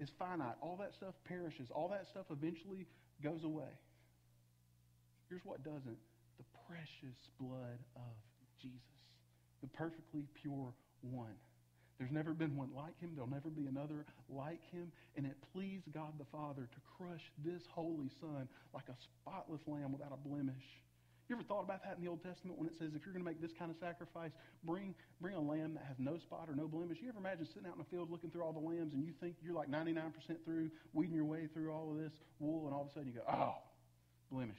is 0.00 0.10
finite. 0.18 0.56
All 0.60 0.76
that 0.80 0.94
stuff 0.94 1.14
perishes. 1.24 1.68
All 1.70 1.88
that 1.88 2.08
stuff 2.10 2.26
eventually 2.30 2.86
goes 3.22 3.44
away. 3.44 3.70
Here's 5.28 5.44
what 5.44 5.62
doesn't 5.62 5.98
precious 6.70 7.18
blood 7.40 7.82
of 7.96 8.14
Jesus, 8.62 8.78
the 9.60 9.66
perfectly 9.74 10.22
pure 10.38 10.70
one. 11.02 11.34
There's 11.98 12.12
never 12.12 12.32
been 12.32 12.56
one 12.56 12.70
like 12.74 12.98
him. 13.00 13.12
There'll 13.12 13.28
never 13.28 13.50
be 13.50 13.66
another 13.66 14.06
like 14.30 14.62
him. 14.72 14.90
And 15.16 15.26
it 15.26 15.36
pleased 15.52 15.84
God 15.92 16.14
the 16.16 16.24
Father 16.32 16.64
to 16.64 16.80
crush 16.96 17.20
this 17.44 17.60
holy 17.68 18.08
Son 18.22 18.48
like 18.72 18.88
a 18.88 18.96
spotless 18.96 19.60
lamb 19.66 19.92
without 19.92 20.14
a 20.14 20.16
blemish. 20.16 20.64
You 21.28 21.36
ever 21.36 21.44
thought 21.44 21.62
about 21.62 21.84
that 21.84 21.98
in 21.98 22.02
the 22.02 22.10
Old 22.10 22.24
Testament 22.24 22.58
when 22.58 22.66
it 22.66 22.74
says 22.78 22.96
if 22.96 23.04
you're 23.04 23.12
going 23.12 23.22
to 23.22 23.28
make 23.28 23.40
this 23.40 23.52
kind 23.58 23.70
of 23.70 23.76
sacrifice, 23.78 24.32
bring 24.64 24.94
bring 25.20 25.36
a 25.36 25.40
lamb 25.40 25.74
that 25.74 25.84
has 25.86 25.94
no 25.98 26.18
spot 26.18 26.48
or 26.48 26.56
no 26.56 26.66
blemish? 26.66 26.98
You 27.02 27.10
ever 27.10 27.20
imagine 27.20 27.46
sitting 27.46 27.68
out 27.68 27.76
in 27.76 27.84
the 27.84 27.90
field 27.92 28.10
looking 28.10 28.30
through 28.30 28.42
all 28.42 28.52
the 28.52 28.64
lambs 28.64 28.94
and 28.94 29.04
you 29.04 29.12
think 29.20 29.36
you're 29.44 29.54
like 29.54 29.70
99% 29.70 30.10
through, 30.44 30.70
weeding 30.92 31.14
your 31.14 31.26
way 31.26 31.46
through 31.52 31.70
all 31.70 31.92
of 31.92 31.98
this 31.98 32.12
wool, 32.40 32.66
and 32.66 32.74
all 32.74 32.82
of 32.82 32.88
a 32.88 32.92
sudden 32.94 33.06
you 33.06 33.14
go, 33.14 33.28
oh, 33.30 33.54
blemish. 34.32 34.58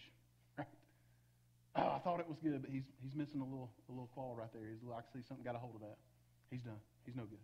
Oh, 1.76 1.96
I 1.96 2.00
thought 2.04 2.20
it 2.20 2.28
was 2.28 2.38
good, 2.44 2.60
but 2.62 2.70
he's 2.70 2.84
he's 3.00 3.16
missing 3.16 3.40
a 3.40 3.48
little 3.48 3.72
a 3.88 3.92
little 3.92 4.12
claw 4.12 4.36
right 4.36 4.52
there. 4.52 4.68
He's 4.68 4.84
like, 4.84 5.08
see 5.14 5.24
something 5.28 5.46
got 5.46 5.56
a 5.56 5.62
hold 5.62 5.76
of 5.76 5.82
that. 5.82 5.98
He's 6.52 6.62
done. 6.62 6.80
He's 7.06 7.16
no 7.16 7.24
good. 7.24 7.40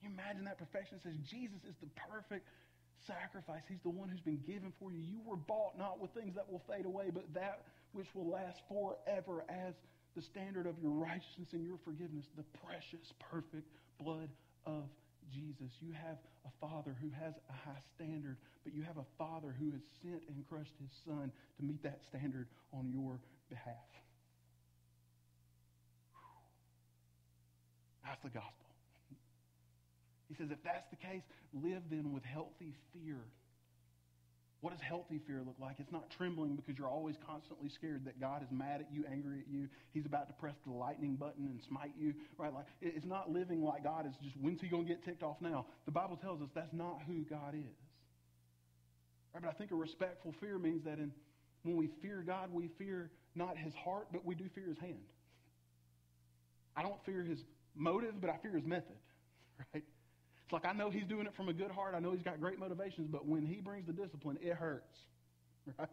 You 0.00 0.08
imagine 0.08 0.44
that 0.44 0.56
perfection 0.56 1.00
says 1.04 1.12
Jesus 1.28 1.60
is 1.68 1.76
the 1.84 1.88
perfect 2.08 2.48
sacrifice. 3.06 3.62
He's 3.68 3.82
the 3.84 3.92
one 3.92 4.08
who's 4.08 4.24
been 4.24 4.40
given 4.46 4.72
for 4.80 4.90
you. 4.90 5.00
You 5.00 5.20
were 5.24 5.36
bought 5.36 5.76
not 5.76 6.00
with 6.00 6.12
things 6.16 6.34
that 6.34 6.50
will 6.50 6.62
fade 6.64 6.86
away, 6.86 7.12
but 7.12 7.28
that 7.34 7.68
which 7.92 8.08
will 8.14 8.28
last 8.28 8.60
forever 8.68 9.44
as 9.48 9.74
the 10.16 10.22
standard 10.22 10.66
of 10.66 10.78
your 10.80 10.92
righteousness 10.92 11.52
and 11.52 11.64
your 11.64 11.76
forgiveness, 11.84 12.24
the 12.36 12.44
precious, 12.64 13.12
perfect 13.30 13.68
blood 14.00 14.28
of 14.64 14.88
Jesus. 15.32 15.70
You 15.80 15.92
have 15.92 16.18
a 16.44 16.52
father 16.60 16.94
who 17.00 17.10
has 17.22 17.34
a 17.48 17.56
high 17.66 17.82
standard, 17.94 18.36
but 18.64 18.74
you 18.74 18.82
have 18.82 18.96
a 18.96 19.08
father 19.18 19.54
who 19.58 19.70
has 19.72 19.82
sent 20.02 20.22
and 20.28 20.44
crushed 20.48 20.74
his 20.80 20.90
son 21.04 21.30
to 21.58 21.62
meet 21.62 21.82
that 21.82 22.00
standard 22.08 22.46
on 22.72 22.90
your 22.90 23.18
behalf. 23.48 23.90
That's 28.04 28.22
the 28.22 28.30
gospel. 28.30 28.70
He 30.28 30.34
says, 30.34 30.48
if 30.50 30.62
that's 30.62 30.86
the 30.90 30.96
case, 30.96 31.22
live 31.54 31.82
then 31.90 32.12
with 32.12 32.24
healthy 32.24 32.74
fear 32.92 33.18
what 34.60 34.72
does 34.72 34.80
healthy 34.80 35.20
fear 35.26 35.42
look 35.44 35.56
like? 35.60 35.76
It's 35.78 35.92
not 35.92 36.10
trembling 36.10 36.56
because 36.56 36.78
you're 36.78 36.88
always 36.88 37.16
constantly 37.26 37.68
scared 37.68 38.04
that 38.06 38.18
God 38.18 38.42
is 38.42 38.48
mad 38.50 38.80
at 38.80 38.88
you, 38.92 39.04
angry 39.10 39.40
at 39.40 39.48
you. 39.52 39.68
He's 39.92 40.06
about 40.06 40.28
to 40.28 40.34
press 40.34 40.54
the 40.66 40.72
lightning 40.72 41.14
button 41.16 41.46
and 41.46 41.60
smite 41.68 41.92
you, 41.98 42.14
right? 42.38 42.52
Like 42.52 42.66
it's 42.80 43.04
not 43.04 43.30
living 43.30 43.62
like 43.62 43.84
God 43.84 44.06
is 44.06 44.14
just 44.22 44.34
when's 44.40 44.60
he 44.60 44.68
going 44.68 44.84
to 44.84 44.88
get 44.88 45.04
ticked 45.04 45.22
off 45.22 45.36
now? 45.40 45.66
The 45.84 45.92
Bible 45.92 46.16
tells 46.16 46.40
us 46.40 46.48
that's 46.54 46.72
not 46.72 47.00
who 47.06 47.22
God 47.28 47.54
is. 47.54 47.76
Right? 49.34 49.42
But 49.42 49.50
I 49.50 49.52
think 49.52 49.72
a 49.72 49.76
respectful 49.76 50.34
fear 50.40 50.58
means 50.58 50.84
that 50.84 50.98
in, 50.98 51.12
when 51.62 51.76
we 51.76 51.90
fear 52.00 52.24
God, 52.26 52.48
we 52.52 52.70
fear 52.78 53.10
not 53.34 53.58
his 53.58 53.74
heart, 53.74 54.06
but 54.10 54.24
we 54.24 54.34
do 54.34 54.44
fear 54.54 54.68
his 54.68 54.78
hand. 54.78 55.04
I 56.74 56.82
don't 56.82 57.04
fear 57.04 57.22
his 57.22 57.38
motive, 57.74 58.20
but 58.20 58.30
I 58.30 58.36
fear 58.38 58.52
his 58.52 58.64
method, 58.64 58.96
right? 59.74 59.84
It's 60.46 60.52
like 60.52 60.64
I 60.64 60.72
know 60.72 60.90
he's 60.90 61.06
doing 61.06 61.26
it 61.26 61.34
from 61.36 61.48
a 61.48 61.52
good 61.52 61.72
heart. 61.72 61.94
I 61.96 61.98
know 61.98 62.12
he's 62.12 62.22
got 62.22 62.40
great 62.40 62.60
motivations, 62.60 63.08
but 63.10 63.26
when 63.26 63.44
he 63.44 63.60
brings 63.60 63.84
the 63.84 63.92
discipline, 63.92 64.38
it 64.40 64.54
hurts. 64.54 64.96
Right? 65.76 65.88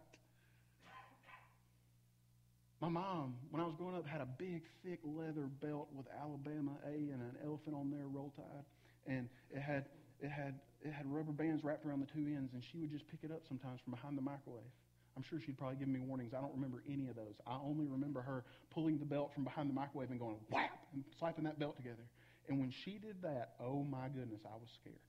My 2.80 2.90
mom, 2.90 3.36
when 3.50 3.64
I 3.64 3.66
was 3.66 3.74
growing 3.78 3.96
up, 3.96 4.06
had 4.06 4.20
a 4.20 4.28
big, 4.38 4.62
thick 4.84 5.00
leather 5.06 5.48
belt 5.64 5.88
with 5.96 6.06
Alabama 6.22 6.76
A 6.86 6.94
and 6.94 7.24
an 7.24 7.36
elephant 7.44 7.74
on 7.76 7.90
there, 7.90 8.06
roll 8.06 8.34
tide, 8.36 8.66
and 9.08 9.30
it 9.50 9.62
had 9.62 9.86
it 10.20 10.30
had 10.30 10.60
it 10.84 10.92
had 10.92 11.08
rubber 11.08 11.32
bands 11.32 11.64
wrapped 11.64 11.86
around 11.86 12.02
the 12.02 12.12
two 12.12 12.28
ends, 12.28 12.52
and 12.54 12.62
she 12.72 12.78
would 12.78 12.92
just 12.92 13.08
pick 13.08 13.22
it 13.24 13.32
up 13.32 13.42
sometimes 13.48 13.80
from 13.84 13.92
behind 13.92 14.18
the 14.18 14.22
microwave. 14.22 14.68
I'm 15.16 15.24
sure 15.24 15.40
she'd 15.46 15.58
probably 15.58 15.78
give 15.78 15.88
me 15.88 16.02
warnings. 16.02 16.34
I 16.38 16.42
don't 16.42 16.54
remember 16.54 16.84
any 16.86 17.08
of 17.08 17.16
those. 17.16 17.34
I 17.48 17.56
only 17.56 17.88
remember 17.88 18.22
her 18.22 18.44
pulling 18.70 19.00
the 19.00 19.06
belt 19.06 19.32
from 19.34 19.46
behind 19.46 19.70
the 19.70 19.74
microwave 19.74 20.12
and 20.12 20.20
going 20.20 20.36
whap 20.52 20.86
and 20.94 21.04
slapping 21.18 21.46
that 21.46 21.58
belt 21.58 21.78
together. 21.78 22.04
And 22.50 22.60
when 22.60 22.72
she 22.72 23.00
did 23.00 23.22
that, 23.22 23.56
oh 23.60 23.84
my 23.84 24.08
goodness, 24.10 24.42
I 24.46 24.56
was 24.60 24.70
scared. 24.82 25.00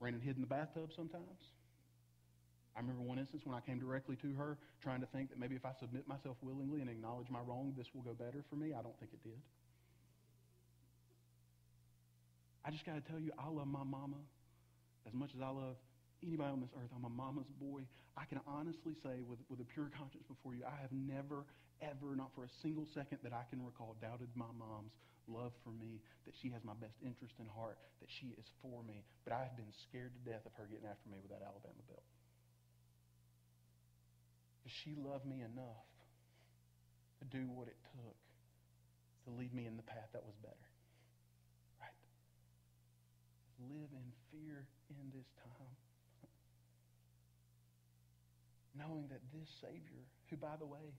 Ran 0.00 0.14
and 0.14 0.22
hid 0.22 0.36
in 0.36 0.42
the 0.42 0.46
bathtub 0.46 0.90
sometimes. 0.94 1.40
I 2.76 2.80
remember 2.80 3.02
one 3.02 3.18
instance 3.18 3.42
when 3.44 3.56
I 3.56 3.60
came 3.60 3.78
directly 3.78 4.16
to 4.16 4.34
her, 4.34 4.58
trying 4.82 5.00
to 5.00 5.06
think 5.06 5.30
that 5.30 5.38
maybe 5.38 5.56
if 5.56 5.64
I 5.64 5.72
submit 5.80 6.06
myself 6.06 6.36
willingly 6.42 6.80
and 6.82 6.90
acknowledge 6.90 7.30
my 7.30 7.40
wrong, 7.40 7.72
this 7.76 7.86
will 7.94 8.02
go 8.02 8.12
better 8.12 8.44
for 8.50 8.56
me. 8.56 8.74
I 8.74 8.82
don't 8.82 8.96
think 9.00 9.12
it 9.14 9.22
did. 9.24 9.40
I 12.64 12.70
just 12.70 12.84
got 12.84 12.96
to 12.96 13.00
tell 13.00 13.20
you, 13.20 13.32
I 13.38 13.48
love 13.48 13.68
my 13.68 13.84
mama 13.84 14.20
as 15.06 15.14
much 15.14 15.30
as 15.34 15.40
I 15.40 15.48
love 15.48 15.76
anybody 16.22 16.50
on 16.50 16.60
this 16.60 16.74
earth. 16.76 16.90
I'm 16.94 17.04
a 17.04 17.08
mama's 17.08 17.48
boy. 17.60 17.82
I 18.16 18.24
can 18.24 18.40
honestly 18.46 18.92
say, 19.02 19.22
with, 19.26 19.38
with 19.48 19.60
a 19.60 19.64
pure 19.64 19.88
conscience 19.96 20.24
before 20.28 20.54
you, 20.54 20.64
I 20.66 20.74
have 20.82 20.92
never, 20.92 21.46
ever, 21.82 22.16
not 22.16 22.32
for 22.34 22.44
a 22.44 22.52
single 22.62 22.86
second 22.94 23.18
that 23.22 23.32
I 23.32 23.44
can 23.50 23.64
recall, 23.64 23.96
doubted 24.00 24.30
my 24.34 24.50
mom's 24.56 24.92
love 25.28 25.52
for 25.62 25.74
me, 25.74 26.00
that 26.24 26.34
she 26.38 26.50
has 26.50 26.62
my 26.62 26.74
best 26.78 26.94
interest 27.02 27.34
in 27.38 27.46
heart, 27.50 27.78
that 28.00 28.10
she 28.10 28.34
is 28.38 28.46
for 28.62 28.82
me. 28.86 29.02
But 29.26 29.34
I 29.34 29.42
have 29.46 29.56
been 29.58 29.72
scared 29.88 30.14
to 30.14 30.20
death 30.22 30.46
of 30.46 30.54
her 30.56 30.66
getting 30.70 30.86
after 30.86 31.10
me 31.10 31.18
with 31.18 31.30
that 31.34 31.42
Alabama 31.42 31.82
belt. 31.90 32.06
Because 34.62 34.74
she 34.82 34.94
loved 34.98 35.26
me 35.26 35.42
enough 35.42 35.86
to 37.20 37.24
do 37.26 37.46
what 37.50 37.66
it 37.68 37.78
took 37.94 38.18
to 39.26 39.34
lead 39.34 39.54
me 39.54 39.66
in 39.66 39.76
the 39.76 39.86
path 39.86 40.10
that 40.14 40.22
was 40.22 40.38
better. 40.38 40.68
Right? 41.82 41.98
Live 43.66 43.90
in 43.90 44.06
fear 44.30 44.66
in 44.90 45.10
this 45.10 45.26
time. 45.42 45.74
Knowing 48.78 49.08
that 49.08 49.24
this 49.32 49.48
Savior, 49.58 50.04
who, 50.30 50.36
by 50.36 50.54
the 50.60 50.66
way, 50.66 50.94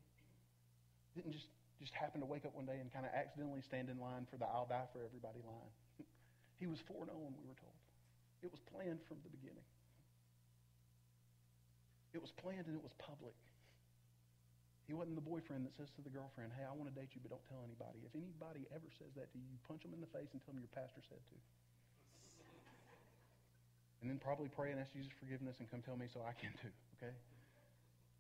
didn't 1.17 1.33
just 1.33 1.49
just 1.81 1.93
happened 1.93 2.25
to 2.25 2.29
wake 2.29 2.45
up 2.45 2.53
one 2.57 2.65
day 2.65 2.81
and 2.81 2.89
kind 2.89 3.05
of 3.05 3.13
accidentally 3.13 3.61
stand 3.61 3.89
in 3.89 4.01
line 4.01 4.25
for 4.29 4.37
the 4.37 4.49
I'll 4.49 4.65
die 4.65 4.89
for 4.93 5.05
everybody 5.05 5.41
line. 5.45 5.73
he 6.61 6.65
was 6.65 6.81
foreknown, 6.89 7.37
we 7.37 7.45
were 7.45 7.57
told. 7.57 7.77
It 8.41 8.49
was 8.49 8.61
planned 8.73 9.01
from 9.05 9.21
the 9.21 9.29
beginning. 9.29 9.65
It 12.17 12.21
was 12.21 12.33
planned 12.41 12.65
and 12.65 12.73
it 12.73 12.81
was 12.81 12.93
public. 12.97 13.33
He 14.89 14.95
wasn't 14.95 15.19
the 15.19 15.25
boyfriend 15.25 15.67
that 15.67 15.75
says 15.75 15.91
to 15.99 16.01
the 16.01 16.09
girlfriend, 16.09 16.55
hey, 16.55 16.63
I 16.63 16.71
want 16.71 16.87
to 16.87 16.95
date 16.95 17.11
you, 17.11 17.19
but 17.19 17.29
don't 17.29 17.43
tell 17.51 17.59
anybody. 17.61 17.99
If 18.07 18.15
anybody 18.15 18.63
ever 18.71 18.87
says 18.95 19.11
that 19.19 19.27
to 19.35 19.37
you, 19.37 19.51
punch 19.67 19.83
them 19.83 19.91
in 19.91 19.99
the 19.99 20.09
face 20.15 20.31
and 20.31 20.39
tell 20.47 20.55
them 20.55 20.63
your 20.63 20.71
pastor 20.71 21.03
said 21.11 21.19
to. 21.19 21.37
And 24.01 24.07
then 24.07 24.17
probably 24.17 24.47
pray 24.47 24.71
and 24.71 24.79
ask 24.79 24.93
Jesus 24.95 25.11
forgiveness 25.19 25.59
and 25.59 25.67
come 25.67 25.83
tell 25.83 25.99
me 25.99 26.07
so 26.07 26.23
I 26.23 26.31
can 26.39 26.55
too, 26.63 26.71
okay? 26.97 27.11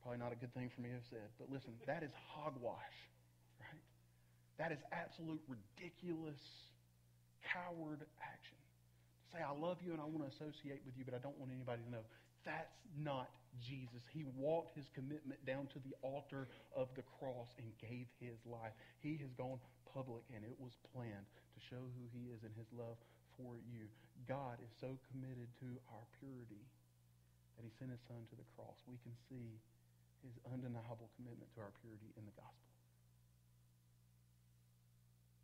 Probably 0.07 0.23
not 0.23 0.31
a 0.31 0.39
good 0.39 0.55
thing 0.55 0.71
for 0.71 0.79
me 0.79 0.87
to 0.87 1.03
have 1.03 1.09
said. 1.11 1.27
But 1.35 1.51
listen, 1.51 1.75
that 1.83 1.99
is 1.99 2.15
hogwash. 2.31 2.95
Right? 3.59 3.83
That 4.55 4.71
is 4.71 4.79
absolute 4.95 5.43
ridiculous, 5.51 6.39
coward 7.43 8.07
action. 8.23 8.55
To 8.55 9.25
say, 9.35 9.43
I 9.43 9.51
love 9.51 9.83
you 9.83 9.91
and 9.91 9.99
I 9.99 10.07
want 10.07 10.23
to 10.23 10.31
associate 10.31 10.79
with 10.87 10.95
you, 10.95 11.03
but 11.03 11.11
I 11.11 11.19
don't 11.19 11.35
want 11.35 11.51
anybody 11.51 11.83
to 11.83 11.91
know. 11.91 12.07
That's 12.47 12.71
not 12.95 13.27
Jesus. 13.59 13.99
He 14.15 14.23
walked 14.39 14.79
his 14.79 14.87
commitment 14.95 15.43
down 15.43 15.67
to 15.75 15.79
the 15.83 15.91
altar 15.99 16.47
of 16.71 16.87
the 16.95 17.03
cross 17.19 17.51
and 17.59 17.67
gave 17.83 18.07
his 18.23 18.39
life. 18.47 18.71
He 19.03 19.19
has 19.19 19.35
gone 19.35 19.59
public, 19.91 20.23
and 20.31 20.47
it 20.47 20.55
was 20.55 20.71
planned 20.95 21.27
to 21.27 21.59
show 21.67 21.83
who 21.83 22.07
he 22.15 22.31
is 22.31 22.47
and 22.47 22.55
his 22.55 22.71
love 22.71 22.95
for 23.35 23.59
you. 23.59 23.91
God 24.23 24.55
is 24.63 24.71
so 24.79 24.95
committed 25.11 25.51
to 25.59 25.67
our 25.91 26.07
purity 26.23 26.63
that 27.59 27.67
he 27.67 27.75
sent 27.75 27.91
his 27.91 27.99
son 28.07 28.23
to 28.31 28.39
the 28.39 28.47
cross. 28.55 28.79
We 28.87 28.95
can 29.03 29.11
see 29.27 29.59
his 30.25 30.33
undeniable 30.47 31.09
commitment 31.17 31.49
to 31.55 31.59
our 31.61 31.73
purity 31.81 32.09
in 32.17 32.23
the 32.25 32.35
gospel. 32.35 32.67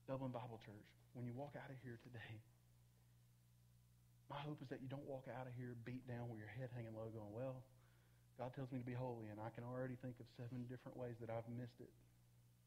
Dublin 0.09 0.35
Bible 0.35 0.59
Church, 0.65 0.89
when 1.15 1.23
you 1.23 1.31
walk 1.33 1.55
out 1.55 1.71
of 1.71 1.77
here 1.81 1.97
today, 2.03 2.35
my 4.27 4.39
hope 4.43 4.59
is 4.59 4.67
that 4.73 4.81
you 4.81 4.89
don't 4.89 5.05
walk 5.07 5.29
out 5.31 5.47
of 5.47 5.53
here 5.55 5.77
beat 5.85 6.03
down 6.09 6.27
with 6.27 6.41
your 6.41 6.49
head 6.49 6.73
hanging 6.73 6.91
low 6.97 7.07
going, 7.13 7.31
well, 7.31 7.61
God 8.41 8.49
tells 8.57 8.73
me 8.73 8.81
to 8.81 8.87
be 8.87 8.97
holy, 8.97 9.29
and 9.29 9.37
I 9.37 9.53
can 9.53 9.61
already 9.63 9.93
think 10.01 10.17
of 10.17 10.25
seven 10.35 10.65
different 10.65 10.97
ways 10.97 11.13
that 11.21 11.29
I've 11.29 11.45
missed 11.53 11.77
it 11.77 11.93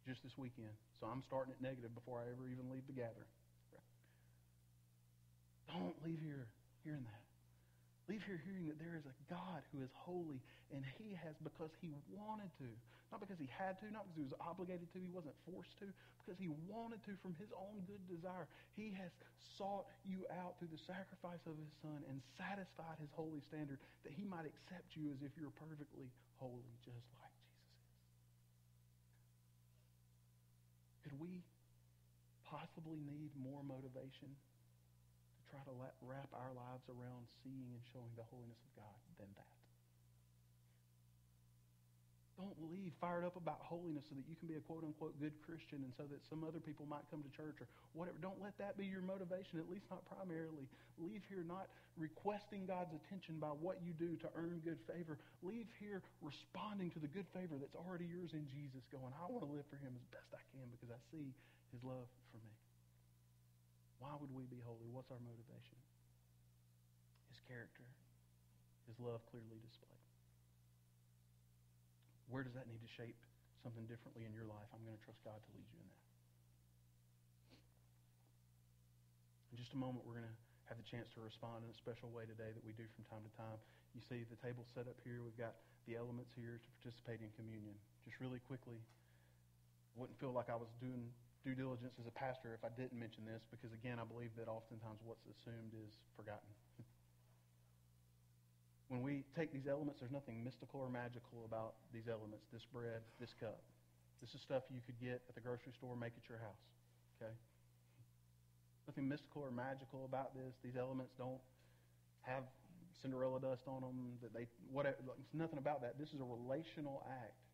just 0.06 0.22
this 0.22 0.38
weekend. 0.38 0.70
So 1.02 1.10
I'm 1.10 1.26
starting 1.26 1.52
it 1.52 1.60
negative 1.60 1.90
before 1.92 2.22
I 2.22 2.30
ever 2.30 2.46
even 2.46 2.70
leave 2.70 2.86
the 2.86 2.94
gathering. 2.94 3.28
Don't 5.66 5.98
leave 6.06 6.22
here 6.22 6.46
hearing 6.86 7.02
that. 7.02 7.25
Leave 8.06 8.22
here 8.22 8.38
hearing 8.46 8.70
that 8.70 8.78
there 8.78 8.94
is 8.94 9.02
a 9.02 9.16
God 9.26 9.66
who 9.74 9.82
is 9.82 9.90
holy, 9.98 10.38
and 10.70 10.86
he 10.94 11.18
has 11.26 11.34
because 11.42 11.74
he 11.82 11.90
wanted 12.14 12.54
to. 12.62 12.70
Not 13.10 13.18
because 13.18 13.38
he 13.38 13.50
had 13.50 13.78
to, 13.82 13.90
not 13.90 14.06
because 14.06 14.18
he 14.18 14.26
was 14.30 14.38
obligated 14.38 14.86
to, 14.94 14.98
he 15.02 15.10
wasn't 15.10 15.34
forced 15.42 15.74
to, 15.82 15.90
because 16.22 16.38
he 16.38 16.50
wanted 16.70 17.02
to 17.06 17.18
from 17.18 17.34
his 17.38 17.50
own 17.54 17.82
good 17.86 18.02
desire. 18.06 18.46
He 18.78 18.94
has 18.94 19.10
sought 19.58 19.90
you 20.06 20.22
out 20.42 20.54
through 20.58 20.70
the 20.70 20.82
sacrifice 20.86 21.42
of 21.50 21.58
his 21.58 21.70
son 21.82 22.02
and 22.06 22.22
satisfied 22.38 22.98
his 23.02 23.10
holy 23.14 23.42
standard 23.46 23.82
that 24.06 24.14
he 24.14 24.22
might 24.22 24.46
accept 24.46 24.94
you 24.94 25.10
as 25.10 25.18
if 25.26 25.34
you're 25.34 25.54
perfectly 25.58 26.06
holy, 26.38 26.70
just 26.86 27.06
like 27.18 27.34
Jesus 27.42 27.66
is. 27.66 27.90
Could 31.10 31.18
we 31.18 31.42
possibly 32.46 33.02
need 33.02 33.34
more 33.34 33.66
motivation 33.66 34.30
try 35.50 35.62
to 35.66 35.74
let, 35.78 35.94
wrap 36.02 36.30
our 36.34 36.52
lives 36.54 36.86
around 36.90 37.26
seeing 37.42 37.70
and 37.72 37.82
showing 37.92 38.12
the 38.18 38.26
holiness 38.28 38.58
of 38.62 38.72
God 38.78 38.98
than 39.18 39.30
that. 39.38 39.56
Don't 42.36 42.68
leave 42.68 42.92
fired 43.00 43.24
up 43.24 43.40
about 43.40 43.64
holiness 43.64 44.04
so 44.04 44.12
that 44.12 44.28
you 44.28 44.36
can 44.36 44.44
be 44.44 44.60
a 44.60 44.64
quote 44.68 44.84
unquote 44.84 45.16
good 45.16 45.32
Christian 45.40 45.80
and 45.80 45.92
so 45.96 46.04
that 46.04 46.20
some 46.28 46.44
other 46.44 46.60
people 46.60 46.84
might 46.84 47.08
come 47.08 47.24
to 47.24 47.32
church 47.32 47.56
or 47.64 47.68
whatever. 47.96 48.20
Don't 48.20 48.36
let 48.44 48.52
that 48.60 48.76
be 48.76 48.84
your 48.84 49.00
motivation, 49.00 49.56
at 49.56 49.72
least 49.72 49.88
not 49.88 50.04
primarily. 50.04 50.68
Leave 51.00 51.24
here 51.32 51.40
not 51.48 51.72
requesting 51.96 52.68
God's 52.68 52.92
attention 52.92 53.40
by 53.40 53.56
what 53.56 53.80
you 53.80 53.96
do 53.96 54.20
to 54.20 54.28
earn 54.36 54.60
good 54.60 54.76
favor. 54.84 55.16
Leave 55.40 55.64
here 55.80 56.04
responding 56.20 56.92
to 56.92 57.00
the 57.00 57.08
good 57.08 57.24
favor 57.32 57.56
that's 57.56 57.76
already 57.76 58.04
yours 58.04 58.36
in 58.36 58.44
Jesus, 58.52 58.84
going, 58.92 59.16
I 59.16 59.24
want 59.32 59.40
to 59.40 59.48
live 59.48 59.64
for 59.72 59.80
Him 59.80 59.96
as 59.96 60.04
best 60.12 60.28
I 60.36 60.44
can 60.52 60.68
because 60.76 60.92
I 60.92 61.00
see 61.08 61.32
His 61.72 61.80
love 61.80 62.04
for 62.36 62.40
me. 62.44 62.52
Why 63.98 64.12
would 64.16 64.32
we 64.32 64.44
be 64.46 64.60
holy? 64.60 64.88
What's 64.92 65.08
our 65.08 65.20
motivation? 65.20 65.78
His 67.32 67.40
character, 67.48 67.84
His 68.88 68.96
love 69.00 69.24
clearly 69.28 69.60
displayed. 69.64 70.04
Where 72.28 72.42
does 72.42 72.58
that 72.58 72.66
need 72.66 72.82
to 72.82 72.90
shape 72.90 73.16
something 73.62 73.86
differently 73.86 74.26
in 74.26 74.34
your 74.34 74.44
life? 74.44 74.66
I'm 74.74 74.82
going 74.82 74.98
to 74.98 75.04
trust 75.06 75.22
God 75.22 75.38
to 75.38 75.50
lead 75.54 75.66
you 75.70 75.78
in 75.78 75.88
that. 75.88 76.04
In 79.54 79.56
just 79.62 79.72
a 79.72 79.80
moment, 79.80 80.04
we're 80.04 80.18
going 80.18 80.28
to 80.28 80.38
have 80.66 80.76
the 80.76 80.84
chance 80.84 81.06
to 81.14 81.22
respond 81.22 81.62
in 81.62 81.70
a 81.70 81.78
special 81.78 82.10
way 82.10 82.26
today 82.26 82.50
that 82.50 82.64
we 82.66 82.74
do 82.74 82.84
from 82.98 83.06
time 83.06 83.22
to 83.22 83.32
time. 83.38 83.56
You 83.94 84.02
see 84.02 84.26
the 84.26 84.36
table 84.42 84.66
set 84.74 84.90
up 84.90 84.98
here. 85.06 85.22
We've 85.22 85.38
got 85.38 85.56
the 85.86 85.94
elements 85.94 86.34
here 86.34 86.58
to 86.58 86.68
participate 86.82 87.22
in 87.22 87.30
communion. 87.38 87.78
Just 88.02 88.18
really 88.18 88.42
quickly, 88.42 88.82
wouldn't 89.94 90.18
feel 90.18 90.34
like 90.34 90.50
I 90.50 90.58
was 90.58 90.68
doing 90.82 91.08
due 91.44 91.54
diligence 91.54 91.94
as 92.00 92.06
a 92.06 92.14
pastor 92.14 92.54
if 92.56 92.62
I 92.64 92.72
didn't 92.74 92.98
mention 92.98 93.24
this 93.24 93.42
because, 93.50 93.72
again, 93.72 93.98
I 94.00 94.06
believe 94.06 94.30
that 94.38 94.48
oftentimes 94.48 95.00
what's 95.04 95.24
assumed 95.26 95.74
is 95.74 95.94
forgotten. 96.16 96.48
when 98.88 99.02
we 99.02 99.24
take 99.34 99.52
these 99.52 99.66
elements, 99.66 100.00
there's 100.00 100.14
nothing 100.14 100.42
mystical 100.42 100.80
or 100.80 100.90
magical 100.90 101.46
about 101.46 101.78
these 101.92 102.08
elements 102.10 102.46
this 102.52 102.66
bread, 102.66 103.02
this 103.20 103.34
cup. 103.38 103.62
This 104.20 104.34
is 104.34 104.40
stuff 104.40 104.64
you 104.72 104.80
could 104.84 104.98
get 104.98 105.20
at 105.28 105.34
the 105.34 105.44
grocery 105.44 105.72
store, 105.76 105.94
make 105.94 106.16
at 106.16 106.26
your 106.28 106.38
house. 106.38 106.64
Okay? 107.18 107.32
Nothing 108.88 109.08
mystical 109.08 109.42
or 109.42 109.50
magical 109.50 110.04
about 110.06 110.34
this. 110.34 110.54
These 110.62 110.78
elements 110.78 111.12
don't 111.18 111.42
have 112.22 112.44
Cinderella 113.02 113.40
dust 113.40 113.66
on 113.66 113.82
them. 113.82 114.16
That 114.22 114.32
they 114.32 114.46
whatever. 114.72 114.96
It's 115.20 115.34
nothing 115.34 115.58
about 115.58 115.82
that. 115.82 115.98
This 115.98 116.14
is 116.14 116.20
a 116.20 116.24
relational 116.24 117.04
act 117.06 117.45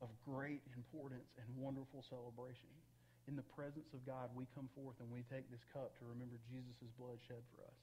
of 0.00 0.08
great 0.22 0.62
importance 0.76 1.26
and 1.38 1.46
wonderful 1.58 2.04
celebration. 2.06 2.70
In 3.26 3.36
the 3.36 3.44
presence 3.52 3.92
of 3.92 4.00
God, 4.08 4.32
we 4.32 4.48
come 4.56 4.70
forth 4.72 4.96
and 5.04 5.10
we 5.12 5.20
take 5.28 5.44
this 5.52 5.60
cup 5.74 5.92
to 6.00 6.08
remember 6.08 6.40
Jesus' 6.48 6.88
blood 6.96 7.20
shed 7.28 7.44
for 7.52 7.66
us. 7.66 7.78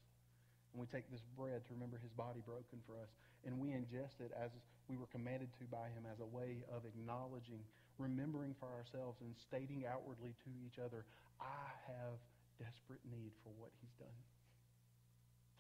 And 0.74 0.82
we 0.82 0.90
take 0.90 1.08
this 1.08 1.24
bread 1.38 1.64
to 1.68 1.72
remember 1.72 2.02
his 2.02 2.12
body 2.18 2.42
broken 2.44 2.82
for 2.84 2.98
us. 3.00 3.08
And 3.46 3.62
we 3.62 3.72
ingest 3.72 4.20
it 4.20 4.34
as 4.36 4.50
we 4.90 4.98
were 4.98 5.08
commanded 5.14 5.54
to 5.62 5.66
by 5.70 5.88
him 5.94 6.04
as 6.10 6.20
a 6.20 6.28
way 6.28 6.66
of 6.68 6.84
acknowledging, 6.84 7.62
remembering 8.02 8.58
for 8.60 8.68
ourselves, 8.74 9.22
and 9.22 9.32
stating 9.48 9.86
outwardly 9.86 10.34
to 10.44 10.50
each 10.66 10.82
other, 10.82 11.06
I 11.40 11.68
have 11.94 12.18
desperate 12.60 13.04
need 13.08 13.32
for 13.46 13.54
what 13.56 13.72
he's 13.80 13.96
done. 14.02 14.20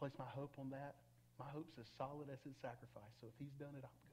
Place 0.01 0.16
my 0.20 0.28
hope 0.36 0.51
on 0.60 0.74
that. 0.76 0.99
My 1.39 1.47
hope's 1.51 1.76
as 1.80 1.88
solid 1.95 2.28
as 2.32 2.39
his 2.43 2.56
sacrifice. 2.60 3.14
So 3.22 3.28
if 3.28 3.36
he's 3.39 3.56
done 3.60 3.76
it, 3.76 3.84
I'm. 3.84 4.05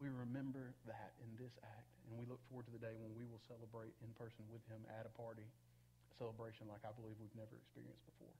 We 0.00 0.08
remember 0.08 0.72
that 0.88 1.12
in 1.20 1.28
this 1.36 1.52
act, 1.60 1.92
and 2.08 2.16
we 2.16 2.24
look 2.24 2.40
forward 2.48 2.64
to 2.68 2.72
the 2.72 2.80
day 2.80 2.96
when 2.96 3.12
we 3.12 3.28
will 3.28 3.40
celebrate 3.44 3.92
in 4.00 4.08
person 4.16 4.48
with 4.48 4.64
him 4.72 4.80
at 4.96 5.04
a 5.04 5.12
party, 5.12 5.44
a 5.44 6.14
celebration 6.16 6.64
like 6.72 6.80
I 6.88 6.92
believe 6.96 7.20
we've 7.20 7.36
never 7.36 7.52
experienced 7.52 8.00
before. 8.08 8.32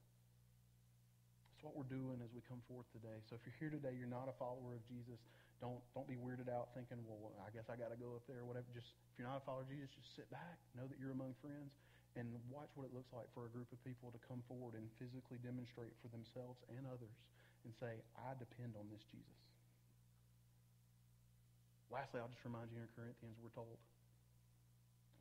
That's 1.53 1.69
what 1.69 1.77
we're 1.77 1.93
doing 1.93 2.25
as 2.25 2.33
we 2.33 2.41
come 2.49 2.65
forth 2.65 2.89
today. 2.97 3.21
So 3.29 3.37
if 3.37 3.45
you're 3.45 3.61
here 3.61 3.69
today, 3.69 3.93
you're 3.93 4.09
not 4.09 4.33
a 4.33 4.37
follower 4.41 4.73
of 4.73 4.83
Jesus, 4.89 5.21
don't 5.61 5.77
don't 5.93 6.09
be 6.09 6.17
weirded 6.17 6.49
out 6.49 6.73
thinking, 6.73 6.97
well, 7.05 7.37
I 7.45 7.53
guess 7.53 7.69
I 7.69 7.77
got 7.77 7.93
to 7.93 8.01
go 8.01 8.17
up 8.17 8.25
there 8.25 8.41
or 8.41 8.49
whatever. 8.49 8.65
Just 8.73 8.97
if 9.13 9.21
you're 9.21 9.29
not 9.29 9.45
a 9.45 9.45
follower 9.45 9.69
of 9.69 9.71
Jesus, 9.71 9.93
just 9.93 10.17
sit 10.17 10.25
back, 10.33 10.57
know 10.73 10.89
that 10.89 10.97
you're 10.97 11.13
among 11.13 11.37
friends, 11.45 11.77
and 12.17 12.33
watch 12.49 12.73
what 12.75 12.89
it 12.89 12.97
looks 12.97 13.13
like 13.13 13.29
for 13.37 13.45
a 13.45 13.53
group 13.53 13.69
of 13.69 13.79
people 13.85 14.09
to 14.17 14.21
come 14.25 14.41
forward 14.49 14.73
and 14.81 14.89
physically 14.97 15.37
demonstrate 15.45 15.93
for 16.01 16.09
themselves 16.09 16.57
and 16.73 16.89
others 16.89 17.13
and 17.69 17.77
say, 17.77 18.01
I 18.17 18.33
depend 18.41 18.73
on 18.81 18.89
this 18.89 19.05
Jesus. 19.13 19.50
Lastly, 21.91 22.23
I'll 22.23 22.31
just 22.31 22.47
remind 22.47 22.71
you 22.71 22.79
in 22.79 22.87
Corinthians, 22.95 23.35
we're 23.43 23.51
told 23.51 23.75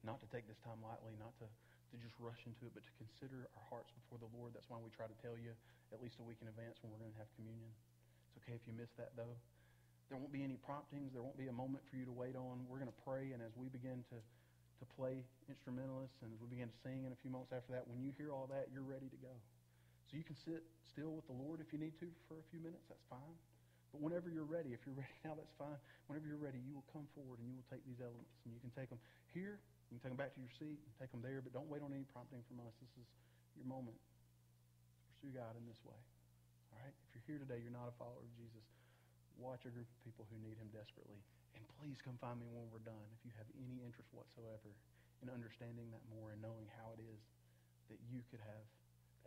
not 0.06 0.22
to 0.22 0.30
take 0.30 0.46
this 0.46 0.62
time 0.62 0.78
lightly, 0.86 1.18
not 1.18 1.34
to, 1.42 1.50
to 1.50 1.96
just 1.98 2.14
rush 2.22 2.40
into 2.46 2.70
it, 2.70 2.78
but 2.78 2.86
to 2.86 2.94
consider 3.02 3.50
our 3.58 3.66
hearts 3.74 3.90
before 3.90 4.22
the 4.22 4.30
Lord. 4.38 4.54
That's 4.54 4.70
why 4.70 4.78
we 4.78 4.94
try 4.94 5.10
to 5.10 5.18
tell 5.26 5.34
you 5.34 5.52
at 5.90 5.98
least 5.98 6.22
a 6.22 6.26
week 6.26 6.38
in 6.46 6.48
advance 6.48 6.78
when 6.86 6.94
we're 6.94 7.02
going 7.02 7.12
to 7.18 7.22
have 7.26 7.28
communion. 7.34 7.74
It's 8.30 8.38
okay 8.46 8.54
if 8.54 8.64
you 8.70 8.78
miss 8.78 8.94
that, 9.02 9.18
though. 9.18 9.34
There 10.14 10.18
won't 10.22 10.30
be 10.30 10.46
any 10.46 10.62
promptings. 10.62 11.10
There 11.10 11.26
won't 11.26 11.38
be 11.42 11.50
a 11.50 11.58
moment 11.58 11.82
for 11.90 11.98
you 11.98 12.06
to 12.06 12.14
wait 12.14 12.38
on. 12.38 12.66
We're 12.70 12.82
going 12.82 12.94
to 12.94 13.02
pray, 13.02 13.34
and 13.34 13.42
as 13.42 13.54
we 13.58 13.66
begin 13.74 14.06
to, 14.14 14.18
to 14.22 14.86
play 14.94 15.26
instrumentalists 15.50 16.22
and 16.22 16.30
as 16.30 16.38
we 16.38 16.54
begin 16.54 16.70
to 16.70 16.80
sing 16.86 17.10
in 17.10 17.12
a 17.14 17.20
few 17.20 17.34
moments 17.34 17.50
after 17.50 17.74
that, 17.74 17.90
when 17.90 17.98
you 18.06 18.14
hear 18.14 18.30
all 18.30 18.46
that, 18.54 18.70
you're 18.70 18.86
ready 18.86 19.10
to 19.10 19.20
go. 19.26 19.34
So 20.10 20.18
you 20.18 20.26
can 20.26 20.38
sit 20.38 20.62
still 20.86 21.18
with 21.18 21.26
the 21.26 21.38
Lord 21.38 21.62
if 21.62 21.74
you 21.74 21.82
need 21.82 21.98
to 22.02 22.10
for 22.30 22.38
a 22.38 22.46
few 22.54 22.62
minutes. 22.62 22.86
That's 22.90 23.06
fine. 23.10 23.38
But 23.90 24.00
whenever 24.06 24.30
you're 24.30 24.48
ready, 24.48 24.74
if 24.74 24.86
you're 24.86 24.98
ready 24.98 25.18
now, 25.26 25.34
that's 25.34 25.56
fine. 25.58 25.80
Whenever 26.06 26.30
you're 26.30 26.42
ready, 26.42 26.62
you 26.62 26.78
will 26.78 26.88
come 26.94 27.10
forward 27.18 27.42
and 27.42 27.50
you 27.50 27.58
will 27.58 27.70
take 27.70 27.82
these 27.86 28.00
elements 28.00 28.38
and 28.46 28.54
you 28.54 28.62
can 28.62 28.74
take 28.78 28.90
them 28.90 29.02
here. 29.34 29.58
You 29.90 29.98
can 29.98 30.02
take 30.06 30.14
them 30.14 30.22
back 30.22 30.38
to 30.38 30.42
your 30.42 30.54
seat 30.62 30.78
and 30.78 30.92
take 31.02 31.10
them 31.10 31.26
there, 31.26 31.42
but 31.42 31.50
don't 31.50 31.70
wait 31.70 31.82
on 31.82 31.90
any 31.90 32.06
prompting 32.14 32.46
from 32.46 32.62
us. 32.62 32.74
This 32.78 32.94
is 33.02 33.08
your 33.58 33.66
moment 33.66 33.98
pursue 35.20 35.36
God 35.36 35.52
in 35.60 35.68
this 35.68 35.80
way. 35.84 36.00
All 36.72 36.80
right? 36.80 36.96
If 36.96 37.10
you're 37.12 37.28
here 37.36 37.40
today, 37.44 37.60
you're 37.60 37.76
not 37.76 37.92
a 37.92 37.96
follower 38.00 38.24
of 38.24 38.32
Jesus. 38.40 38.64
Watch 39.36 39.68
a 39.68 39.72
group 39.72 39.84
of 39.84 40.00
people 40.08 40.24
who 40.32 40.40
need 40.40 40.56
him 40.56 40.72
desperately. 40.72 41.20
And 41.60 41.64
please 41.76 42.00
come 42.00 42.16
find 42.24 42.40
me 42.40 42.48
when 42.48 42.72
we're 42.72 42.84
done 42.88 43.04
if 43.12 43.22
you 43.28 43.36
have 43.36 43.48
any 43.60 43.84
interest 43.84 44.08
whatsoever 44.16 44.72
in 45.20 45.28
understanding 45.28 45.92
that 45.92 46.04
more 46.16 46.32
and 46.32 46.40
knowing 46.40 46.72
how 46.80 46.96
it 46.96 47.04
is 47.04 47.20
that 47.92 48.00
you 48.08 48.24
could 48.32 48.40
have 48.40 48.64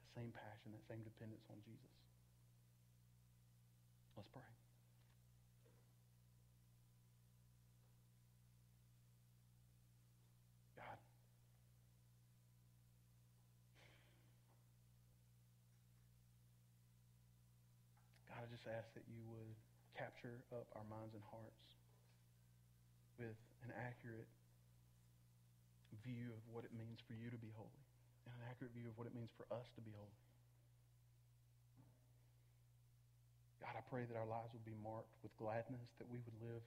that 0.00 0.08
same 0.16 0.32
passion, 0.32 0.72
that 0.72 0.84
same 0.88 1.04
dependence 1.04 1.44
on 1.52 1.60
Jesus. 1.60 1.92
Let's 4.22 4.30
pray. 4.30 4.54
God, 10.78 10.94
God, 18.30 18.38
I 18.38 18.46
just 18.46 18.62
ask 18.70 18.94
that 18.94 19.02
you 19.10 19.18
would 19.26 19.58
capture 19.98 20.38
up 20.54 20.70
our 20.78 20.86
minds 20.86 21.18
and 21.18 21.22
hearts 21.26 21.74
with 23.18 23.34
an 23.66 23.74
accurate 23.74 24.30
view 26.06 26.30
of 26.30 26.46
what 26.54 26.62
it 26.62 26.70
means 26.78 27.02
for 27.10 27.18
you 27.18 27.26
to 27.26 27.38
be 27.42 27.50
holy 27.58 27.82
and 28.30 28.38
an 28.38 28.46
accurate 28.46 28.70
view 28.70 28.86
of 28.86 28.94
what 28.94 29.10
it 29.10 29.14
means 29.18 29.34
for 29.34 29.50
us 29.50 29.66
to 29.74 29.82
be 29.82 29.90
holy. 29.98 30.31
God, 33.62 33.78
I 33.78 33.84
pray 33.86 34.02
that 34.02 34.18
our 34.18 34.26
lives 34.26 34.50
would 34.50 34.66
be 34.66 34.74
marked 34.82 35.14
with 35.22 35.30
gladness, 35.38 35.86
that 36.02 36.10
we 36.10 36.18
would 36.26 36.34
live 36.42 36.66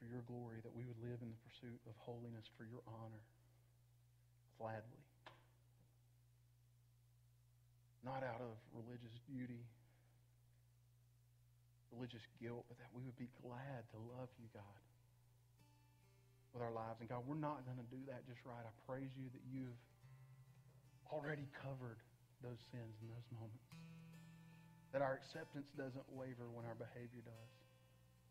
for 0.00 0.08
your 0.08 0.24
glory, 0.24 0.64
that 0.64 0.72
we 0.72 0.88
would 0.88 0.96
live 1.04 1.20
in 1.20 1.28
the 1.28 1.40
pursuit 1.44 1.76
of 1.84 1.92
holiness 2.00 2.48
for 2.56 2.64
your 2.64 2.80
honor, 2.88 3.20
gladly. 4.56 5.04
Not 8.00 8.24
out 8.24 8.40
of 8.40 8.56
religious 8.72 9.12
duty, 9.28 9.60
religious 11.92 12.24
guilt, 12.40 12.64
but 12.72 12.80
that 12.80 12.88
we 12.96 13.04
would 13.04 13.20
be 13.20 13.28
glad 13.44 13.84
to 13.92 13.98
love 14.16 14.32
you, 14.40 14.48
God, 14.56 14.80
with 16.56 16.64
our 16.64 16.72
lives. 16.72 17.04
And 17.04 17.08
God, 17.12 17.28
we're 17.28 17.36
not 17.36 17.68
going 17.68 17.80
to 17.80 17.88
do 17.92 18.00
that 18.08 18.24
just 18.24 18.40
right. 18.48 18.64
I 18.64 18.72
praise 18.88 19.12
you 19.12 19.28
that 19.28 19.44
you've 19.44 19.80
already 21.12 21.44
covered 21.60 22.00
those 22.40 22.60
sins 22.72 22.96
in 23.04 23.12
those 23.12 23.28
moments 23.28 23.64
that 24.94 25.02
our 25.02 25.18
acceptance 25.18 25.66
doesn't 25.74 26.06
waver 26.14 26.46
when 26.54 26.62
our 26.70 26.78
behavior 26.78 27.18
does 27.26 27.52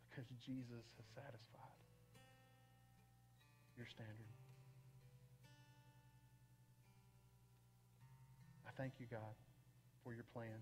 because 0.08 0.24
Jesus 0.48 0.88
has 0.96 1.08
satisfied 1.12 1.84
your 3.76 3.84
standard. 3.92 4.32
I 8.64 8.72
thank 8.80 8.96
you, 8.96 9.12
God, 9.12 9.36
for 10.08 10.16
your 10.16 10.24
plan 10.32 10.56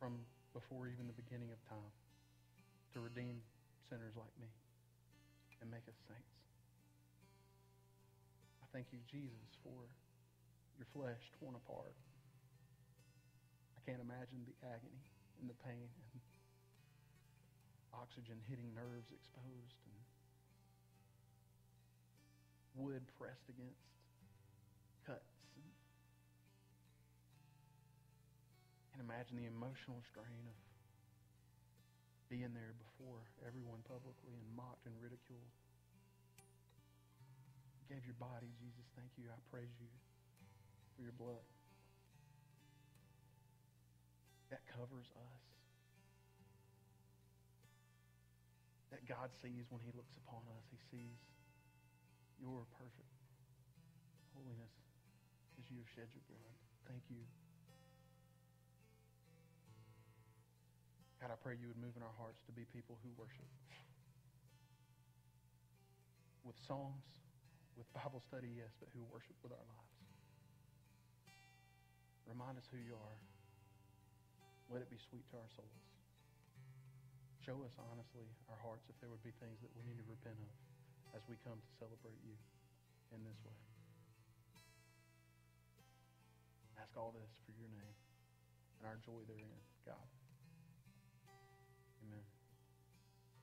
from 0.00 0.24
before 0.56 0.88
even 0.88 1.04
the 1.04 1.18
beginning 1.20 1.52
of 1.52 1.60
time 1.68 1.92
to 2.96 3.04
redeem 3.04 3.44
sinners 3.92 4.16
like 4.16 4.32
me 4.40 4.48
and 5.60 5.68
make 5.68 5.84
us 5.92 5.98
saints. 6.08 6.40
I 8.64 8.66
thank 8.72 8.88
you, 8.96 9.00
Jesus, 9.12 9.60
for 9.60 9.92
your 10.80 10.88
flesh 10.96 11.20
torn 11.36 11.52
apart 11.52 11.92
can't 13.86 14.02
imagine 14.02 14.42
the 14.42 14.58
agony 14.66 14.98
and 15.38 15.46
the 15.46 15.54
pain 15.62 15.86
and 15.86 16.18
oxygen 17.94 18.34
hitting 18.50 18.74
nerves 18.74 19.14
exposed 19.14 19.78
and 19.86 20.02
wood 22.74 23.06
pressed 23.14 23.46
against 23.46 23.86
cuts. 25.06 25.38
And, 28.92 28.98
imagine 29.06 29.38
the 29.38 29.46
emotional 29.46 30.02
strain 30.10 30.44
of 30.50 30.58
being 32.26 32.50
there 32.58 32.74
before 32.74 33.22
everyone 33.46 33.86
publicly 33.86 34.34
and 34.34 34.48
mocked 34.58 34.82
and 34.82 34.98
ridiculed. 34.98 35.46
You 37.86 37.86
gave 37.86 38.02
your 38.02 38.18
body, 38.18 38.50
Jesus. 38.58 38.82
Thank 38.98 39.14
you. 39.14 39.30
I 39.30 39.38
praise 39.46 39.78
you 39.78 39.86
for 40.98 41.06
your 41.06 41.14
blood. 41.14 41.55
That 44.50 44.62
covers 44.70 45.10
us. 45.10 45.44
That 48.94 49.02
God 49.10 49.34
sees 49.42 49.66
when 49.68 49.82
he 49.82 49.90
looks 49.92 50.14
upon 50.22 50.46
us. 50.54 50.64
He 50.70 50.78
sees 50.90 51.18
your 52.38 52.62
perfect 52.78 53.10
holiness 54.36 54.74
as 55.58 55.64
you 55.72 55.82
have 55.82 55.90
shed 55.90 56.08
your 56.14 56.22
blood. 56.30 56.56
Thank 56.86 57.02
you. 57.10 57.24
God, 61.20 61.32
I 61.32 61.38
pray 61.42 61.58
you 61.58 61.66
would 61.66 61.80
move 61.80 61.96
in 61.96 62.04
our 62.04 62.16
hearts 62.20 62.44
to 62.46 62.52
be 62.52 62.68
people 62.70 63.00
who 63.02 63.10
worship. 63.18 63.48
With 66.44 66.54
songs, 66.68 67.02
with 67.74 67.90
Bible 67.90 68.22
study, 68.30 68.52
yes, 68.54 68.70
but 68.78 68.86
who 68.94 69.02
worship 69.10 69.34
with 69.42 69.50
our 69.50 69.66
lives. 69.66 69.96
Remind 72.30 72.58
us 72.58 72.68
who 72.70 72.78
you 72.78 72.94
are. 72.94 73.18
Let 74.70 74.82
it 74.82 74.90
be 74.90 74.98
sweet 74.98 75.22
to 75.30 75.38
our 75.38 75.50
souls. 75.54 75.86
Show 77.46 77.62
us 77.62 77.78
honestly 77.78 78.26
our 78.50 78.58
hearts 78.58 78.90
if 78.90 78.98
there 78.98 79.06
would 79.06 79.22
be 79.22 79.30
things 79.38 79.62
that 79.62 79.70
we 79.78 79.86
need 79.86 80.02
to 80.02 80.06
repent 80.10 80.34
of 80.42 80.50
as 81.14 81.22
we 81.30 81.38
come 81.46 81.56
to 81.56 81.70
celebrate 81.78 82.18
you 82.26 82.34
in 83.14 83.22
this 83.22 83.38
way. 83.46 83.54
Ask 86.82 86.90
all 86.98 87.14
this 87.14 87.30
for 87.46 87.54
your 87.54 87.70
name 87.70 87.96
and 88.82 88.90
our 88.90 88.98
joy 89.06 89.22
therein. 89.30 89.62